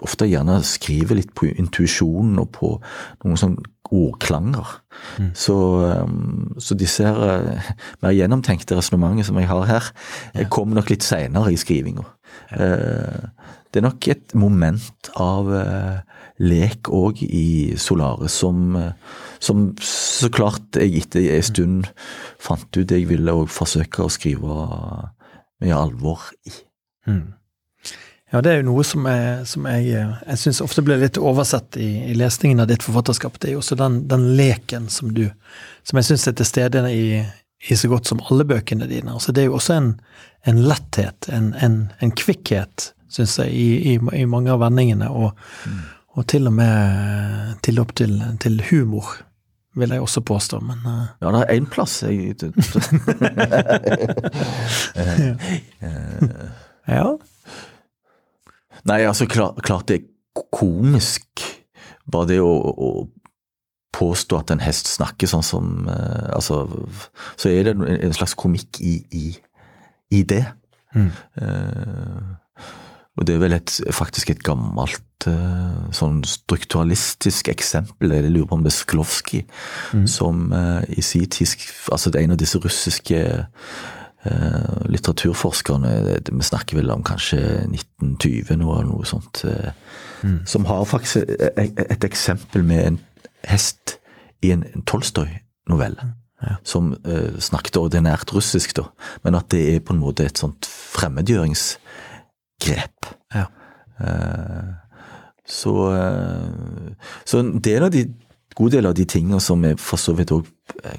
ofte 0.04 0.26
gjerne 0.28 0.58
skriver 0.66 1.16
litt 1.16 1.30
på 1.36 1.48
intuisjonen 1.48 2.36
og 2.42 2.50
på 2.52 2.68
noen 3.24 3.38
sånn 3.40 3.54
ordklanger. 3.86 4.74
Så, 5.32 5.56
um, 6.04 6.52
så 6.60 6.76
disse 6.76 7.06
her 7.06 7.22
eh, 7.30 7.70
mer 8.04 8.12
gjennomtenkte 8.12 8.76
resonnementene 8.76 9.24
som 9.24 9.38
jeg 9.40 9.48
har 9.48 9.64
her, 9.70 9.88
eh, 10.34 10.44
kommer 10.52 10.76
nok 10.76 10.92
litt 10.92 11.06
seinere 11.06 11.54
i 11.54 11.56
skrivinga. 11.60 12.04
Ja. 12.52 12.68
Det 13.76 13.82
er 13.82 13.90
nok 13.90 14.06
et 14.08 14.34
moment 14.38 15.08
av 15.20 15.48
eh, 15.52 15.96
lek 16.40 16.88
òg 16.92 17.18
i 17.26 17.76
Solare 17.76 18.28
som, 18.32 18.76
eh, 18.80 18.92
som 19.36 19.66
så 20.16 20.30
klart 20.32 20.78
jeg 20.78 21.02
etter 21.02 21.26
en 21.36 21.46
stund 21.46 21.88
fant 22.42 22.68
ut 22.78 22.92
jeg 22.92 23.08
ville 23.10 23.34
òg 23.34 23.50
forsøke 23.52 24.04
å 24.04 24.12
skrive 24.12 24.60
med 25.62 25.74
alvor 25.76 26.30
i. 26.46 26.54
Mm. 27.06 27.36
Ja, 28.32 28.40
det 28.42 28.50
er 28.50 28.56
jo 28.58 28.72
noe 28.72 28.82
som 28.84 29.06
jeg, 29.06 29.44
som 29.46 29.66
jeg, 29.70 29.92
jeg 29.94 30.38
syns 30.40 30.58
ofte 30.64 30.82
blir 30.84 30.98
litt 30.98 31.18
oversett 31.20 31.78
i, 31.78 31.90
i 32.10 32.14
lesningen 32.18 32.64
av 32.64 32.70
ditt 32.70 32.82
forfatterskap. 32.82 33.38
Det 33.38 33.52
er 33.52 33.54
jo 33.54 33.62
også 33.62 33.78
den, 33.78 34.00
den 34.10 34.32
leken 34.38 34.88
som 34.90 35.12
du 35.14 35.28
Som 35.86 36.00
jeg 36.00 36.08
syns 36.08 36.26
er 36.26 36.34
til 36.34 36.48
stede 36.48 36.82
i, 36.90 37.22
i 37.70 37.76
så 37.78 37.88
godt 37.88 38.10
som 38.10 38.20
alle 38.26 38.44
bøkene 38.44 38.88
dine. 38.90 39.12
Altså, 39.14 39.32
det 39.32 39.44
er 39.44 39.52
jo 39.52 39.60
også 39.60 39.76
en, 39.76 39.92
en 40.50 40.58
letthet, 40.66 41.28
en, 41.30 41.52
en, 41.62 41.76
en 42.02 42.10
kvikkhet, 42.10 42.90
syns 43.08 43.38
jeg, 43.38 43.54
i, 43.54 43.94
i, 43.94 44.00
i 44.18 44.24
mange 44.26 44.50
av 44.50 44.64
vendingene. 44.64 45.06
Og, 45.06 45.38
og 46.18 46.26
til 46.26 46.50
og 46.50 46.56
med 46.58 47.62
tilløp 47.62 47.94
til, 47.94 48.18
til 48.42 48.58
humor, 48.72 49.14
vil 49.76 49.90
jeg 49.92 50.00
også 50.00 50.20
påstå. 50.26 50.60
Men 50.64 50.78
uh... 50.86 51.04
Ja, 51.20 51.30
det 51.34 51.40
er 51.42 51.54
én 51.56 51.66
plass 51.70 52.02
jeg 52.02 52.36
ja. 56.96 57.16
Nei, 58.86 59.00
altså 59.02 59.26
klart, 59.26 59.62
klart 59.66 59.88
det 59.90 59.96
er 60.00 60.04
komisk. 60.54 61.42
Bare 62.10 62.28
det 62.30 62.40
å, 62.44 62.52
å 62.52 63.08
påstå 63.96 64.38
at 64.38 64.50
en 64.54 64.64
hest 64.64 64.86
snakker 64.92 65.26
sånn 65.30 65.44
som 65.46 65.88
uh, 65.88 66.28
Altså, 66.36 66.66
så 67.40 67.48
er 67.50 67.62
det 67.68 67.74
en 67.80 68.16
slags 68.16 68.34
komikk 68.38 68.80
i, 68.80 68.98
i, 69.10 69.26
i 70.14 70.22
det. 70.22 70.44
Mm. 70.96 71.10
Eh, 71.42 72.22
og 73.16 73.26
det 73.26 73.34
er 73.34 73.40
vel 73.40 73.56
et, 73.56 73.72
faktisk 73.96 74.30
et 74.30 74.42
gammelt 74.44 75.26
eh, 75.30 75.76
sånn 75.96 76.20
strukturalistisk 76.28 77.48
eksempel. 77.48 78.12
Jeg 78.12 78.28
lurer 78.28 78.48
på 78.50 78.58
om 78.58 78.64
det 78.64 78.72
er 78.74 78.76
Sklovskij 78.76 79.44
som 80.10 80.50
eh, 80.52 80.82
i 81.00 81.04
sin 81.04 81.28
tid 81.32 81.48
Altså 81.92 82.12
det 82.12 82.20
er 82.20 82.26
en 82.26 82.36
av 82.36 82.40
disse 82.42 82.60
russiske 82.60 83.22
eh, 83.24 84.76
litteraturforskerne, 84.92 85.94
vi 86.28 86.50
snakker 86.50 86.80
vel 86.80 86.92
om 86.92 87.04
kanskje 87.06 87.40
1920 87.70 88.60
noe, 88.60 88.82
eller 88.82 88.92
noe 88.92 89.08
sånt, 89.08 89.44
mm. 90.22 90.42
som 90.44 90.68
har 90.68 90.84
faktisk 90.84 91.24
et, 91.56 92.04
eksempel 92.04 92.66
med 92.66 92.84
en 92.84 93.00
hest 93.48 93.96
i 94.44 94.52
en, 94.52 94.66
en 94.74 94.84
Tolstoy-novelle. 94.84 96.12
Som 96.68 96.92
eh, 97.08 97.38
snakket 97.40 97.78
ordinært 97.80 98.34
russisk, 98.36 98.74
da, 98.76 98.90
men 99.24 99.38
at 99.38 99.48
det 99.54 99.62
er 99.70 99.80
på 99.80 99.94
en 99.94 100.02
måte 100.02 100.26
et 100.28 100.36
sånt 100.36 100.68
fremmedgjøringsgrep. 102.60 103.14
ja. 103.34 103.46
Eh, 104.00 104.74
så, 105.46 105.72
eh, 105.94 106.92
så 107.24 107.38
en 107.38 107.60
del 107.60 107.84
av 107.84 107.90
de 107.90 108.06
god 108.56 108.70
del 108.70 108.86
av 108.86 108.94
de 108.94 109.04
tingene 109.04 109.40
som 109.40 109.64
jeg 109.64 109.78
for 109.78 110.00
så 110.00 110.14
vidt 110.16 110.32
òg 110.32 110.46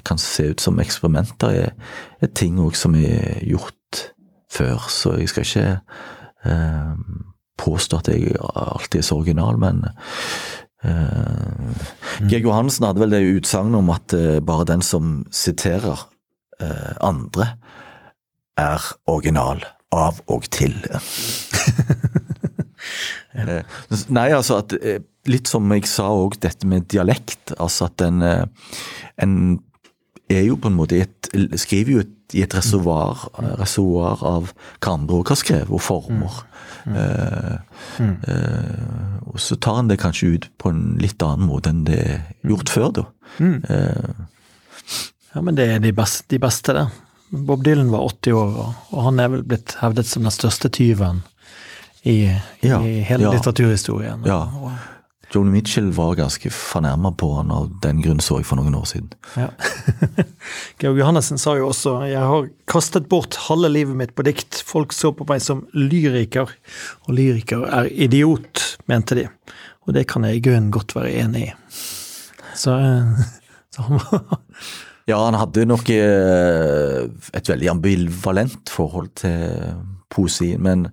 kan 0.06 0.18
se 0.18 0.52
ut 0.52 0.60
som 0.60 0.78
eksperimenter, 0.78 1.48
er, 1.48 1.72
er 2.22 2.30
ting 2.34 2.58
òg 2.62 2.76
som 2.78 2.94
er 2.94 3.42
gjort 3.42 4.14
før. 4.50 4.86
Så 4.88 5.16
jeg 5.18 5.28
skal 5.28 5.46
ikke 5.46 5.80
eh, 6.44 6.94
påstå 7.58 7.98
at 7.98 8.08
jeg 8.12 8.36
alltid 8.38 9.00
er 9.00 9.08
så 9.08 9.18
original, 9.18 9.58
men 9.58 9.84
eh, 10.86 11.82
Georg 12.28 12.46
Johansen 12.46 12.86
hadde 12.86 13.02
vel 13.02 13.16
det 13.16 13.24
utsagnet 13.40 13.82
om 13.82 13.90
at 13.90 14.14
eh, 14.14 14.38
bare 14.40 14.68
den 14.70 14.82
som 14.82 15.24
siterer 15.34 16.06
eh, 16.62 16.94
andre, 17.00 17.56
er 18.58 18.82
original 19.06 19.62
av 19.94 20.22
og 20.26 20.46
til. 20.54 20.74
Eh, 23.38 23.60
Nei, 24.10 24.30
altså 24.34 24.56
at 24.62 24.72
eh, 24.80 24.96
litt 25.30 25.46
som 25.46 25.68
jeg 25.70 25.84
sa 25.86 26.08
òg, 26.10 26.38
dette 26.42 26.66
med 26.66 26.88
dialekt. 26.90 27.52
Altså 27.60 27.86
at 27.86 28.02
en, 28.02 28.22
eh, 28.24 28.72
en 29.22 29.34
er 30.32 30.46
jo 30.46 30.56
på 30.58 30.72
en 30.72 30.78
måte 30.78 30.98
et, 31.04 31.28
skriver 31.60 31.92
jo 31.92 32.00
et, 32.02 32.14
i 32.34 32.42
et 32.42 32.56
reservoar, 32.56 33.28
reservoar 33.60 34.24
av 34.26 34.48
hva 34.80 34.94
andre 34.96 35.20
òg 35.20 35.30
har 35.30 35.38
skrevet, 35.38 35.70
og 35.70 35.84
former. 35.84 36.40
Mm. 36.88 36.98
Mm. 38.00 38.16
Uh, 38.24 39.14
og 39.28 39.38
så 39.44 39.56
tar 39.60 39.82
en 39.82 39.92
det 39.92 40.00
kanskje 40.02 40.32
ut 40.34 40.48
på 40.60 40.72
en 40.72 40.82
litt 41.00 41.22
annen 41.22 41.46
måte 41.48 41.72
enn 41.72 41.84
det 41.86 42.00
er 42.00 42.18
gjort 42.48 42.72
før, 42.72 42.90
da. 42.98 43.06
Mm. 43.38 43.60
Uh, 43.68 44.26
Ja, 45.34 45.42
men 45.44 45.54
det 45.58 45.68
er 45.70 45.82
de 45.82 45.92
beste, 45.94 46.24
de 46.32 46.40
beste, 46.40 46.74
det. 46.74 46.86
Bob 47.28 47.64
Dylan 47.64 47.92
var 47.92 48.06
80 48.08 48.32
år, 48.32 48.54
og 48.90 49.02
han 49.04 49.20
er 49.20 49.32
vel 49.32 49.42
blitt 49.46 49.76
hevdet 49.82 50.08
som 50.08 50.24
den 50.24 50.32
største 50.32 50.70
tyven 50.72 51.20
i, 52.08 52.18
ja, 52.64 52.78
i 52.84 53.00
hele 53.04 53.28
ja. 53.28 53.32
litteraturhistorien. 53.34 54.24
Ja. 54.26 54.46
Joni 55.34 55.50
Mitchell 55.52 55.90
var 55.92 56.14
ganske 56.16 56.50
fornærma 56.50 57.12
på 57.20 57.28
han 57.36 57.50
av 57.52 57.68
den 57.84 58.00
grunn, 58.00 58.20
så 58.24 58.38
jeg 58.40 58.48
for 58.48 58.56
noen 58.60 58.78
år 58.78 58.86
siden. 58.88 59.10
Ja. 59.36 59.50
Georg 60.80 61.02
Johannessen 61.02 61.40
sa 61.40 61.58
jo 61.58 61.68
også 61.68 61.98
jeg 62.08 62.24
har 62.30 62.48
kastet 62.70 63.10
bort 63.12 63.36
halve 63.48 63.68
livet 63.74 63.98
mitt 63.98 64.14
på 64.16 64.24
dikt. 64.24 64.62
Folk 64.64 64.96
så 64.96 65.12
på 65.12 65.28
meg 65.28 65.44
som 65.44 65.66
lyriker, 65.76 66.48
og 67.04 67.12
lyriker 67.18 67.66
er 67.68 67.90
idiot, 67.92 68.64
mente 68.88 69.20
de. 69.20 69.26
Og 69.84 69.92
det 69.96 70.06
kan 70.08 70.24
jeg 70.24 70.40
i 70.40 70.44
grunnen 70.48 70.72
godt 70.72 70.96
være 70.96 71.12
enig 71.20 71.50
i. 71.50 71.52
Så, 72.56 72.78
så 73.74 73.84
han 73.84 74.00
var 74.00 74.24
ja, 75.08 75.16
han 75.24 75.38
hadde 75.40 75.64
nok 75.64 75.88
eh, 75.88 77.06
et 77.32 77.48
veldig 77.48 77.70
ambivalent 77.72 78.68
forhold 78.68 79.08
til 79.16 79.78
poesien, 80.12 80.60
men 80.60 80.88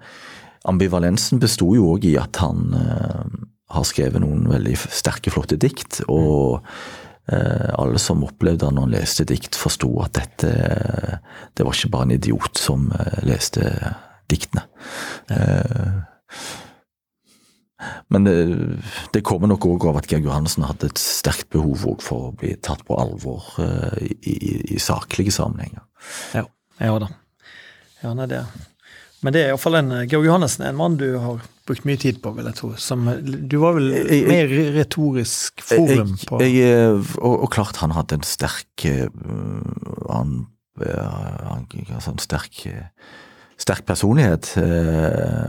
ambivalensen 0.69 1.41
besto 1.41 1.71
jo 1.77 1.91
òg 1.93 2.07
i 2.09 2.15
at 2.19 2.39
han 2.43 2.73
eh, 2.79 3.37
har 3.75 3.87
skrevet 3.87 4.21
noen 4.23 4.45
veldig 4.49 4.75
sterke, 4.77 5.33
flotte 5.33 5.57
dikt. 5.61 6.01
Og 6.11 6.61
eh, 7.31 7.69
alle 7.77 8.01
som 8.01 8.25
opplevde 8.27 8.67
han 8.67 8.77
når 8.77 8.87
han 8.87 8.97
leste 8.97 9.27
dikt, 9.29 9.57
forsto 9.59 9.91
at 10.05 10.17
dette 10.19 10.51
Det 11.55 11.63
var 11.63 11.73
ikke 11.73 11.93
bare 11.93 12.09
en 12.09 12.17
idiot 12.17 12.59
som 12.59 12.91
leste 13.23 13.63
diktene. 14.29 14.65
Men 18.11 18.25
det, 18.27 18.35
det 19.13 19.23
kommer 19.23 19.47
nok 19.47 19.65
òg 19.69 19.87
av 19.89 19.99
at 20.01 20.07
Georg 20.09 20.27
Johannessen 20.27 20.65
hadde 20.67 20.89
et 20.89 20.99
sterkt 20.99 21.49
behov 21.53 21.99
for 22.03 22.29
å 22.29 22.35
bli 22.35 22.55
tatt 22.59 22.83
på 22.87 22.97
alvor 22.99 23.47
i, 24.01 24.11
i, 24.19 24.53
i, 24.75 24.79
saklige 24.81 25.33
sammenhenger. 25.35 25.83
Ja, 26.35 26.45
ja 26.81 26.95
da. 27.03 27.11
Ja, 28.03 28.13
nei, 28.17 28.27
det. 28.31 28.43
Men 29.25 29.33
det 29.33 29.41
er 29.41 29.51
iallfall 29.51 29.79
en 29.79 29.93
Georg 30.05 30.27
Johannessen 30.27 30.67
en 30.67 30.77
mann 30.77 30.97
du 31.01 31.07
har 31.17 31.43
brukt 31.65 31.85
mye 31.89 31.97
tid 31.97 32.19
på, 32.21 32.29
vil 32.37 32.45
jeg 32.45 32.57
tro. 32.59 32.71
Som, 32.77 33.07
du 33.25 33.55
var 33.61 33.73
vel 33.79 33.89
mer 34.29 34.51
retorisk 34.75 35.63
forum 35.65 36.13
på 36.29 36.41
jeg, 36.43 36.59
jeg, 36.61 36.99
og, 37.17 37.31
og, 37.33 37.47
klart 37.55 37.81
han 37.81 37.95
hadde 37.97 38.19
en 38.19 38.27
sterk 38.27 38.85
uh, 38.85 39.15
han, 40.11 40.37
han, 40.77 41.65
altså 41.87 42.13
en 42.13 42.21
sterk, 42.21 42.61
sterk 43.65 43.87
personlighet. 43.89 44.53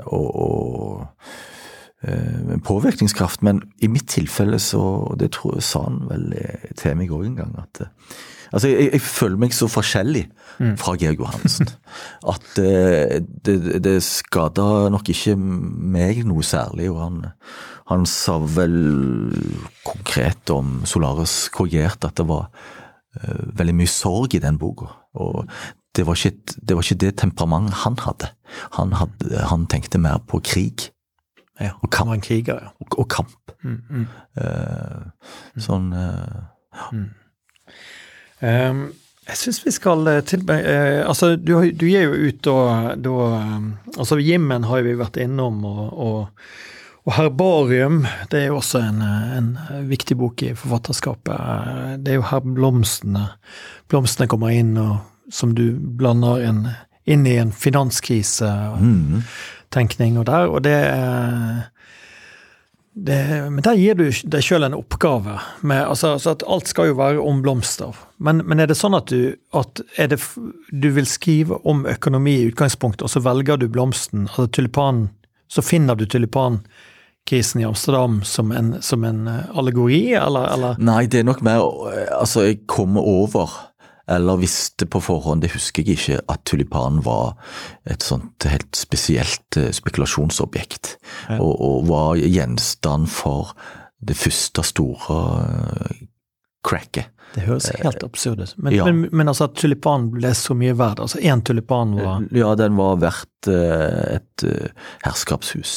Og, 0.06 0.26
og 0.30 1.06
Eh, 1.28 1.55
påvirkningskraft, 2.62 3.42
men 3.42 3.62
i 3.82 3.88
mitt 3.88 4.08
tilfelle 4.12 4.58
så 4.60 4.80
og 4.80 5.18
Det 5.18 5.30
tror 5.32 5.56
jeg 5.56 5.64
sa 5.64 5.82
han 5.86 6.02
vel 6.10 6.32
eh, 6.36 6.72
til 6.76 6.96
meg 6.96 7.10
òg 7.10 7.24
en 7.26 7.36
gang. 7.36 7.54
at 7.58 7.80
eh, 7.80 7.92
Altså, 8.52 8.68
jeg, 8.68 8.92
jeg, 8.92 9.00
føler 9.00 9.36
meg 9.42 9.54
så 9.56 9.66
forskjellig 9.66 10.28
mm. 10.60 10.76
fra 10.78 10.94
Georg 10.94 11.18
Johansen 11.18 11.66
at 12.32 12.44
det, 12.54 13.82
det, 13.82 13.96
skada 14.06 14.86
nok 14.88 15.08
ikke 15.10 15.34
meg 15.36 16.22
noe 16.24 16.46
særlig. 16.46 16.86
og 16.92 17.00
han, 17.02 17.18
han 17.90 18.06
sa 18.06 18.38
vel 18.38 19.32
konkret 19.82 20.52
om 20.54 20.84
Solaris 20.86 21.48
korrigert 21.50 22.06
at 22.06 22.22
det 22.22 22.28
var 22.28 22.46
veldig 23.58 23.74
mye 23.74 23.90
sorg 23.90 24.38
i 24.38 24.42
den 24.44 24.60
boka. 24.62 24.92
Og 25.18 25.42
det 25.96 26.06
var, 26.06 26.14
ikke, 26.14 26.56
det 26.62 26.76
var 26.76 26.84
ikke 26.86 27.02
det 27.02 27.14
temperamentet 27.18 27.82
han 27.82 27.98
hadde. 28.04 28.30
Han, 28.78 28.92
hadde. 29.00 29.42
han 29.50 29.66
tenkte 29.66 29.98
mer 29.98 30.20
på 30.28 30.38
krig. 30.44 30.90
Ja, 31.60 31.72
og 31.80 31.90
kamp. 31.90 31.98
Han 31.98 32.08
var 32.08 32.14
en 32.14 32.26
kriger, 32.26 32.60
ja. 32.62 32.72
Og, 32.80 32.98
og 32.98 33.08
kamp. 33.08 33.52
Mm, 33.64 33.80
mm. 33.90 34.06
Uh, 34.38 35.32
sånn 35.62 35.90
uh, 35.96 36.44
ja. 36.76 36.88
Um, 38.44 38.82
jeg 39.26 39.40
syns 39.40 39.62
vi 39.64 39.72
skal 39.74 40.06
eh, 40.06 40.20
til 40.28 40.44
uh, 40.46 41.02
Altså, 41.08 41.32
du, 41.40 41.56
du, 41.72 41.86
gir 41.88 42.04
jo 42.04 42.28
ut 42.28 42.42
da, 42.46 42.58
da 43.00 43.14
um, 43.56 43.70
Altså, 43.96 44.20
Jimmen 44.22 44.68
har 44.68 44.84
vi 44.86 44.92
vært 45.00 45.16
innom, 45.22 45.64
og, 45.66 45.82
og, 45.88 46.44
og, 47.06 47.12
Herbarium 47.16 48.04
det 48.30 48.42
er 48.42 48.46
jo 48.52 48.60
også 48.60 48.84
en, 48.84 49.02
en, 49.02 49.50
viktig 49.88 50.18
bok 50.20 50.44
i 50.44 50.52
forfatterskapet. 50.58 52.02
Det 52.04 52.12
er 52.12 52.20
jo 52.20 52.28
her 52.28 52.44
blomstene 52.44 53.28
Blomstene 53.90 54.28
kommer 54.30 54.52
inn, 54.54 54.76
og 54.78 54.98
som 55.32 55.56
du 55.56 55.70
blander 55.74 56.44
inn, 56.46 56.64
inn 57.08 57.26
i 57.26 57.38
en 57.40 57.54
finanskrise. 57.54 58.52
Mm 58.78 59.22
tenkning 59.74 60.18
og 60.20 60.26
der, 60.28 60.50
og 60.50 60.62
det, 60.64 60.76
det 62.96 63.18
Men 63.52 63.64
der 63.64 63.76
gir 63.76 63.98
du 63.98 64.06
deg 64.08 64.44
sjøl 64.44 64.66
en 64.66 64.76
oppgave. 64.78 65.38
Med, 65.60 65.82
altså, 65.84 66.14
altså, 66.16 66.36
alt 66.46 66.70
skal 66.70 66.90
jo 66.90 66.98
være 67.00 67.20
om 67.20 67.42
blomster. 67.44 67.96
Men, 68.16 68.44
men 68.48 68.60
er 68.62 68.70
det 68.70 68.78
sånn 68.78 68.96
at, 68.96 69.12
du, 69.12 69.36
at 69.56 69.82
det, 69.96 70.20
du 70.72 70.88
vil 70.96 71.08
skrive 71.10 71.60
om 71.68 71.84
økonomi 71.86 72.38
i 72.40 72.48
utgangspunktet, 72.50 73.04
og 73.04 73.12
så 73.12 73.22
velger 73.24 73.60
du 73.60 73.68
blomsten, 73.68 74.28
altså 74.30 74.48
tulipanen, 74.48 75.10
så 75.52 75.62
finner 75.62 75.94
du 75.94 76.06
tulipankrisen 76.10 77.60
i 77.60 77.66
Amsterdam 77.68 78.22
som 78.26 78.50
en, 78.50 78.72
som 78.82 79.04
en 79.06 79.28
allegori, 79.28 80.08
eller, 80.18 80.48
eller? 80.56 80.80
Nei, 80.82 81.04
det 81.06 81.20
er 81.20 81.28
nok 81.28 81.44
mer 81.46 81.62
Altså, 82.16 82.48
jeg 82.48 82.64
kommer 82.66 83.06
over 83.06 83.52
eller 84.08 84.36
visste 84.36 84.86
på 84.86 85.00
forhånd, 85.02 85.42
det 85.42 85.50
husker 85.56 85.82
jeg 85.82 85.98
ikke, 85.98 86.20
at 86.30 86.44
tulipanen 86.46 87.02
var 87.04 87.34
et 87.90 88.04
sånt 88.06 88.46
helt 88.46 88.78
spesielt 88.78 89.58
eh, 89.58 89.72
spekulasjonsobjekt. 89.74 90.94
Ja. 91.26 91.40
Og, 91.40 91.54
og, 91.54 91.88
var 91.90 92.20
gjenstand 92.20 93.10
for 93.10 93.56
det 94.06 94.14
første 94.18 94.62
store 94.66 95.16
uh, 95.16 96.04
cracket. 96.66 97.10
Det 97.34 97.42
høres 97.48 97.66
helt 97.80 98.04
absurd 98.06 98.44
ut. 98.44 98.52
Men, 98.62 98.74
ja. 98.76 98.86
men, 98.86 99.08
men, 99.10 99.28
altså 99.28 99.48
at 99.48 99.56
tulipanen 99.58 100.12
ble 100.14 100.30
så 100.38 100.54
mye 100.56 100.76
verd? 100.78 101.02
Altså 101.02 101.18
én 101.18 101.42
tulipan 101.42 101.96
var 101.98 102.28
Ja, 102.36 102.52
den 102.58 102.76
var 102.78 103.00
verdt 103.02 103.50
et 103.50 104.44
herskapshus. 105.02 105.74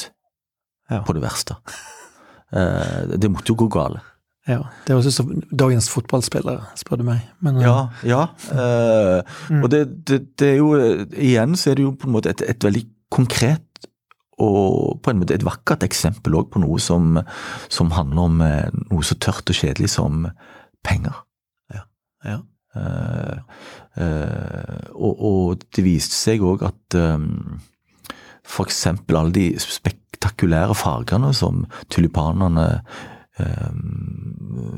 Ja. 0.90 1.02
På 1.06 1.16
det 1.18 1.24
verste. 1.24 1.58
det 2.50 3.32
måtte 3.32 3.52
jo 3.52 3.58
gå 3.64 3.68
galt. 3.74 4.06
Ja, 4.50 4.64
Det 4.88 4.96
høres 4.96 5.12
ut 5.12 5.14
som 5.14 5.32
dagens 5.54 5.90
fotballspillere, 5.94 6.72
spør 6.80 7.02
du 7.02 7.06
meg. 7.06 7.22
Men, 7.46 7.60
ja, 7.62 7.90
ja. 8.08 8.24
Uh, 8.50 9.22
mm. 9.52 9.64
Og 9.64 9.72
det, 9.72 9.84
det, 10.10 10.22
det, 10.42 10.54
er 10.56 10.58
jo 10.58 10.72
Igjen 11.14 11.54
så 11.60 11.72
er 11.72 11.78
det 11.78 11.86
jo 11.86 11.94
på 11.94 12.10
en 12.10 12.16
måte 12.16 12.34
et, 12.34 12.42
et 12.42 12.66
veldig 12.66 12.82
konkret 13.14 13.66
og 14.40 15.00
på 15.04 15.12
en 15.12 15.20
måte 15.20 15.36
et 15.36 15.46
vakkert 15.46 15.84
eksempel 15.84 16.38
òg 16.40 16.48
på 16.54 16.62
noe 16.64 16.80
som, 16.82 17.18
som, 17.68 17.92
handler 17.92 18.30
om 18.30 18.44
eh, 18.46 18.70
noe 18.88 19.04
så 19.04 19.18
tørt 19.20 19.52
og 19.52 19.58
kjedelig 19.58 19.92
som 19.98 20.30
penger. 20.86 21.26
Ja. 21.76 21.84
ja. 22.24 22.38
Uh, 22.70 23.42
uh, 24.00 24.84
og, 24.94 25.14
og, 25.26 25.64
det 25.76 25.84
viste 25.84 26.16
seg 26.16 26.46
òg 26.46 26.64
at 26.70 26.96
um, 27.02 27.60
eksempel 28.64 29.18
alle 29.18 29.34
de 29.36 29.48
spektakulære 29.60 30.78
fargene 30.78 31.34
som 31.36 31.66
tulipanene 31.92 32.68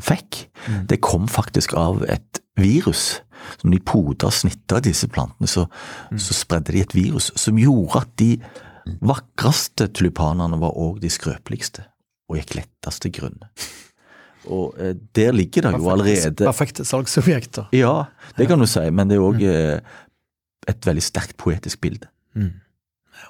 fikk, 0.02 0.46
mm. 0.68 0.86
det 0.92 1.02
kom 1.04 1.28
faktisk 1.32 1.76
av 1.80 2.04
et 2.10 2.42
virus. 2.60 3.22
Som 3.58 3.74
de 3.74 3.80
poda 3.82 4.30
og 4.30 4.36
snitta 4.38 4.78
disse 4.86 5.08
plantene, 5.10 5.50
så, 5.50 5.66
mm. 6.12 6.20
så, 6.22 6.36
spredde 6.38 6.76
de 6.76 6.84
et 6.84 6.94
virus 6.94 7.32
som 7.40 7.58
gjorde 7.58 8.04
at 8.04 8.12
de 8.22 8.36
vakreste 9.02 9.88
tulipanene 9.98 10.60
var 10.62 10.78
òg 10.78 11.00
de 11.02 11.10
skrøpeligste, 11.10 11.88
og 12.30 12.38
gikk 12.38 12.60
lettest 12.60 13.02
til 13.02 13.16
grunne. 13.18 13.50
Og 14.50 14.78
eh, 14.82 14.94
der 15.18 15.34
ligger 15.34 15.68
det 15.68 15.74
jo 15.78 15.90
allerede 15.94 16.46
Perfekte 16.46 16.86
salgsobjekter. 16.86 17.70
Ja, 17.78 18.12
det 18.38 18.48
kan 18.50 18.62
du 18.62 18.70
si, 18.70 18.84
men 18.94 19.10
det 19.10 19.18
er 19.20 19.26
òg 19.26 19.44
eh, 19.46 20.00
et 20.70 20.88
veldig 20.88 21.04
sterkt 21.06 21.38
poetisk 21.42 21.82
bilde. 21.82 22.10
Mm. 22.38 22.54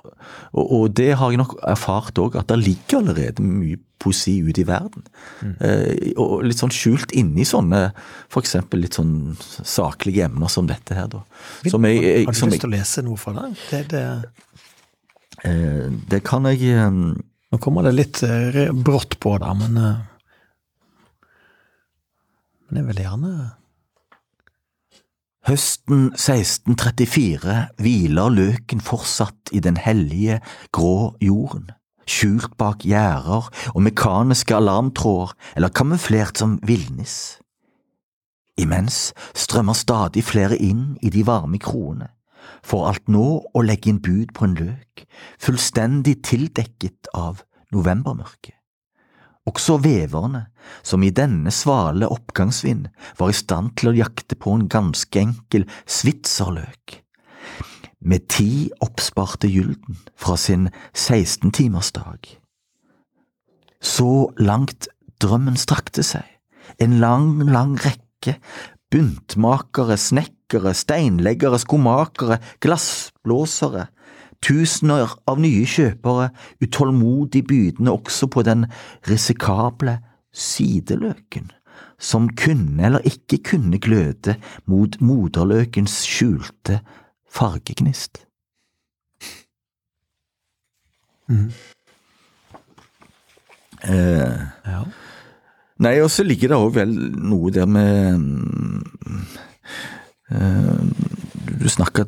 Og, 0.01 0.65
og, 0.65 0.83
det 0.97 1.13
har 1.19 1.31
jeg 1.31 1.39
nok 1.41 1.55
erfart 1.67 2.19
òg, 2.21 2.37
at 2.39 2.49
det 2.51 2.59
ligger 2.61 3.01
allerede 3.01 3.45
mye 3.45 3.79
poesi 4.01 4.39
ute 4.41 4.63
i 4.63 4.67
verden. 4.67 5.05
Mm. 5.45 5.55
Eh, 5.67 6.11
og 6.21 6.41
litt 6.47 6.61
sånn 6.61 6.73
skjult 6.73 7.13
inni 7.17 7.45
sånne 7.47 7.83
f.eks. 8.31 8.55
litt 8.73 8.97
sånn 8.97 9.13
saklige 9.39 10.25
emner 10.25 10.51
som 10.51 10.69
dette 10.69 10.97
her, 10.97 11.09
da. 11.11 11.23
Som 11.69 11.85
jeg, 11.85 12.01
jeg, 12.01 12.25
har 12.25 12.33
du 12.33 12.49
lyst 12.49 12.65
til 12.65 12.71
å 12.71 12.75
lese 12.75 13.05
noe 13.05 13.21
fra 13.21 13.35
det? 13.37 13.51
Det, 13.69 13.83
det... 13.93 14.05
Eh, 15.47 15.87
det 16.09 16.21
kan 16.27 16.45
jeg 16.49 16.67
eh, 16.69 16.89
Nå 17.51 17.57
kommer 17.59 17.83
det 17.83 17.95
litt 17.97 18.19
eh, 18.23 18.69
brått 18.71 19.17
på 19.19 19.33
der, 19.41 19.55
men 19.57 19.79
eh, 19.81 20.03
Men 22.69 22.79
jeg 22.79 22.87
vil 22.91 23.01
gjerne 23.03 23.31
Høsten 25.41 26.11
1634 26.13 27.53
hviler 27.81 28.29
løken 28.29 28.81
fortsatt 28.85 29.49
i 29.49 29.57
den 29.59 29.79
hellige, 29.81 30.37
grå 30.69 31.15
jorden. 31.17 31.71
skjult 32.05 32.57
bak 32.59 32.83
gjerder 32.85 33.47
og 33.71 33.81
mekaniske 33.81 34.53
alarmtråder 34.53 35.33
eller 35.55 35.73
kamuflert 35.73 36.37
som 36.37 36.59
villnis. 36.67 37.39
Imens 38.57 39.13
strømmer 39.33 39.73
stadig 39.73 40.23
flere 40.27 40.57
inn 40.57 40.97
i 41.01 41.09
de 41.09 41.25
varme 41.25 41.57
kroene, 41.57 42.11
for 42.61 42.89
alt 42.91 43.09
nå 43.09 43.27
å 43.41 43.65
legge 43.65 43.89
inn 43.89 44.01
bud 44.03 44.35
på 44.37 44.45
en 44.45 44.57
løk, 44.59 45.05
fullstendig 45.41 46.19
tildekket 46.21 47.09
av 47.17 47.41
novembermørket. 47.73 48.60
Også 49.49 49.79
veverne, 49.81 50.45
som 50.85 51.01
i 51.01 51.09
denne 51.09 51.51
svale 51.53 52.09
oppgangsvind 52.13 52.89
var 53.17 53.31
i 53.31 53.37
stand 53.37 53.73
til 53.79 53.89
å 53.89 53.95
jakte 53.97 54.37
på 54.37 54.53
en 54.53 54.67
ganske 54.69 55.17
enkel 55.17 55.65
svitserløk, 55.89 56.99
med 58.01 58.27
ti 58.29 58.69
oppsparte 58.85 59.49
gylden 59.49 59.97
fra 60.17 60.37
sin 60.37 60.69
sekstentimersdag. 60.93 62.37
Så 63.81 64.11
langt 64.37 64.87
drømmen 65.21 65.57
strakte 65.57 66.05
seg, 66.05 66.25
en 66.77 66.99
lang, 67.01 67.41
lang 67.49 67.73
rekke 67.81 68.37
buntmakere, 68.91 69.97
snekkere, 69.97 70.73
steinleggere, 70.75 71.59
skomakere, 71.61 72.37
glassblåsere, 72.63 73.87
tusener 74.41 75.15
av 75.29 75.39
nye 75.41 75.65
kjøpere, 75.69 76.29
utålmodig 76.61 77.43
bydende 77.47 77.93
også 77.93 78.27
på 78.31 78.43
den 78.47 78.65
risikable 79.09 79.99
sideløken, 80.33 81.51
som 81.99 82.29
kunne 82.39 82.85
eller 82.85 83.05
ikke 83.07 83.41
kunne 83.51 83.79
gløde 83.81 84.37
mot 84.65 84.97
moderløkens 85.01 86.01
skjulte 86.07 86.81
fargegnist. 87.31 88.25
Mm. 91.29 91.51
Eh, 93.83 94.39
Ja. 94.65 94.83
Nei, 95.81 95.95
og 96.01 96.11
så 96.13 96.23
ligger 96.23 96.51
det 96.51 96.57
òg 96.61 96.73
vel 96.75 96.91
noe 97.17 97.49
der 97.53 97.65
med 97.65 98.19
mm, 98.21 99.21
eh, 100.29 100.83
Du 101.61 101.65
snakka 101.69 102.05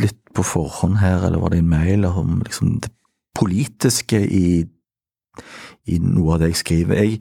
litt 0.00 0.20
på 0.32 0.44
forhånd 0.46 1.00
her, 1.02 1.26
eller 1.26 1.42
var 1.42 1.52
det 1.52 1.62
en 1.62 1.72
mail, 1.72 2.06
om 2.08 2.40
liksom 2.44 2.78
det 2.84 2.92
politiske 3.36 4.20
i, 4.22 4.62
i 5.88 5.98
noe 6.02 6.34
av 6.34 6.42
det 6.42 6.52
jeg 6.52 6.60
skriver. 6.62 7.00
Jeg, 7.02 7.18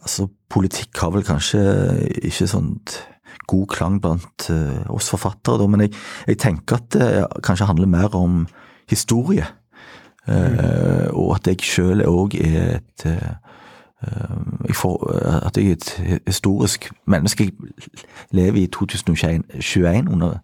altså, 0.00 0.28
politikk 0.50 1.02
har 1.02 1.14
vel 1.14 1.26
kanskje 1.26 1.62
ikke 2.30 2.50
sånn 2.50 2.74
god 3.50 3.66
klang 3.70 3.98
blant 4.02 4.46
uh, 4.50 4.86
oss 4.94 5.10
forfattere, 5.10 5.58
da, 5.58 5.66
men 5.70 5.86
jeg, 5.86 5.94
jeg 6.30 6.40
tenker 6.42 6.78
at 6.78 6.90
det 6.94 7.08
kanskje 7.46 7.70
handler 7.70 7.90
mer 7.90 8.14
om 8.18 8.44
historie. 8.90 9.46
Eh, 10.30 11.06
og 11.16 11.30
at 11.38 11.48
jeg 11.48 11.64
sjøl 11.64 12.02
òg 12.04 12.34
er 12.38 12.76
et 12.76 13.04
jeg 13.06 13.38
får, 14.74 15.02
at 15.46 15.56
jeg 15.56 15.66
er 15.66 15.72
et 15.72 16.20
historisk 16.26 16.90
menneske. 17.06 17.44
Jeg 17.44 17.52
lever 18.30 18.62
i 18.62 18.66
2021 18.66 20.08
under 20.10 20.38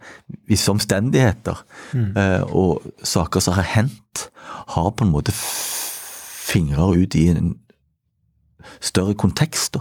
visse 0.49 0.71
omstendigheter. 0.71 1.65
Mm. 1.93 2.13
og 2.43 2.83
saker 3.03 3.41
som 3.41 3.55
har 3.55 3.63
hendt, 3.63 4.29
har 4.69 4.91
på 4.91 5.05
en 5.05 5.11
måte 5.11 5.33
fingrer 6.47 6.97
ut 7.03 7.15
i 7.15 7.29
en 7.29 7.57
større 8.81 9.15
kontekst. 9.15 9.77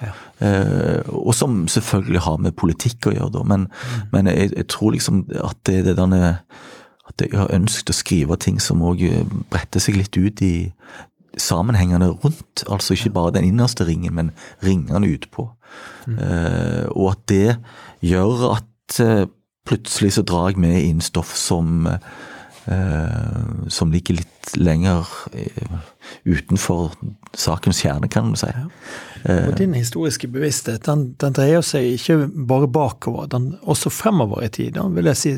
Ja. 0.00 0.12
Eh, 0.46 1.02
og 1.08 1.34
som 1.34 1.68
selvfølgelig 1.68 2.20
har 2.24 2.36
med 2.40 2.56
politikk 2.56 3.10
å 3.10 3.14
gjøre, 3.14 3.32
da. 3.36 3.44
Men, 3.44 3.68
men 4.12 4.30
jeg, 4.32 4.52
jeg 4.56 4.68
tror 4.72 4.94
liksom 4.96 5.26
at 5.44 5.58
det 5.68 5.80
er 5.80 5.90
det 5.90 5.98
derne 6.00 6.38
At 7.10 7.24
jeg 7.24 7.34
har 7.34 7.50
ønsket 7.50 7.90
å 7.90 7.94
skrive 7.96 8.36
ting 8.38 8.60
som 8.62 8.84
òg 8.86 9.00
bretter 9.50 9.82
seg 9.82 9.96
litt 9.98 10.14
ut 10.14 10.40
i 10.46 10.70
sammenhengene 11.38 12.08
rundt. 12.08 12.64
Altså 12.70 12.94
ikke 12.94 13.10
bare 13.10 13.34
den 13.38 13.44
innerste 13.44 13.86
ringen, 13.86 14.14
men 14.14 14.30
ringene 14.64 15.12
utpå. 15.14 15.50
Eh, 16.08 16.86
og 16.90 17.12
at 17.12 17.28
det 17.28 17.56
gjør 18.02 18.56
at 18.56 19.00
uh, 19.04 19.28
plutselig 19.68 20.16
så 20.16 20.24
drar 20.26 20.50
jeg 20.50 20.58
med 20.62 20.80
inn 20.82 21.02
stoff 21.04 21.34
som 21.36 21.86
uh, 21.86 21.96
som 23.72 23.90
ligger 23.90 24.18
litt 24.20 24.50
lenger 24.60 25.08
utenfor 26.28 26.92
sakens 27.34 27.80
kjerne, 27.82 28.06
kan 28.12 28.28
man 28.28 28.38
si. 28.38 28.50
Og 29.24 29.56
din 29.58 29.74
historiske 29.74 30.28
bevissthet 30.30 30.84
den, 30.86 31.06
den 31.18 31.34
dreier 31.34 31.64
seg 31.66 31.88
ikke 31.96 32.28
bare 32.28 32.68
bakover, 32.70 33.26
den 33.32 33.54
også 33.62 33.90
fremover 33.90 34.44
i 34.44 34.52
tid, 34.54 34.78
vil 34.94 35.10
jeg 35.10 35.18
si, 35.18 35.34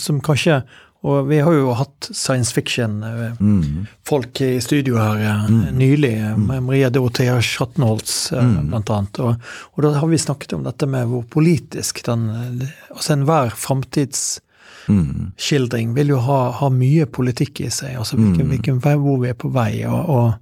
som 0.00 0.20
kanskje 0.24 0.62
Og 1.02 1.26
vi 1.26 1.40
har 1.42 1.50
jo 1.56 1.72
hatt 1.74 2.06
science 2.14 2.54
fiction-folk 2.54 4.40
i 4.46 4.60
studio 4.62 4.94
her 5.00 5.48
mm. 5.50 5.74
nylig, 5.74 6.12
eh, 6.14 6.36
med 6.38 6.62
Maria 6.62 6.90
Dorothea 6.94 7.42
Schattenholz 7.42 8.30
mm. 8.32 8.70
blant 8.70 8.90
annet. 8.94 9.18
Og, 9.18 9.34
og 9.74 9.82
da 9.82 9.90
har 9.98 10.06
vi 10.12 10.18
snakket 10.22 10.52
om 10.54 10.62
dette 10.66 10.86
med 10.86 11.06
hvor 11.10 11.22
politisk 11.26 12.06
den 12.06 12.30
eh, 12.30 12.68
Altså 12.92 13.12
enhver 13.16 13.50
framtidsskildring 13.56 15.94
vil 15.96 16.08
jo 16.12 16.18
ha, 16.22 16.52
ha 16.60 16.68
mye 16.70 17.06
politikk 17.10 17.60
i 17.64 17.70
seg, 17.72 17.96
altså 17.98 18.16
hvilken, 18.20 18.48
hvilken 18.52 18.78
vei, 18.84 18.94
hvor 19.00 19.16
vi 19.24 19.28
er 19.32 19.38
på 19.38 19.48
vei. 19.54 19.84
og 19.88 20.34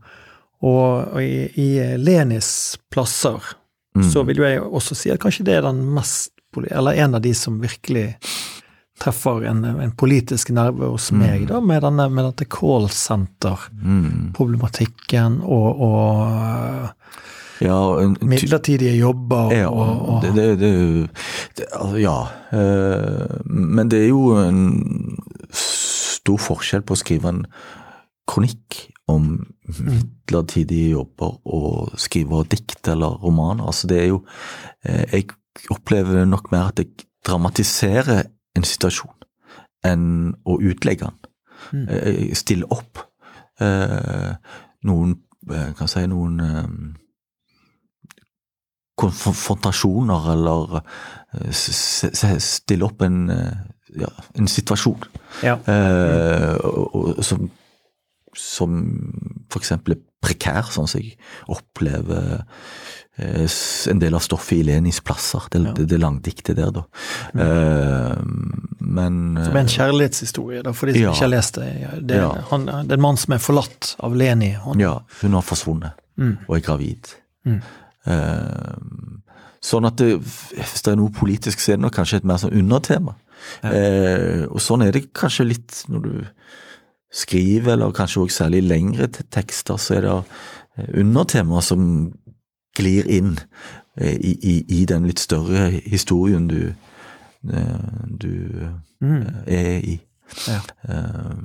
og, 0.60 1.14
og 1.14 1.22
i, 1.24 1.48
i 1.56 1.96
Lenis 1.96 2.76
plasser 2.92 3.40
så 4.12 4.22
vil 4.28 4.38
jo 4.38 4.44
jeg 4.46 4.60
også 4.60 4.94
si 4.94 5.10
at 5.10 5.18
kanskje 5.22 5.46
det 5.48 5.54
er 5.56 5.64
den 5.66 5.80
mest 5.94 6.30
Eller 6.70 6.98
en 6.98 7.14
av 7.14 7.22
de 7.22 7.32
som 7.34 7.60
virkelig 7.62 8.16
treffer 9.00 9.44
en, 9.48 9.64
en 9.64 9.92
politisk 9.96 10.50
nerve 10.52 10.90
hos 10.92 11.08
meg, 11.16 11.46
da, 11.48 11.56
med, 11.64 11.80
denne, 11.86 12.04
med 12.12 12.24
dette 12.30 12.44
callsenter-problematikken 12.52 15.40
og, 15.42 15.80
og 15.80 16.88
Ja, 17.60 17.76
en, 18.00 18.14
midlertidige 18.24 18.94
jobber 18.96 19.50
ja, 19.52 19.66
og, 19.68 20.08
og 20.08 20.22
det, 20.24 20.30
det, 20.36 20.44
det, 20.60 20.70
det 21.58 21.64
altså, 21.76 21.96
Ja. 22.00 22.18
eh, 22.56 23.36
men 23.44 23.88
det 23.92 23.98
er 24.04 24.08
jo 24.08 24.32
en 24.40 24.60
stor 25.52 26.38
forskjell 26.40 26.82
på 26.88 26.94
å 26.96 27.00
skrive 27.00 27.28
en 27.34 27.42
kronikk 28.30 28.86
om 29.10 29.24
midlertidige 29.70 30.90
jobber 30.94 31.32
og 31.44 31.90
skrive 32.00 32.44
dikt 32.52 32.88
eller 32.88 33.10
romaner. 33.22 33.64
Altså, 33.66 33.86
det 33.90 33.98
er 34.04 34.08
jo 34.12 34.18
eh, 34.86 35.04
Jeg 35.12 35.24
opplever 35.74 36.24
nok 36.30 36.50
mer 36.52 36.64
at 36.70 36.78
jeg 36.78 36.88
dramatiserer 37.26 38.22
en 38.56 38.66
situasjon 38.66 39.14
enn 39.86 40.34
å 40.44 40.58
utlegge 40.60 41.06
den. 41.08 41.18
Eh, 41.92 42.32
Stille 42.36 42.64
opp 42.72 42.98
eh, 43.60 44.32
noen 44.88 45.10
eh, 45.52 45.70
Kan 45.76 45.90
si 45.92 46.06
noen 46.08 46.38
konfrontasjoner, 49.00 50.26
eller 50.34 50.80
stille 52.44 52.84
opp 52.84 53.00
en, 53.06 53.22
ja, 53.96 54.10
en 54.36 54.48
situasjon 54.50 55.06
Ja. 55.44 55.54
eh, 55.64 56.56
og, 56.60 56.96
og, 56.96 57.22
som, 57.24 57.46
som 58.36 58.76
eksempel 59.56 59.96
er 59.96 60.02
prekær, 60.20 60.68
sånn 60.68 60.88
som 60.90 61.00
jeg 61.00 61.16
opplever 61.48 62.42
en 63.18 63.98
del 64.00 64.14
av 64.14 64.20
stoffet 64.24 64.58
i 64.58 64.62
Lenis 64.64 65.00
plasser. 65.04 65.42
Det, 65.50 65.60
det, 65.76 65.84
det 65.90 65.98
langdiktet 66.00 66.56
der, 66.56 66.70
da. 66.72 66.84
Eh, 67.34 68.22
men 68.80 69.18
Som 69.44 69.56
er 69.56 69.60
en 69.60 69.72
kjærlighetshistorie, 69.74 70.62
da, 70.64 70.72
for 70.72 70.86
de 70.86 70.94
som 70.94 71.02
Ja. 71.02 71.10
ikke 71.12 71.26
har 71.26 71.32
lest 71.34 71.54
det. 71.58 71.68
Det 72.00 72.16
er, 72.16 72.22
Ja. 72.22 72.44
han, 72.50 72.66
det 72.66 72.92
er 72.92 72.96
en 72.96 73.00
mann 73.04 73.16
som 73.20 73.34
er 73.34 73.38
forlatt 73.38 73.94
av 74.00 74.16
Leni. 74.16 74.52
Han, 74.64 74.80
Ja, 74.80 75.00
hun 75.20 75.32
har 75.32 75.42
forsvunnet 75.42 75.92
og 76.48 76.56
er 76.56 76.60
gravid. 76.60 77.14
Mm. 77.48 77.60
Uh, 78.06 79.20
sånn 79.64 79.86
at 79.88 79.96
det, 79.96 80.18
hvis 80.20 80.82
det 80.84 80.92
er 80.92 80.96
noe 81.00 81.12
politisk, 81.12 81.60
så 81.60 81.72
er 81.72 81.76
det 81.78 81.84
nok 81.86 81.94
kanskje 81.96 82.16
et 82.20 82.24
mer 82.28 82.36
sånn 82.40 82.52
undertema. 82.56 83.14
Uh, 83.64 84.44
og 84.50 84.60
sånn 84.60 84.84
er 84.84 84.92
det 84.92 85.12
kanskje 85.16 85.48
litt 85.48 85.84
når 85.88 86.02
du 86.04 86.12
skriver, 87.12 87.72
eller 87.72 87.92
kanskje 87.96 88.20
også 88.26 88.44
særlig 88.44 88.62
lengre 88.68 89.08
tekster, 89.08 89.76
så 89.80 89.96
er 89.96 90.00
det 90.06 90.10
undertema 90.12 90.26
undertemaer 91.00 91.64
som 91.64 92.12
glir 92.76 93.08
inn 93.10 93.36
eh, 93.96 94.14
i, 94.14 94.34
i, 94.42 94.54
i 94.80 94.84
den 94.88 95.08
litt 95.08 95.22
større 95.22 95.68
historien 95.70 96.48
du, 96.50 96.72
eh, 97.50 98.04
du 98.06 98.32
mm. 99.00 99.44
er 99.46 99.78
i. 99.80 99.98
Ja. 100.46 100.60
Eh, 100.88 101.36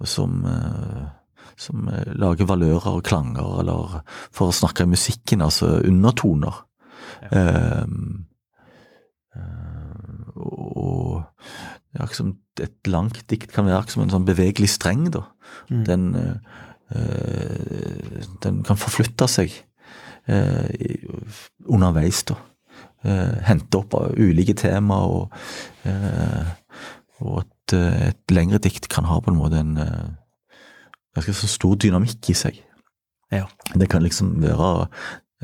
og 0.00 0.08
som, 0.08 0.40
eh, 0.48 1.44
som 1.60 1.88
eh, 1.92 2.12
lager 2.16 2.48
valører 2.48 2.96
og 2.96 3.04
klanger, 3.04 3.60
eller 3.60 4.00
for 4.32 4.50
å 4.50 4.56
snakke 4.56 4.86
i 4.86 4.92
musikken, 4.94 5.44
altså 5.44 5.78
undertoner. 5.84 6.64
Ja. 7.30 7.84
Um, 7.84 8.26
og 10.40 11.22
det 11.90 11.98
er 11.98 12.04
akkurat 12.04 12.18
som 12.18 12.32
et 12.60 12.90
langt 12.90 13.22
dikt 13.30 13.52
kan 13.54 13.66
være 13.68 13.90
som 13.90 14.04
en 14.04 14.12
sånn 14.12 14.26
bevegelig 14.28 14.70
streng, 14.76 15.08
da. 15.14 15.24
Den, 15.70 16.14
eh, 16.14 16.36
eh, 16.94 18.22
den 18.44 18.62
kan 18.66 18.78
forflytte 18.78 19.26
seg 19.30 19.50
eh, 19.50 19.69
underveis, 21.66 22.22
da. 22.28 22.36
Eh, 23.02 23.36
hente 23.48 23.78
opp 23.78 23.94
av 23.96 24.16
ulike 24.20 24.54
tema, 24.60 24.98
og, 25.08 25.36
eh, 25.88 26.50
og 27.24 27.38
at 27.42 27.74
eh, 27.76 28.10
et 28.10 28.34
lengre 28.34 28.60
dikt 28.60 28.90
kan 28.92 29.08
ha 29.08 29.20
på 29.20 29.32
en 29.32 29.38
måte 29.38 29.60
en, 29.62 29.76
eh, 29.80 30.58
ganske 31.16 31.32
så 31.36 31.48
stor 31.48 31.78
dynamikk 31.80 32.28
i 32.28 32.36
seg. 32.36 32.60
Ja. 33.32 33.46
Det 33.72 33.88
kan 33.88 34.02
liksom 34.02 34.40
være 34.42 34.88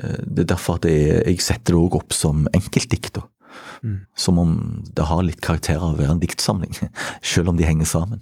eh, 0.03 0.19
Det 0.27 0.45
er 0.45 0.51
derfor 0.53 0.77
at 0.77 0.85
jeg, 0.85 1.23
jeg 1.25 1.41
setter 1.41 1.73
det 1.73 1.81
også 1.81 2.01
opp 2.03 2.13
som 2.13 2.49
enkeltdikt. 2.53 3.15
da. 3.15 3.23
Mm. 3.83 4.01
Som 4.17 4.39
om 4.39 4.53
det 4.93 5.07
har 5.09 5.23
litt 5.25 5.41
karakter 5.41 5.81
av 5.81 5.95
å 5.95 6.01
være 6.01 6.17
en 6.17 6.21
diktsamling, 6.21 6.77
selv 7.23 7.49
om 7.49 7.57
de 7.57 7.65
henger 7.65 7.89
sammen. 7.89 8.21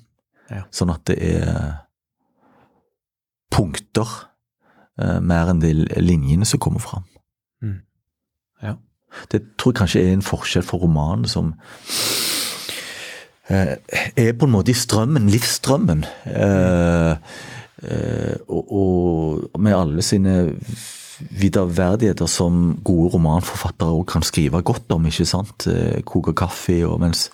Ja. 0.50 0.62
Sånn 0.70 0.92
at 0.94 1.02
det 1.08 1.18
er 1.18 1.82
punkter 3.54 4.06
eh, 4.06 4.30
mer 4.96 5.50
enn 5.50 5.62
de 5.62 5.72
linjene 5.98 6.46
som 6.46 6.60
kommer 6.62 6.82
fram. 6.82 7.02
Mm. 7.62 7.80
Ja. 8.62 8.76
Det 9.32 9.40
tror 9.58 9.72
jeg 9.72 9.80
kanskje 9.80 10.02
er 10.02 10.12
en 10.14 10.26
forskjell 10.26 10.66
for 10.66 10.84
romanen 10.84 11.26
som 11.30 11.52
eh, 13.48 13.76
er 14.16 14.32
på 14.38 14.48
en 14.48 14.54
måte 14.54 14.72
i 14.72 14.78
strømmen, 14.78 15.30
livsstrømmen. 15.32 16.04
Eh, 16.30 17.14
eh, 17.84 18.36
og, 18.48 18.74
og 19.54 19.60
med 19.60 19.76
alle 19.76 20.02
sine 20.02 20.36
viderverdigheter 21.30 22.26
som 22.26 22.78
gode 22.84 23.12
romanforfattere 23.14 23.94
også 23.94 24.10
kan 24.12 24.26
skrive 24.26 24.62
godt 24.62 24.92
om, 24.92 25.06
ikke 25.06 25.26
sant. 25.28 25.66
Eh, 25.70 26.02
Koke 26.06 26.34
kaffe 26.34 26.80
og 26.86 27.00
Mens 27.00 27.30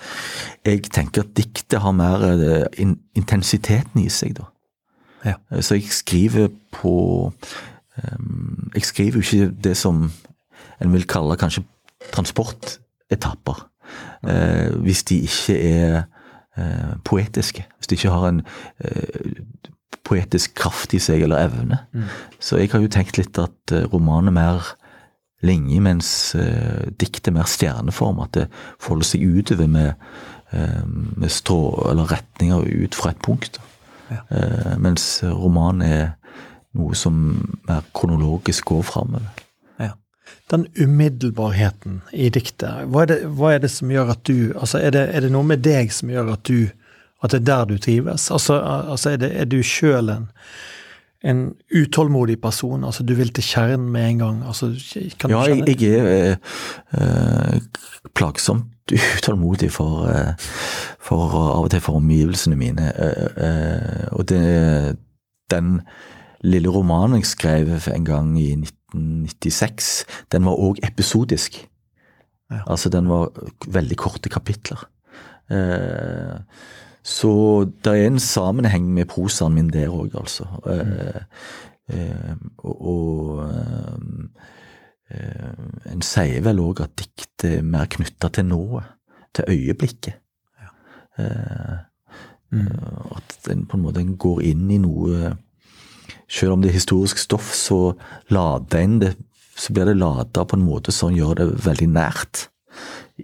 jeg 0.66 0.84
tenker 0.92 1.24
at 1.24 1.36
diktet 1.36 1.80
har 1.80 1.96
mer 1.96 2.24
eh, 2.32 2.94
intensiteten 3.16 4.04
i 4.04 4.08
seg, 4.12 4.36
da. 4.40 4.50
Ja. 5.24 5.34
Så 5.60 5.76
jeg 5.76 5.90
skriver 5.92 6.48
på 6.72 7.32
eh, 7.96 8.18
Jeg 8.74 8.84
skriver 8.88 9.20
jo 9.20 9.26
ikke 9.26 9.50
det 9.64 9.76
som 9.76 10.08
en 10.80 10.92
vil 10.92 11.06
kalle 11.06 11.36
kanskje 11.36 11.64
transportetapper. 12.12 13.66
Eh, 14.24 14.76
hvis 14.84 15.02
de 15.02 15.20
ikke 15.20 15.56
er 15.72 16.02
eh, 16.56 16.96
poetiske. 17.04 17.66
Hvis 17.76 17.86
de 17.86 17.94
ikke 17.94 18.10
har 18.10 18.28
en 18.28 18.42
eh, 18.84 19.32
poetisk 20.04 20.54
kraft 20.54 20.94
i 20.94 20.98
seg 20.98 21.22
eller 21.22 21.44
evne. 21.46 21.78
Så 22.40 22.56
jeg 22.58 22.70
har 22.72 22.82
jo 22.82 22.90
tenkt 22.90 23.18
litt 23.18 23.38
at 23.38 23.74
romanen 23.92 24.32
er 24.32 24.34
mer 24.34 24.70
linje, 25.46 25.80
mens 25.80 26.08
uh, 26.34 26.88
diktet 27.00 27.30
er 27.30 27.36
mer 27.36 27.46
stjerneform. 27.48 28.18
At 28.24 28.34
det 28.34 28.48
folder 28.82 29.06
seg 29.06 29.22
utover 29.22 29.70
med, 29.70 29.92
med 30.50 31.30
strå 31.30 31.60
eller 31.92 32.10
retninger 32.10 32.66
ut 32.66 32.98
fra 32.98 33.12
et 33.14 33.22
punkt. 33.22 33.60
Ja. 34.10 34.22
Eh, 34.36 34.72
mens 34.78 35.20
romanen 35.22 35.86
er 35.86 36.08
noe 36.78 36.96
som 36.98 37.14
mer 37.68 37.86
kronologisk 37.96 38.70
går 38.70 38.82
framover. 38.86 39.26
Ja. 39.78 39.92
Den 40.50 40.66
umiddelbarheten 40.78 42.00
i 42.12 42.30
diktet, 42.30 42.86
hva 42.90 43.04
er, 43.04 43.10
det, 43.10 43.20
hva 43.38 43.54
er 43.54 43.64
det 43.64 43.72
som 43.74 43.90
gjør 43.90 44.14
at 44.14 44.22
du 44.28 44.52
altså 44.54 44.82
er 44.82 44.94
det, 44.94 45.06
er 45.14 45.26
det 45.26 45.32
noe 45.34 45.46
med 45.46 45.64
deg 45.66 45.94
som 45.94 46.12
gjør 46.12 46.34
at 46.36 46.44
du 46.50 46.70
at 47.20 47.34
det 47.34 47.42
er 47.42 47.48
der 47.50 47.64
du 47.68 47.78
trives? 47.78 48.30
Altså, 48.32 48.60
altså 48.64 49.10
er, 49.10 49.16
det, 49.20 49.30
er 49.36 49.48
du 49.50 49.58
sjøl 49.66 50.08
en, 50.08 50.28
en 51.20 51.42
utålmodig 51.68 52.38
person? 52.40 52.84
Altså 52.84 53.04
du 53.04 53.12
vil 53.18 53.32
til 53.36 53.44
kjernen 53.44 53.90
med 53.92 54.08
en 54.08 54.22
gang? 54.24 54.42
Altså, 54.46 54.70
kan 55.20 55.30
du 55.30 55.36
Ja, 55.36 55.42
jeg, 55.50 55.64
kjenne 55.66 55.76
jeg 55.84 56.00
er 56.00 56.36
eh, 56.96 57.56
eh, 57.56 58.08
plagsomt 58.16 58.70
utålmodig 58.92 59.70
for, 59.72 60.06
eh, 60.08 60.32
for 61.00 61.34
av 61.36 61.64
og 61.64 61.70
til 61.70 61.82
for 61.84 62.00
omgivelsene 62.00 62.56
mine. 62.56 62.92
Eh, 62.94 63.46
eh, 63.46 64.06
og 64.12 64.28
det, 64.28 64.96
den 65.50 65.80
lille 66.44 66.72
romanen 66.72 67.20
jeg 67.20 67.30
skrev 67.30 67.88
en 67.94 68.04
gang 68.04 68.34
i 68.40 68.54
1996, 68.56 70.04
den 70.32 70.44
var 70.48 70.58
òg 70.58 70.80
episodisk. 70.86 71.66
Ja. 72.50 72.62
Altså, 72.66 72.88
den 72.88 73.08
var 73.08 73.30
veldig 73.68 73.96
korte 73.96 74.28
kapitler. 74.28 74.88
Eh, 75.50 76.38
så 77.02 77.64
det 77.84 77.92
er 77.92 78.06
en 78.06 78.18
sammenheng 78.18 78.88
med 78.94 79.08
prosaen 79.08 79.54
min 79.54 79.70
der 79.72 79.88
òg, 79.88 80.16
altså. 80.18 80.46
Eh, 80.66 81.22
eh, 81.96 82.34
og 82.58 82.86
og 82.86 83.50
en 85.90 86.02
sier 86.06 86.40
vel 86.44 86.60
òg 86.62 86.80
at 86.84 86.92
diktet 86.96 87.44
er 87.58 87.62
mer 87.66 87.86
knytta 87.90 88.28
til 88.32 88.44
nået, 88.46 88.84
til 89.34 89.44
øyeblikket. 89.48 90.14
Eh, 91.18 91.78
Mm. 92.52 92.66
eh, 92.66 93.16
At 93.16 93.48
en 93.52 93.60
på 93.66 93.76
en 93.76 93.82
måte 93.84 94.02
går 94.18 94.40
inn 94.42 94.70
i 94.74 94.78
noe 94.78 95.36
Selv 96.28 96.52
om 96.52 96.62
det 96.62 96.70
er 96.70 96.78
historisk 96.80 97.18
stoff, 97.18 97.52
så 97.54 97.92
lader 98.28 98.78
en 98.80 98.98
det 98.98 99.12
Så 99.54 99.72
blir 99.72 99.84
det 99.86 99.96
lada 99.96 100.44
på 100.44 100.56
en 100.56 100.64
måte 100.66 100.90
som 100.90 101.14
gjør 101.14 101.34
det 101.36 101.46
veldig 101.64 101.88
nært 101.88 102.48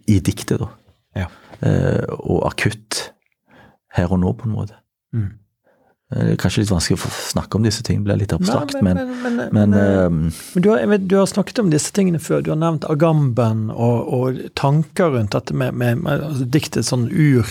i 0.06 0.20
diktet, 0.20 0.60
da. 0.60 0.68
Ja. 1.16 1.26
Eh, 1.62 2.04
og 2.20 2.46
akutt 2.46 3.12
her 3.96 4.12
og 4.12 4.20
nå, 4.20 4.32
på 4.32 4.44
en 4.46 4.52
måte. 4.54 4.74
Mm. 5.12 5.32
Eh, 6.14 6.18
Det 6.22 6.32
er 6.32 6.36
kanskje 6.38 6.62
litt 6.62 6.70
vanskelig 6.70 6.98
å 7.02 7.10
snakke 7.32 7.58
om 7.58 7.64
disse 7.66 7.82
tingene, 7.82 8.04
det 8.04 8.10
blir 8.10 8.20
litt 8.22 8.34
abstrakt, 8.36 8.74
Nei, 8.78 8.82
men, 8.82 8.96
men, 8.96 9.22
men, 9.22 9.36
men, 9.36 9.48
men, 9.52 9.74
eh, 9.74 10.04
eh, 10.04 10.44
Men 10.54 10.62
du 10.62 10.68
har, 10.70 10.98
du 10.98 11.16
har 11.18 11.26
snakket 11.26 11.58
om 11.58 11.70
disse 11.72 11.92
tingene 11.92 12.20
før. 12.22 12.42
Du 12.46 12.50
har 12.52 12.60
nevnt 12.60 12.86
Agamben 12.90 13.70
og, 13.70 14.12
og 14.14 14.38
tanker 14.54 15.10
rundt 15.16 15.34
dette 15.34 15.54
med, 15.54 15.74
med, 15.74 15.98
med 16.04 16.22
altså, 16.28 16.44
diktets 16.46 16.92
sånn 16.94 17.08
ur, 17.10 17.46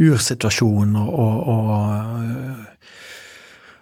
ursituasjon 0.00 0.96
og, 0.96 1.14
og, 1.18 1.48
og 1.54 2.66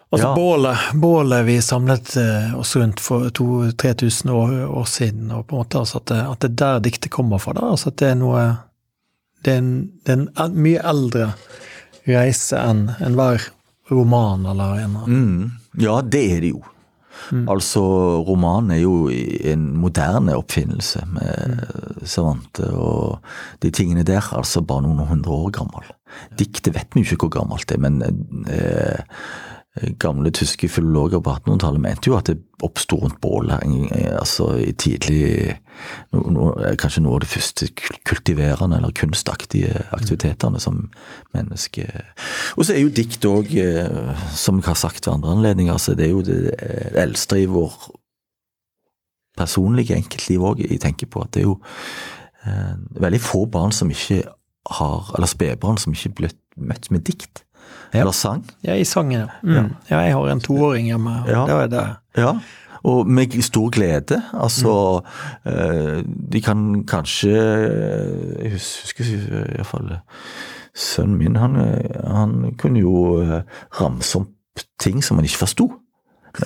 Altså 0.08 0.28
Ja. 0.30 0.34
bålet, 0.34 0.78
bålet 0.96 1.42
vi 1.44 1.58
samlet 1.60 2.14
oss 2.56 2.70
rundt 2.80 3.00
for 3.04 3.26
2000-3000 3.28 4.30
år, 4.32 4.54
år 4.80 4.84
siden, 4.88 5.26
og 5.36 5.42
på 5.50 5.52
en 5.52 5.58
måte 5.60 5.82
altså 5.82 5.98
at, 6.00 6.06
det, 6.08 6.20
at 6.30 6.40
det 6.40 6.48
er 6.48 6.54
der 6.62 6.78
diktet 6.86 7.10
kommer 7.12 7.36
fra. 7.38 7.52
da, 7.52 7.66
altså 7.74 7.90
At 7.92 7.98
det 8.00 8.08
er 8.08 8.14
noe 8.16 8.44
Det 9.44 9.52
er 9.52 9.58
en, 9.60 9.68
det 10.06 10.14
er 10.16 10.22
en 10.46 10.56
mye 10.64 10.80
eldre 10.80 11.26
reise 12.08 12.58
enn 12.60 12.88
enhver 13.04 13.50
roman 13.90 14.46
eller 14.48 14.82
en 14.84 14.98
mm, 15.06 15.38
Ja, 15.80 16.00
det 16.02 16.24
er 16.32 16.42
det 16.44 16.52
jo. 16.56 16.64
Altså, 17.28 17.82
romanen 18.24 18.72
er 18.72 18.80
jo 18.82 19.08
en 19.10 19.64
moderne 19.80 20.36
oppfinnelse 20.38 21.02
med 21.12 22.06
Savante 22.08 22.68
og 22.72 23.18
de 23.62 23.72
tingene 23.74 24.04
der, 24.06 24.24
altså 24.36 24.62
bare 24.64 24.86
noen 24.86 25.08
hundre 25.10 25.34
år 25.34 25.52
gammel. 25.58 25.90
Diktet 26.38 26.74
vet 26.76 26.94
vi 26.96 27.04
jo 27.04 27.16
ikke 27.16 27.28
hvor 27.28 27.36
gammelt 27.40 27.68
det 27.68 27.76
er, 27.76 27.84
men 27.84 28.00
eh, 28.48 29.18
gamle 30.00 30.32
tyske 30.34 30.68
filologer 30.70 31.20
på 31.24 31.34
1800-tallet 31.36 31.82
mente 31.82 32.10
jo 32.10 32.16
at 32.18 32.30
det 32.30 32.38
oppsto 32.64 32.98
rundt 33.02 33.20
bålet 33.22 33.62
eh, 33.94 34.14
altså 34.18 34.50
i 34.58 34.72
tidlig 34.72 35.54
no, 36.12 36.24
no, 36.34 36.46
Kanskje 36.80 37.04
noe 37.04 37.18
av 37.18 37.22
de 37.22 37.30
første 37.30 37.68
kultiverende 38.08 38.80
eller 38.80 38.94
kunstaktige 38.96 39.84
aktivitetene 39.94 40.60
som 40.62 40.88
menneske 41.36 41.86
Og 42.56 42.66
så 42.66 42.74
er 42.74 42.82
jo 42.82 42.94
dikt 42.94 43.24
òg, 43.28 43.54
som 44.34 44.58
jeg 44.58 44.68
har 44.68 44.78
sagt 44.78 45.06
ved 45.06 45.14
andre 45.14 45.36
anledninger, 45.36 45.78
så 45.78 45.94
det 45.98 46.08
er 46.08 46.14
jo 46.16 46.26
det 46.26 46.40
eh, 46.58 46.90
eldste 47.04 47.42
i 47.42 47.48
vår 47.50 47.78
personlige 49.38 49.96
enkeltliv 49.96 50.42
òg. 50.42 50.64
Jeg 50.66 50.82
tenker 50.82 51.10
på 51.10 51.22
at 51.22 51.32
det 51.34 51.44
er 51.44 51.48
jo 51.48 51.58
eh, 52.44 52.74
veldig 52.98 53.22
få 53.22 53.44
barn 53.50 53.74
som 53.74 53.90
ikke 53.94 54.24
har 54.68 55.14
Eller 55.16 55.30
spedbarn 55.30 55.78
som 55.80 55.94
ikke 55.94 56.10
er 56.10 56.16
blitt 56.18 56.40
møtt 56.60 56.90
med 56.92 57.00
dikt. 57.06 57.40
Eller 57.92 58.12
sang. 58.12 58.44
Ja, 58.64 58.74
i 58.74 58.84
sangen, 58.84 59.20
ja. 59.20 59.26
Mm. 59.42 59.74
ja. 59.90 60.00
Jeg 60.00 60.12
har 60.14 60.28
en 60.32 60.40
toåring 60.40 60.86
hjemme, 60.86 61.22
og 61.24 61.28
Ja. 61.28 61.46
da 61.46 61.60
er 61.62 61.66
det 61.68 61.96
Ja, 62.16 62.32
og 62.84 63.06
med 63.06 63.42
stor 63.42 63.70
glede. 63.70 64.22
Altså, 64.34 65.02
eh, 65.46 66.02
de 66.32 66.40
kan 66.40 66.84
kanskje 66.86 67.32
Jeg 68.42 68.52
hus- 68.52 68.80
husker 68.82 69.04
iallfall 69.56 69.98
Sønnen 70.74 71.16
min, 71.18 71.36
han, 71.36 71.56
eh, 71.56 72.06
han 72.06 72.54
kunne 72.58 72.78
jo 72.80 73.20
eh, 73.22 73.42
ramse 73.80 74.16
opp 74.20 74.28
ting 74.78 75.02
som 75.04 75.16
han 75.18 75.24
ikke 75.24 75.38
forsto. 75.46 75.68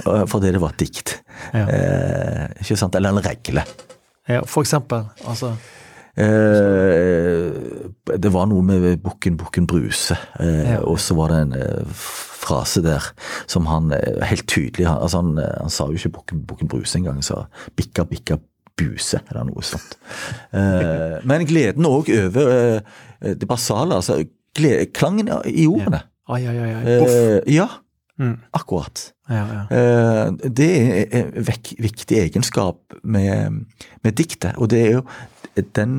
eh, 0.06 0.24
Fordi 0.26 0.52
det 0.52 0.60
var 0.60 0.68
et 0.70 0.78
dikt. 0.80 1.20
Ja. 1.52 1.66
Eh, 1.68 2.48
ikke 2.62 2.76
sant? 2.76 2.94
Eller 2.94 3.10
en 3.10 3.20
regle. 3.24 3.64
ja, 4.28 4.40
For 4.46 4.62
eksempel. 4.62 5.04
Altså 5.28 5.54
Eh, 6.16 7.50
det 8.18 8.30
var 8.34 8.46
noe 8.50 8.62
med 8.66 8.84
bukken, 9.02 9.36
bukken 9.40 9.66
Bruse, 9.70 10.16
eh, 10.40 10.72
Ja. 10.74 10.78
og 10.84 10.98
så 11.00 11.14
var 11.16 11.28
det 11.32 11.38
en 11.42 11.52
eh, 11.56 11.84
frase 12.42 12.82
der 12.82 13.02
som 13.46 13.66
han 13.66 13.92
eh, 13.92 14.22
helt 14.26 14.46
tydelig 14.50 14.86
han, 14.86 15.00
altså 15.02 15.22
han, 15.22 15.38
eh, 15.38 15.54
han 15.60 15.70
sa 15.70 15.86
jo 15.86 15.92
ikke 15.96 16.12
bukken, 16.18 16.42
bukken 16.46 16.68
Bruse 16.68 16.98
engang, 16.98 17.14
han 17.20 17.22
sa 17.22 17.46
bikka, 17.76 18.04
bikka 18.04 18.38
buse, 18.76 19.20
eller 19.30 19.44
noe 19.48 19.62
sånt. 19.62 19.96
Eh, 20.52 21.20
men 21.28 21.46
gleden 21.46 21.86
òg 21.86 22.08
over 22.26 22.80
det 23.22 23.48
basale, 23.48 23.94
altså 23.94 24.22
glede, 24.56 24.86
klangen 24.92 25.28
i 25.46 25.66
ordene. 25.66 26.02
Ja, 26.28 26.34
ai, 26.34 26.46
ai. 26.46 26.74
ai. 26.74 27.40
Ja, 27.52 27.68
Mm. 28.20 28.36
akkurat. 28.54 29.12
Ja, 29.30 29.64
ja. 29.72 30.30
Det 30.44 30.66
er 30.68 31.06
en 31.22 31.32
viktig 31.80 32.18
egenskap 32.20 32.76
med, 33.02 33.64
med 34.04 34.12
diktet, 34.14 34.52
og 34.60 34.68
det 34.70 34.82
er 34.86 34.90
jo 34.98 35.00
den 35.76 35.96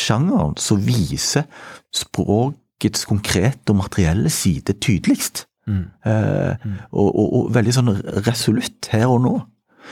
sjangeren 0.00 0.56
som 0.58 0.80
viser 0.82 1.46
språkets 1.94 3.06
konkrete 3.08 3.72
og 3.72 3.82
materielle 3.84 4.30
side 4.32 4.76
tydeligst. 4.80 5.46
Mm. 5.66 5.84
Eh, 6.06 6.66
og, 6.92 7.08
og, 7.08 7.26
og 7.38 7.54
veldig 7.54 7.74
sånn 7.76 7.94
resolutt 8.26 8.90
her 8.92 9.08
og 9.12 9.22
nå. 9.24 9.34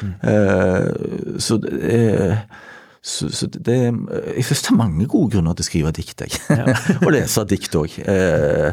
Eh, 0.03 1.39
så 1.43 1.59
er 1.63 2.43
så, 3.03 3.27
så 3.35 3.49
det, 3.51 3.77
jeg 4.37 4.45
synes 4.47 4.63
det 4.63 4.71
er 4.71 4.77
mange 4.79 5.07
gode 5.11 5.33
grunner 5.35 5.57
til 5.59 5.65
å 5.65 5.67
skrive 5.67 5.91
dikt, 5.97 6.23
jeg. 6.23 6.37
og 7.03 7.09
lese 7.11 7.43
dikt 7.51 7.75
òg. 7.75 7.97
Eh, 7.99 8.69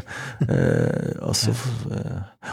eh, 0.45 1.15
altså, 1.25 1.55
eh, 1.89 2.51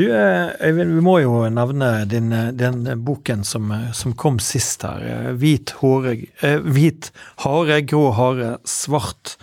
Du 0.00 0.06
Øyvind, 0.08 0.94
vi 0.96 1.04
må 1.04 1.18
jo 1.20 1.44
nevne 1.52 1.90
din, 2.08 2.32
den 2.56 2.82
boken 3.04 3.44
som, 3.44 3.68
som, 3.92 4.14
kom 4.16 4.38
sist 4.40 4.86
her. 4.88 5.34
Hvit, 5.36 5.74
håre, 5.82 6.16
hvit 6.64 7.10
hare, 7.44 7.82
grå 7.84 8.06
hare, 8.16 8.54
svart. 8.64 9.36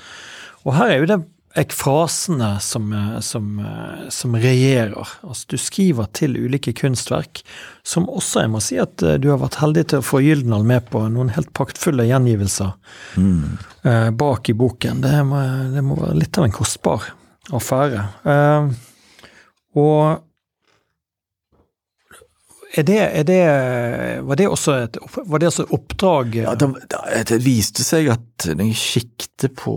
Og 0.66 0.74
her 0.80 0.96
er 0.96 1.04
jo 1.04 1.10
det 1.14 1.20
ekfrasene 1.58 2.50
som, 2.62 2.92
som, 3.22 3.46
som 4.10 4.36
regjerer. 4.38 5.08
Altså, 5.26 5.46
du 5.50 5.58
skriver 5.62 6.10
til 6.14 6.38
ulike 6.38 6.74
kunstverk, 6.78 7.42
som 7.88 8.06
også 8.10 8.44
jeg 8.44 8.52
må 8.54 8.62
si 8.64 8.78
at 8.82 9.02
eh, 9.02 9.18
du 9.22 9.32
har 9.32 9.42
vært 9.42 9.60
heldig 9.64 9.86
til 9.90 10.04
å 10.04 10.06
få 10.06 10.22
Gyldendal 10.26 10.68
med 10.68 10.86
på 10.92 11.02
noen 11.14 11.34
helt 11.34 11.50
praktfulle 11.58 12.06
gjengivelser 12.10 12.76
mm. 13.18 13.42
eh, 13.90 14.10
bak 14.20 14.52
i 14.54 14.58
boken. 14.58 15.02
Det 15.06 15.16
må, 15.26 15.42
det 15.74 15.86
må, 15.86 15.98
være 16.04 16.20
litt 16.22 16.38
av 16.38 16.48
en 16.48 16.56
kostbar 16.60 17.10
affære. 17.58 18.06
Eh, 18.36 18.70
og 19.78 20.27
er 22.78 22.86
det, 22.88 23.00
er 23.20 23.26
det, 23.28 23.42
var 24.28 24.40
det 24.40 24.48
også 24.50 24.78
et 24.86 24.98
var 25.28 25.42
det 25.42 25.50
også 25.52 25.68
oppdrag 25.76 26.40
Ja, 26.44 26.56
det, 26.60 26.70
det, 27.30 27.42
viste 27.46 27.86
seg 27.86 28.10
at 28.14 28.48
når 28.54 28.72
jeg 28.72 28.82
kikket 28.82 29.50
på 29.58 29.76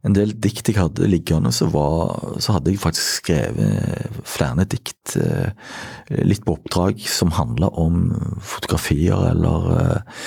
en 0.00 0.14
del 0.16 0.32
dikt 0.40 0.70
jeg 0.70 0.78
hadde 0.78 1.08
liggende, 1.12 1.50
så, 1.52 1.66
var, 1.68 2.14
så 2.40 2.54
hadde 2.56 2.72
jeg 2.72 2.80
faktisk 2.80 3.18
skrevet 3.20 4.22
flere 4.24 4.64
dikt 4.64 5.16
eh, 5.20 5.52
litt 6.24 6.46
på 6.46 6.54
oppdrag 6.56 7.02
som 7.04 7.34
handla 7.36 7.68
om 7.76 8.06
fotografier 8.40 9.26
eller, 9.34 9.66
eh, 9.76 10.22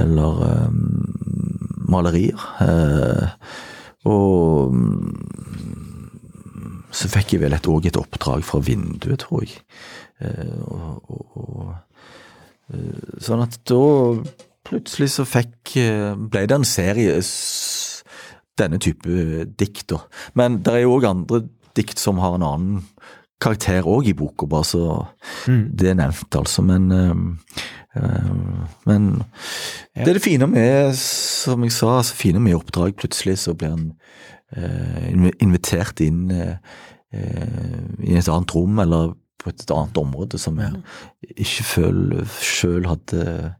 eller 0.00 0.40
malerier. 1.92 2.40
Og 4.08 4.72
så 6.90 7.10
fikk 7.12 7.34
jeg 7.34 7.42
vel 7.44 7.56
et, 7.56 7.68
også 7.68 7.90
et 7.90 8.00
oppdrag 8.00 8.44
fra 8.46 8.60
vinduet, 8.64 9.24
tror 9.24 9.44
jeg. 9.44 9.60
Og, 10.64 11.12
og, 11.12 11.36
og, 11.38 12.78
sånn 13.22 13.44
at 13.44 13.54
da 13.70 13.82
plutselig 14.68 15.12
så 15.14 15.24
fikk 15.28 15.76
ble 16.28 16.42
det 16.48 16.56
en 16.56 16.66
serie 16.66 17.20
denne 18.58 18.80
type 18.82 19.44
dikt. 19.60 19.94
Men 20.38 20.60
det 20.64 20.74
er 20.74 20.84
jo 20.84 20.96
òg 20.98 21.06
andre 21.08 21.44
dikt 21.78 22.00
som 22.02 22.20
har 22.22 22.36
en 22.36 22.46
annen 22.46 22.84
karakter 23.42 23.86
òg 23.86 24.08
i 24.10 24.16
boka, 24.18 24.48
bare 24.50 24.66
så 24.66 24.84
mm. 25.46 25.64
det 25.78 25.92
er 25.92 25.98
nevnt, 26.00 26.38
altså. 26.40 26.64
Men, 26.66 26.90
øh, 26.90 27.18
men 28.88 29.06
ja. 29.94 30.02
det 30.02 30.08
er 30.08 30.18
det 30.18 30.24
fine 30.24 30.48
med, 30.50 30.96
som 30.98 31.62
jeg 31.66 31.76
sa, 31.76 31.98
altså 32.00 32.18
fine 32.18 32.42
med 32.42 32.58
oppdrag. 32.58 32.96
Plutselig 32.98 33.38
så 33.44 33.54
blir 33.54 33.76
en 33.76 33.92
invitert 35.40 36.00
inn 36.00 36.30
øh, 36.32 36.56
i 38.04 38.16
et 38.16 38.28
annet 38.28 38.54
rom, 38.54 38.78
eller 38.78 39.14
på 39.38 39.52
et 39.52 39.70
annet 39.70 39.98
område 40.00 40.38
som 40.40 40.58
jeg 40.58 40.80
ikke 41.36 41.64
sjøl 42.42 42.88
hadde 42.90 43.54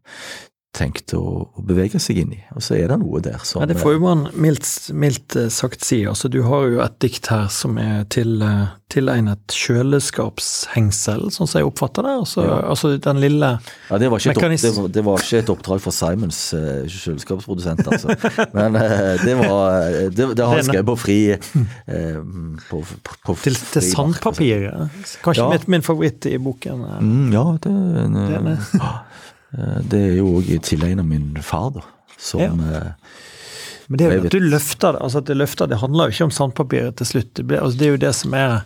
tenkt 0.77 1.15
å, 1.17 1.23
å, 1.49 1.63
bevege 1.65 2.01
seg 2.03 2.21
inn 2.23 2.35
i. 2.37 2.41
Og 2.55 2.63
så 2.65 2.77
er 2.79 2.91
det 2.93 2.99
noe 3.01 3.23
der 3.25 3.41
som 3.47 3.63
ja, 3.63 3.69
Det 3.71 3.79
får 3.81 3.97
jo 3.97 4.03
man 4.05 4.27
mildt, 4.37 4.69
mildt 4.93 5.37
eh, 5.39 5.49
sagt 5.53 5.85
si. 5.87 6.03
Altså, 6.09 6.29
du 6.33 6.43
har 6.47 6.69
jo 6.69 6.83
et 6.85 6.99
dikt 7.03 7.31
her 7.33 7.49
som 7.53 7.79
er 7.81 8.05
til, 8.13 8.37
eh, 8.45 8.69
tilegnet 8.93 9.55
kjøleskapshengsel, 9.57 11.27
sånn 11.35 11.49
som 11.49 11.61
jeg 11.61 11.69
oppfatter 11.69 12.07
det. 12.07 12.15
Altså, 12.23 12.45
ja. 12.45 12.59
altså 12.73 12.93
den 13.05 13.23
lille 13.25 13.51
ja, 13.59 14.01
det 14.01 14.11
var, 14.13 14.21
et, 14.21 14.39
det, 14.61 14.73
var, 14.77 14.91
det 14.93 15.05
var, 15.09 15.25
ikke 15.25 15.43
et, 15.43 15.53
oppdrag 15.53 15.83
for 15.85 15.97
Simons 15.97 16.41
uh, 16.57 16.85
kjøleskapsprodusent, 16.85 17.85
altså. 17.89 18.17
Men 18.57 18.79
uh, 18.79 19.15
det 19.25 19.37
var 19.41 19.89
Det, 20.09 20.29
det 20.37 20.45
har 20.45 20.55
han 20.57 20.67
skrevet 20.69 20.89
på 20.89 20.97
fri 21.01 21.19
uh, 21.35 22.21
på, 22.69 22.83
på, 22.85 23.19
på 23.25 23.37
Til, 23.45 23.57
til 23.57 23.83
altså. 23.83 23.87
sandpapiret? 23.91 25.01
Kanskje 25.25 25.49
ja. 25.49 25.63
min 25.69 25.85
favoritt 25.85 26.29
i 26.29 26.37
boken? 26.41 26.85
Mm, 27.01 27.33
ja, 27.35 27.45
det, 27.65 27.75
det 28.15 28.29
er 28.39 28.49
det 28.53 28.59
er 29.57 30.19
jo 30.19 30.39
òg 30.39 30.51
tilegna 30.67 31.05
min 31.07 31.37
far, 31.43 31.71
da. 31.79 31.85
Som 32.19 32.41
ja. 32.43 32.53
Eh, 32.53 32.93
Men 33.89 33.99
det 33.99 34.07
er 34.07 34.17
jo 34.19 34.25
at 34.27 34.35
du 34.35 34.43
løfter 34.45 34.93
det. 34.93 35.01
altså 35.01 35.19
at 35.23 35.29
Det 35.31 35.37
løfter, 35.37 35.67
det 35.71 35.79
handler 35.81 36.09
jo 36.09 36.17
ikke 36.17 36.29
om 36.29 36.35
sandpapiret 36.35 36.97
til 36.99 37.07
slutt. 37.07 37.35
Det, 37.35 37.47
ble, 37.47 37.61
altså 37.63 37.79
det 37.79 37.87
er 37.87 37.95
jo 37.95 38.03
det 38.03 38.15
som 38.19 38.35
er, 38.37 38.61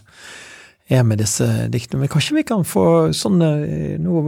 er 0.91 1.03
med 1.07 1.22
disse 1.22 1.47
diktene. 1.70 2.01
Men 2.03 2.11
kanskje 2.11 2.39
vi 2.41 2.47
kan 2.49 2.64
få 2.66 3.12
sånn 3.14 3.43
eh, 3.47 3.95
Nå 4.03 4.24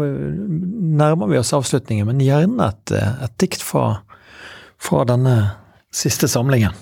nærmer 0.95 1.33
vi 1.33 1.41
oss 1.41 1.55
avslutningen, 1.57 2.07
men 2.07 2.23
gjerne 2.23 2.71
et, 2.71 2.95
et 2.95 3.39
dikt 3.43 3.65
fra, 3.65 4.05
fra 4.79 5.03
denne 5.09 5.37
siste 5.95 6.31
samlingen. 6.31 6.77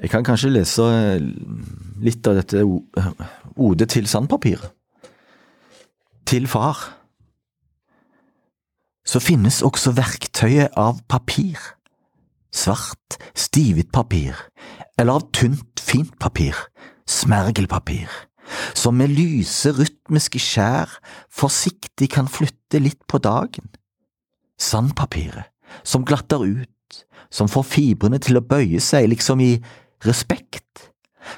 Jeg 0.00 0.12
kan 0.12 0.24
kanskje 0.24 0.52
lese 0.52 0.84
litt 2.00 2.26
av 2.28 2.38
dette 2.40 2.64
Ode 3.60 3.84
til 3.90 4.06
sandpapiret. 4.08 4.70
Til 6.30 6.46
far 6.48 6.99
så 9.06 9.20
finnes 9.22 9.60
også 9.64 9.94
verktøyet 9.96 10.76
av 10.78 11.00
papir. 11.08 11.58
Svart, 12.50 13.18
stivet 13.34 13.92
papir, 13.94 14.36
eller 14.98 15.20
av 15.20 15.28
tynt, 15.34 15.80
fint 15.80 16.12
papir, 16.20 16.56
smergelpapir, 17.08 18.10
som 18.74 18.98
med 18.98 19.12
lyse, 19.14 19.70
rytmiske 19.76 20.40
skjær 20.42 20.90
forsiktig 21.30 22.10
kan 22.16 22.30
flytte 22.30 22.82
litt 22.82 23.02
på 23.06 23.20
dagen. 23.22 23.70
Sandpapiret, 24.60 25.46
som 25.86 26.04
glatter 26.04 26.42
ut, 26.42 27.04
som 27.30 27.48
får 27.48 27.68
fibrene 27.70 28.18
til 28.18 28.40
å 28.40 28.44
bøye 28.44 28.82
seg 28.82 29.08
liksom 29.12 29.42
i 29.44 29.52
respekt, 30.04 30.90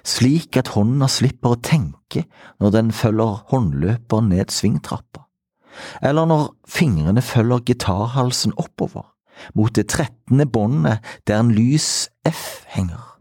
slik 0.06 0.56
at 0.56 0.72
hånda 0.72 1.10
slipper 1.12 1.54
å 1.54 1.60
tenke 1.60 2.24
når 2.62 2.72
den 2.78 2.94
følger 2.96 3.42
håndløper 3.52 4.24
ned 4.24 4.54
svingtrappa 4.54 5.26
eller 6.02 6.28
når 6.28 6.54
fingrene 6.68 7.22
følger 7.22 7.64
gitarhalsen 7.66 8.54
oppover, 8.56 9.06
mot 9.54 9.74
det 9.74 9.88
trettende 9.92 10.46
båndet 10.46 11.02
der 11.26 11.40
en 11.40 11.52
lys 11.54 12.08
F 12.28 12.64
henger, 12.74 13.18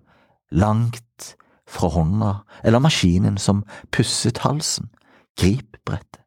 langt 0.51 1.35
fra 1.67 1.87
hånda 1.87 2.33
eller 2.63 2.83
maskinen 2.83 3.37
som 3.37 3.63
pusset 3.91 4.43
halsen, 4.45 4.91
grip 5.39 5.77
brettet. 5.85 6.20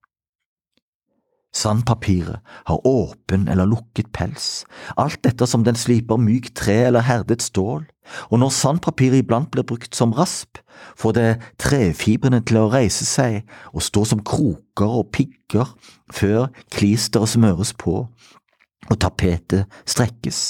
Sandpapiret 1.54 2.42
har 2.66 2.86
åpen 2.86 3.46
eller 3.48 3.68
lukket 3.70 4.10
pels, 4.12 4.64
alt 4.98 5.26
ettersom 5.26 5.62
den 5.64 5.78
sliper 5.78 6.18
mykt 6.18 6.56
tre 6.58 6.80
eller 6.88 7.06
herdet 7.06 7.44
stål, 7.44 7.84
og 8.30 8.40
når 8.42 8.50
sandpapiret 8.52 9.22
iblant 9.22 9.52
blir 9.54 9.66
brukt 9.66 9.94
som 9.94 10.12
rasp, 10.18 10.58
får 10.98 11.14
det 11.14 11.28
trefibrene 11.62 12.42
til 12.42 12.58
å 12.58 12.68
reise 12.72 13.06
seg 13.06 13.44
og 13.72 13.86
stå 13.86 14.02
som 14.10 14.24
kroker 14.26 14.98
og 14.98 15.12
pigger 15.14 15.70
før 16.12 16.50
klisteret 16.74 17.36
smøres 17.36 17.72
på 17.78 18.00
og 18.90 18.98
tapetet 19.00 19.70
strekkes, 19.88 20.40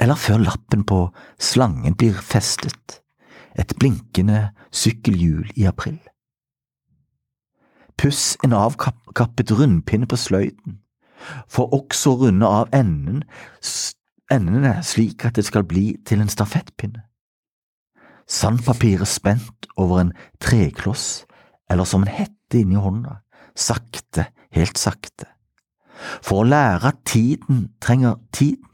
eller 0.00 0.20
før 0.20 0.44
lappen 0.44 0.84
på 0.86 1.06
slangen 1.40 1.96
blir 1.96 2.20
festet, 2.20 3.00
et 3.58 3.74
blinkende 3.80 4.50
sykkelhjul 4.70 5.50
i 5.56 5.66
april. 5.66 5.98
Puss 8.00 8.38
en 8.44 8.54
avkappet 8.56 9.52
rundpinne 9.52 10.08
på 10.08 10.16
sløyden, 10.16 10.78
for 11.44 11.68
også 11.76 12.14
å 12.14 12.20
runde 12.22 12.48
av 12.48 12.70
enden, 12.72 13.24
endene 14.32 14.78
slik 14.86 15.26
at 15.28 15.36
det 15.36 15.44
skal 15.44 15.66
bli 15.68 15.98
til 16.08 16.22
en 16.24 16.32
stafettpinne. 16.32 17.02
Sandpapiret 18.30 19.10
spent 19.10 19.66
over 19.76 20.00
en 20.00 20.12
trekloss 20.40 21.26
eller 21.70 21.84
som 21.84 22.06
en 22.06 22.12
hette 22.14 22.62
inni 22.62 22.78
hånda, 22.80 23.18
sakte, 23.58 24.30
helt 24.54 24.78
sakte. 24.80 25.26
For 26.24 26.40
å 26.40 26.48
lære 26.48 26.94
at 26.94 27.02
tiden 27.04 27.66
trenger 27.82 28.16
tiden. 28.32 28.64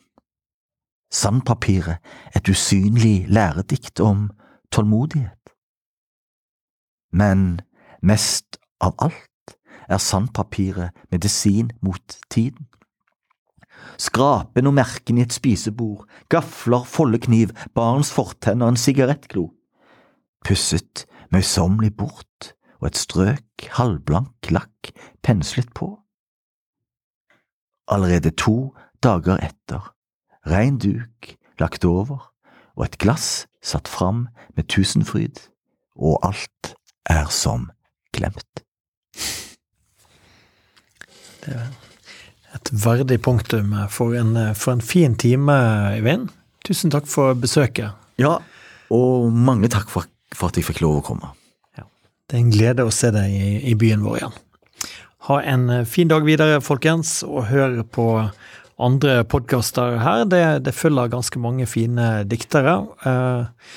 Sandpapiret 1.10 2.04
et 2.36 2.48
usynlig 2.52 3.26
læredikt 3.32 4.00
om 4.04 4.28
tålmodighet. 4.70 5.50
Men 7.10 7.60
mest 8.02 8.60
av 8.80 8.94
alt 9.02 9.56
er 9.88 10.02
sandpapiret 10.02 10.96
medisin 11.12 11.70
mot 11.82 12.18
tiden. 12.30 12.66
Skrapen 14.00 14.66
og 14.68 14.74
merken 14.76 15.18
i 15.18 15.24
et 15.24 15.34
spisebord, 15.36 16.04
gafler, 16.32 16.84
foldekniv, 16.84 17.52
barns 17.74 18.10
fortenner, 18.12 18.72
en 18.72 18.80
sigarettglo. 18.80 19.50
Pusset 20.44 21.06
møysommelig 21.32 21.92
bort 21.96 22.52
og 22.80 22.90
et 22.90 23.00
strøk 23.00 23.68
halvblank 23.78 24.50
lakk 24.52 24.92
penslet 25.24 25.72
på. 25.74 25.94
Allerede 27.88 28.34
to 28.34 28.74
dager 29.04 29.38
etter, 29.44 29.92
rein 30.46 30.80
duk 30.82 31.36
lagt 31.60 31.84
over 31.84 32.32
og 32.76 32.84
et 32.84 32.98
glass 33.00 33.46
satt 33.64 33.88
fram 33.88 34.26
med 34.56 34.68
tusenfryd, 34.68 35.40
og 35.96 36.20
alt 36.26 36.74
er 37.08 37.30
som 37.32 37.70
glemt. 38.12 38.65
Det 41.44 41.54
er 41.54 41.68
et 42.56 42.72
verdig 42.72 43.20
punktum 43.22 43.74
for 43.92 44.16
en, 44.18 44.34
for 44.58 44.74
en 44.74 44.82
fin 44.84 45.14
time, 45.18 45.54
Eivind. 45.92 46.30
Tusen 46.66 46.90
takk 46.90 47.06
for 47.06 47.36
besøket. 47.38 47.94
Ja, 48.18 48.38
og 48.90 49.32
mange 49.32 49.70
takk 49.72 49.90
for, 49.92 50.08
for 50.34 50.50
at 50.50 50.58
jeg 50.58 50.66
fikk 50.66 50.82
lov 50.82 51.00
å 51.00 51.04
komme. 51.06 51.30
Ja. 51.78 51.86
Det 52.26 52.38
er 52.38 52.42
en 52.42 52.52
glede 52.54 52.86
å 52.86 52.94
se 52.94 53.12
deg 53.14 53.30
i, 53.30 53.50
i 53.70 53.76
byen 53.78 54.02
vår 54.06 54.20
igjen. 54.20 54.36
Ha 55.26 55.40
en 55.42 55.68
eh, 55.70 55.86
fin 55.88 56.10
dag 56.10 56.26
videre, 56.26 56.62
folkens, 56.62 57.20
og 57.26 57.48
hør 57.50 57.80
på 57.90 58.06
andre 58.76 59.20
podkaster 59.26 59.98
her. 60.02 60.24
Det, 60.30 60.42
det, 60.66 60.74
følger 60.76 61.12
ganske 61.12 61.40
mange 61.42 61.66
fine 61.70 62.24
diktere. 62.28 62.78
Eh, 63.06 63.70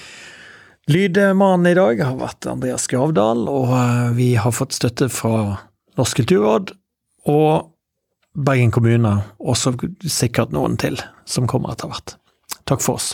Lydmannen 0.89 1.69
i 1.69 1.75
dag 1.77 1.99
har 2.01 2.15
vært 2.17 2.47
Andreas 2.49 2.87
Gravdal, 2.89 3.43
og 3.45 3.73
eh, 3.77 4.07
vi 4.17 4.29
har 4.41 4.53
fått 4.55 4.73
støtte 4.73 5.05
fra 5.13 5.59
Norsk 5.99 6.23
kulturråd 6.23 6.71
og 7.29 7.75
Bergen 8.33 8.73
kommune, 8.73 9.11
og 9.37 9.59
sikkert 10.09 10.55
noen 10.55 10.79
til 10.81 10.97
som 11.29 11.45
kommer 11.49 11.75
etter 11.75 11.91
hvert. 11.91 12.15
Takk 12.65 12.81
for 12.81 12.97
oss. 12.97 13.11